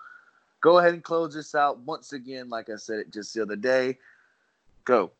go 0.60 0.78
ahead 0.78 0.92
and 0.94 1.02
close 1.02 1.32
this 1.34 1.54
out 1.54 1.78
once 1.80 2.12
again. 2.12 2.50
Like 2.50 2.68
I 2.68 2.76
said 2.76 2.98
it 2.98 3.12
just 3.12 3.32
the 3.32 3.42
other 3.42 3.56
day. 3.56 3.96
Go, 4.84 5.10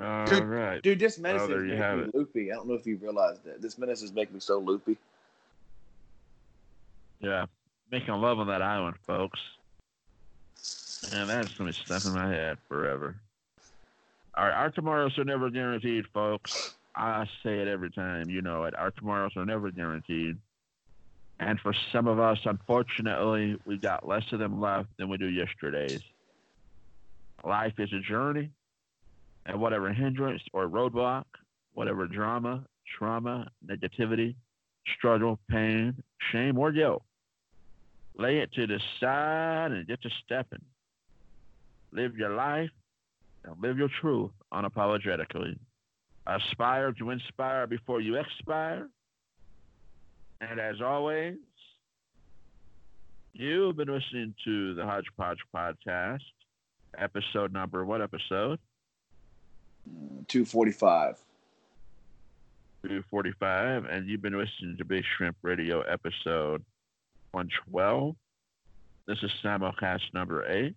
All 0.00 0.24
Dude, 0.26 0.44
right. 0.44 0.80
dude. 0.82 1.00
This 1.00 1.18
menace 1.18 1.42
Oh, 1.42 1.52
is 1.52 1.64
making 1.64 1.78
me 1.98 2.04
it. 2.04 2.14
loopy. 2.14 2.52
I 2.52 2.54
don't 2.54 2.68
know 2.68 2.74
if 2.74 2.86
you 2.86 2.96
realized 2.96 3.42
that. 3.44 3.60
This 3.60 3.76
menace 3.76 4.02
is 4.02 4.12
making 4.12 4.34
me 4.34 4.40
so 4.40 4.58
loopy. 4.58 4.96
Yeah. 7.20 7.46
Making 7.90 8.14
love 8.14 8.38
on 8.38 8.46
that 8.46 8.62
island, 8.62 8.96
folks. 9.06 9.40
And 11.12 11.28
that's 11.28 11.52
going 11.54 11.72
to 11.72 11.78
be 11.78 11.84
stuck 11.84 12.04
in 12.06 12.12
my 12.14 12.28
head 12.28 12.58
forever. 12.68 13.16
Right. 14.38 14.54
Our 14.54 14.70
tomorrows 14.70 15.18
are 15.18 15.24
never 15.24 15.50
guaranteed, 15.50 16.06
folks. 16.14 16.76
I 16.94 17.26
say 17.42 17.58
it 17.58 17.66
every 17.66 17.90
time. 17.90 18.30
You 18.30 18.40
know 18.40 18.64
it. 18.64 18.74
Our 18.76 18.92
tomorrows 18.92 19.32
are 19.36 19.44
never 19.44 19.72
guaranteed. 19.72 20.36
And 21.40 21.58
for 21.58 21.74
some 21.92 22.06
of 22.06 22.20
us, 22.20 22.38
unfortunately, 22.44 23.56
we've 23.64 23.82
got 23.82 24.06
less 24.06 24.24
of 24.30 24.38
them 24.38 24.60
left 24.60 24.90
than 24.96 25.08
we 25.08 25.16
do 25.16 25.26
yesterday's. 25.26 26.02
Life 27.44 27.74
is 27.78 27.92
a 27.92 27.98
journey, 27.98 28.50
and 29.46 29.60
whatever 29.60 29.92
hindrance 29.92 30.42
or 30.52 30.68
roadblock, 30.68 31.24
whatever 31.74 32.06
drama, 32.06 32.64
trauma, 32.96 33.50
negativity, 33.66 34.36
struggle, 34.96 35.38
pain, 35.48 36.00
shame, 36.30 36.58
or 36.58 36.70
guilt, 36.70 37.02
lay 38.16 38.38
it 38.38 38.52
to 38.52 38.68
the 38.68 38.80
side 39.00 39.72
and 39.72 39.86
get 39.86 40.02
to 40.02 40.10
stepping. 40.24 40.64
Live 41.92 42.16
your 42.16 42.30
life 42.30 42.70
live 43.60 43.78
your 43.78 43.88
truth 44.00 44.30
unapologetically. 44.52 45.58
Aspire 46.26 46.92
to 46.92 47.10
inspire 47.10 47.66
before 47.66 48.00
you 48.00 48.16
expire. 48.16 48.88
And 50.40 50.60
as 50.60 50.80
always, 50.80 51.36
you've 53.32 53.76
been 53.76 53.88
listening 53.88 54.34
to 54.44 54.74
the 54.74 54.84
Hodgepodge 54.84 55.38
Podcast, 55.54 56.20
episode 56.96 57.52
number, 57.52 57.84
what 57.84 58.02
episode? 58.02 58.58
Two 60.28 60.44
forty-five. 60.44 61.16
245, 62.82 63.86
and 63.86 64.08
you've 64.08 64.22
been 64.22 64.38
listening 64.38 64.76
to 64.78 64.84
Big 64.84 65.02
Shrimp 65.16 65.36
Radio 65.42 65.80
episode 65.80 66.62
112. 67.32 68.14
This 69.06 69.18
is 69.22 69.30
simulcast 69.42 70.14
number 70.14 70.48
eight. 70.48 70.76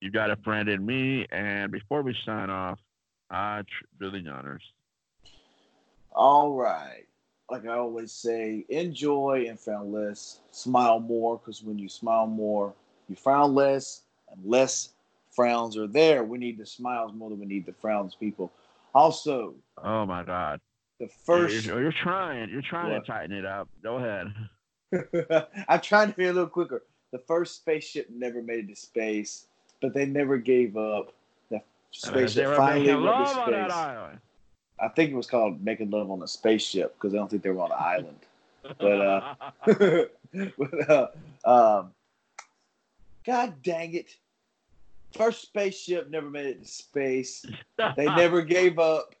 You 0.00 0.10
got 0.10 0.30
a 0.30 0.36
friend 0.36 0.68
in 0.68 0.84
me, 0.84 1.26
and 1.30 1.72
before 1.72 2.02
we 2.02 2.14
sign 2.24 2.50
off, 2.50 2.78
I 3.30 3.62
do 3.98 4.10
the 4.10 4.28
honors. 4.30 4.62
All 6.12 6.54
right. 6.54 7.06
Like 7.50 7.64
I 7.66 7.74
always 7.76 8.12
say, 8.12 8.64
enjoy 8.68 9.46
and 9.48 9.58
frown 9.58 9.92
less. 9.92 10.40
Smile 10.50 11.00
more, 11.00 11.38
because 11.38 11.62
when 11.62 11.78
you 11.78 11.88
smile 11.88 12.26
more, 12.26 12.74
you 13.08 13.14
frown 13.16 13.54
less, 13.54 14.02
and 14.30 14.44
less 14.44 14.90
frowns 15.30 15.76
are 15.76 15.86
there. 15.86 16.24
We 16.24 16.38
need 16.38 16.58
the 16.58 16.66
smiles 16.66 17.12
more 17.14 17.30
than 17.30 17.38
we 17.38 17.46
need 17.46 17.66
the 17.66 17.72
frowns, 17.72 18.14
people. 18.14 18.50
Also, 18.94 19.54
Oh 19.82 20.06
my 20.06 20.24
God! 20.24 20.60
the 20.98 21.08
first. 21.08 21.66
You're, 21.66 21.82
you're 21.82 21.94
trying. 22.02 22.50
You're 22.50 22.62
trying 22.62 22.92
What? 22.92 23.04
to 23.04 23.12
tighten 23.12 23.36
it 23.36 23.44
up. 23.44 23.68
Go 23.82 23.96
ahead. 23.96 24.32
I'm 25.68 25.80
trying 25.80 26.10
to 26.10 26.16
be 26.16 26.26
a 26.26 26.32
little 26.32 26.48
quicker. 26.48 26.82
The 27.12 27.18
first 27.18 27.56
spaceship 27.56 28.08
never 28.10 28.42
made 28.42 28.64
it 28.64 28.68
to 28.68 28.76
space, 28.76 29.46
but 29.80 29.94
they 29.94 30.06
never 30.06 30.38
gave 30.38 30.76
up. 30.76 31.12
They 31.50 31.62
spaceship 31.92 32.56
finally 32.56 32.80
making 32.86 33.02
went 33.02 33.16
to 33.16 33.22
love 33.22 33.38
on 33.38 33.50
that 33.52 33.70
space. 33.70 33.76
island. 33.76 34.20
I 34.78 34.88
think 34.88 35.10
it 35.10 35.14
was 35.16 35.26
called 35.26 35.64
Making 35.64 35.90
Love 35.90 36.10
on 36.10 36.22
a 36.22 36.28
Spaceship 36.28 36.94
because 36.94 37.14
I 37.14 37.16
don't 37.16 37.30
think 37.30 37.42
they 37.42 37.50
were 37.50 37.62
on 37.62 37.72
an 37.72 37.78
island. 37.80 38.18
But, 38.78 39.00
uh, 39.00 39.34
but, 40.58 40.90
uh, 40.90 41.06
um, 41.78 41.92
God 43.24 43.62
dang 43.62 43.94
it. 43.94 44.10
First 45.16 45.42
spaceship 45.42 46.10
never 46.10 46.28
made 46.28 46.46
it 46.46 46.62
to 46.62 46.68
space. 46.68 47.46
They 47.96 48.06
never 48.06 48.42
gave 48.56 48.78
up. 48.80 49.14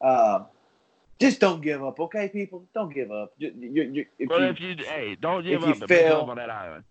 Um, 0.00 0.46
just 1.20 1.38
don't 1.38 1.60
give 1.60 1.84
up, 1.84 2.00
okay, 2.00 2.28
people? 2.28 2.64
Don't 2.74 2.92
give 2.94 3.12
up. 3.12 3.34
You, 3.36 3.52
you, 3.58 3.82
you, 3.92 4.06
if 4.18 4.28
But 4.30 4.40
you, 4.40 4.46
if 4.46 4.60
you, 4.60 4.76
hey, 4.86 5.16
don't 5.20 5.44
give 5.44 5.62
if 5.62 5.68
up. 5.68 5.78
make 5.80 5.88
fail- 5.88 6.22
on 6.22 6.36
that 6.38 6.50
island. 6.50 6.84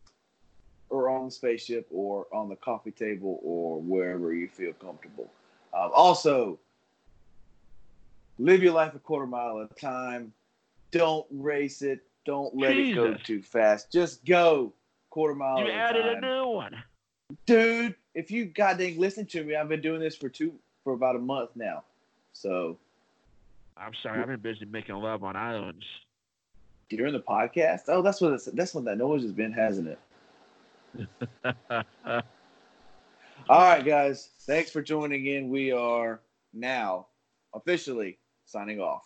Or 0.89 1.09
on 1.09 1.25
the 1.25 1.31
spaceship 1.31 1.87
or 1.91 2.27
on 2.31 2.49
the 2.49 2.55
coffee 2.55 2.91
table 2.91 3.39
or 3.43 3.81
wherever 3.81 4.33
you 4.33 4.47
feel 4.47 4.73
comfortable. 4.73 5.29
Um, 5.73 5.91
also, 5.93 6.59
live 8.39 8.63
your 8.63 8.73
life 8.73 8.95
a 8.95 8.99
quarter 8.99 9.27
mile 9.27 9.61
at 9.61 9.71
a 9.71 9.75
time. 9.79 10.33
Don't 10.91 11.25
race 11.31 11.81
it. 11.81 12.01
Don't 12.25 12.55
let 12.55 12.75
it 12.75 12.95
go 12.95 13.15
too 13.23 13.41
fast. 13.41 13.91
Just 13.91 14.25
go 14.25 14.73
quarter 15.09 15.35
mile 15.35 15.59
You 15.59 15.71
added 15.71 16.05
a 16.05 16.17
a 16.17 16.21
new 16.21 16.47
one. 16.47 16.75
Dude, 17.45 17.95
if 18.15 18.31
you 18.31 18.45
goddamn 18.45 18.97
listen 18.97 19.25
to 19.27 19.43
me, 19.43 19.55
I've 19.55 19.69
been 19.69 19.81
doing 19.81 19.99
this 19.99 20.15
for 20.15 20.29
two 20.29 20.53
for 20.83 20.93
about 20.93 21.15
a 21.15 21.19
month 21.19 21.51
now. 21.55 21.83
So 22.33 22.77
I'm 23.77 23.93
sorry, 24.01 24.21
I've 24.21 24.27
been 24.27 24.39
busy 24.39 24.65
making 24.65 24.95
love 24.95 25.23
on 25.23 25.35
islands. 25.35 25.85
during 26.89 27.13
the 27.13 27.19
podcast, 27.19 27.81
oh, 27.87 28.01
that's 28.01 28.19
what 28.21 28.43
that's 28.53 28.73
what 28.73 28.85
that 28.85 28.97
noise 28.97 29.21
has 29.21 29.31
been, 29.31 29.51
hasn't 29.51 29.87
it? 29.87 29.99
All 33.49 33.61
right, 33.61 33.85
guys. 33.85 34.29
Thanks 34.45 34.71
for 34.71 34.81
joining 34.81 35.25
in. 35.25 35.49
We 35.49 35.71
are 35.71 36.21
now 36.53 37.07
officially 37.53 38.19
signing 38.45 38.79
off. 38.79 39.03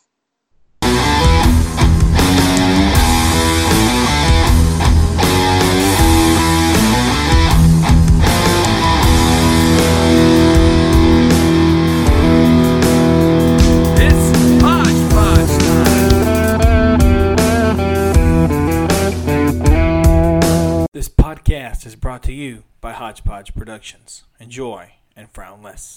This 20.94 21.10
podcast 21.10 21.88
is 21.88 21.96
brought 21.96 22.22
to 22.22 22.32
you 22.32 22.66
by 22.80 22.92
Hodgepodge 22.92 23.56
Productions. 23.56 24.26
Enjoy 24.40 24.92
and 25.16 25.28
frown 25.32 25.64
less. 25.64 25.92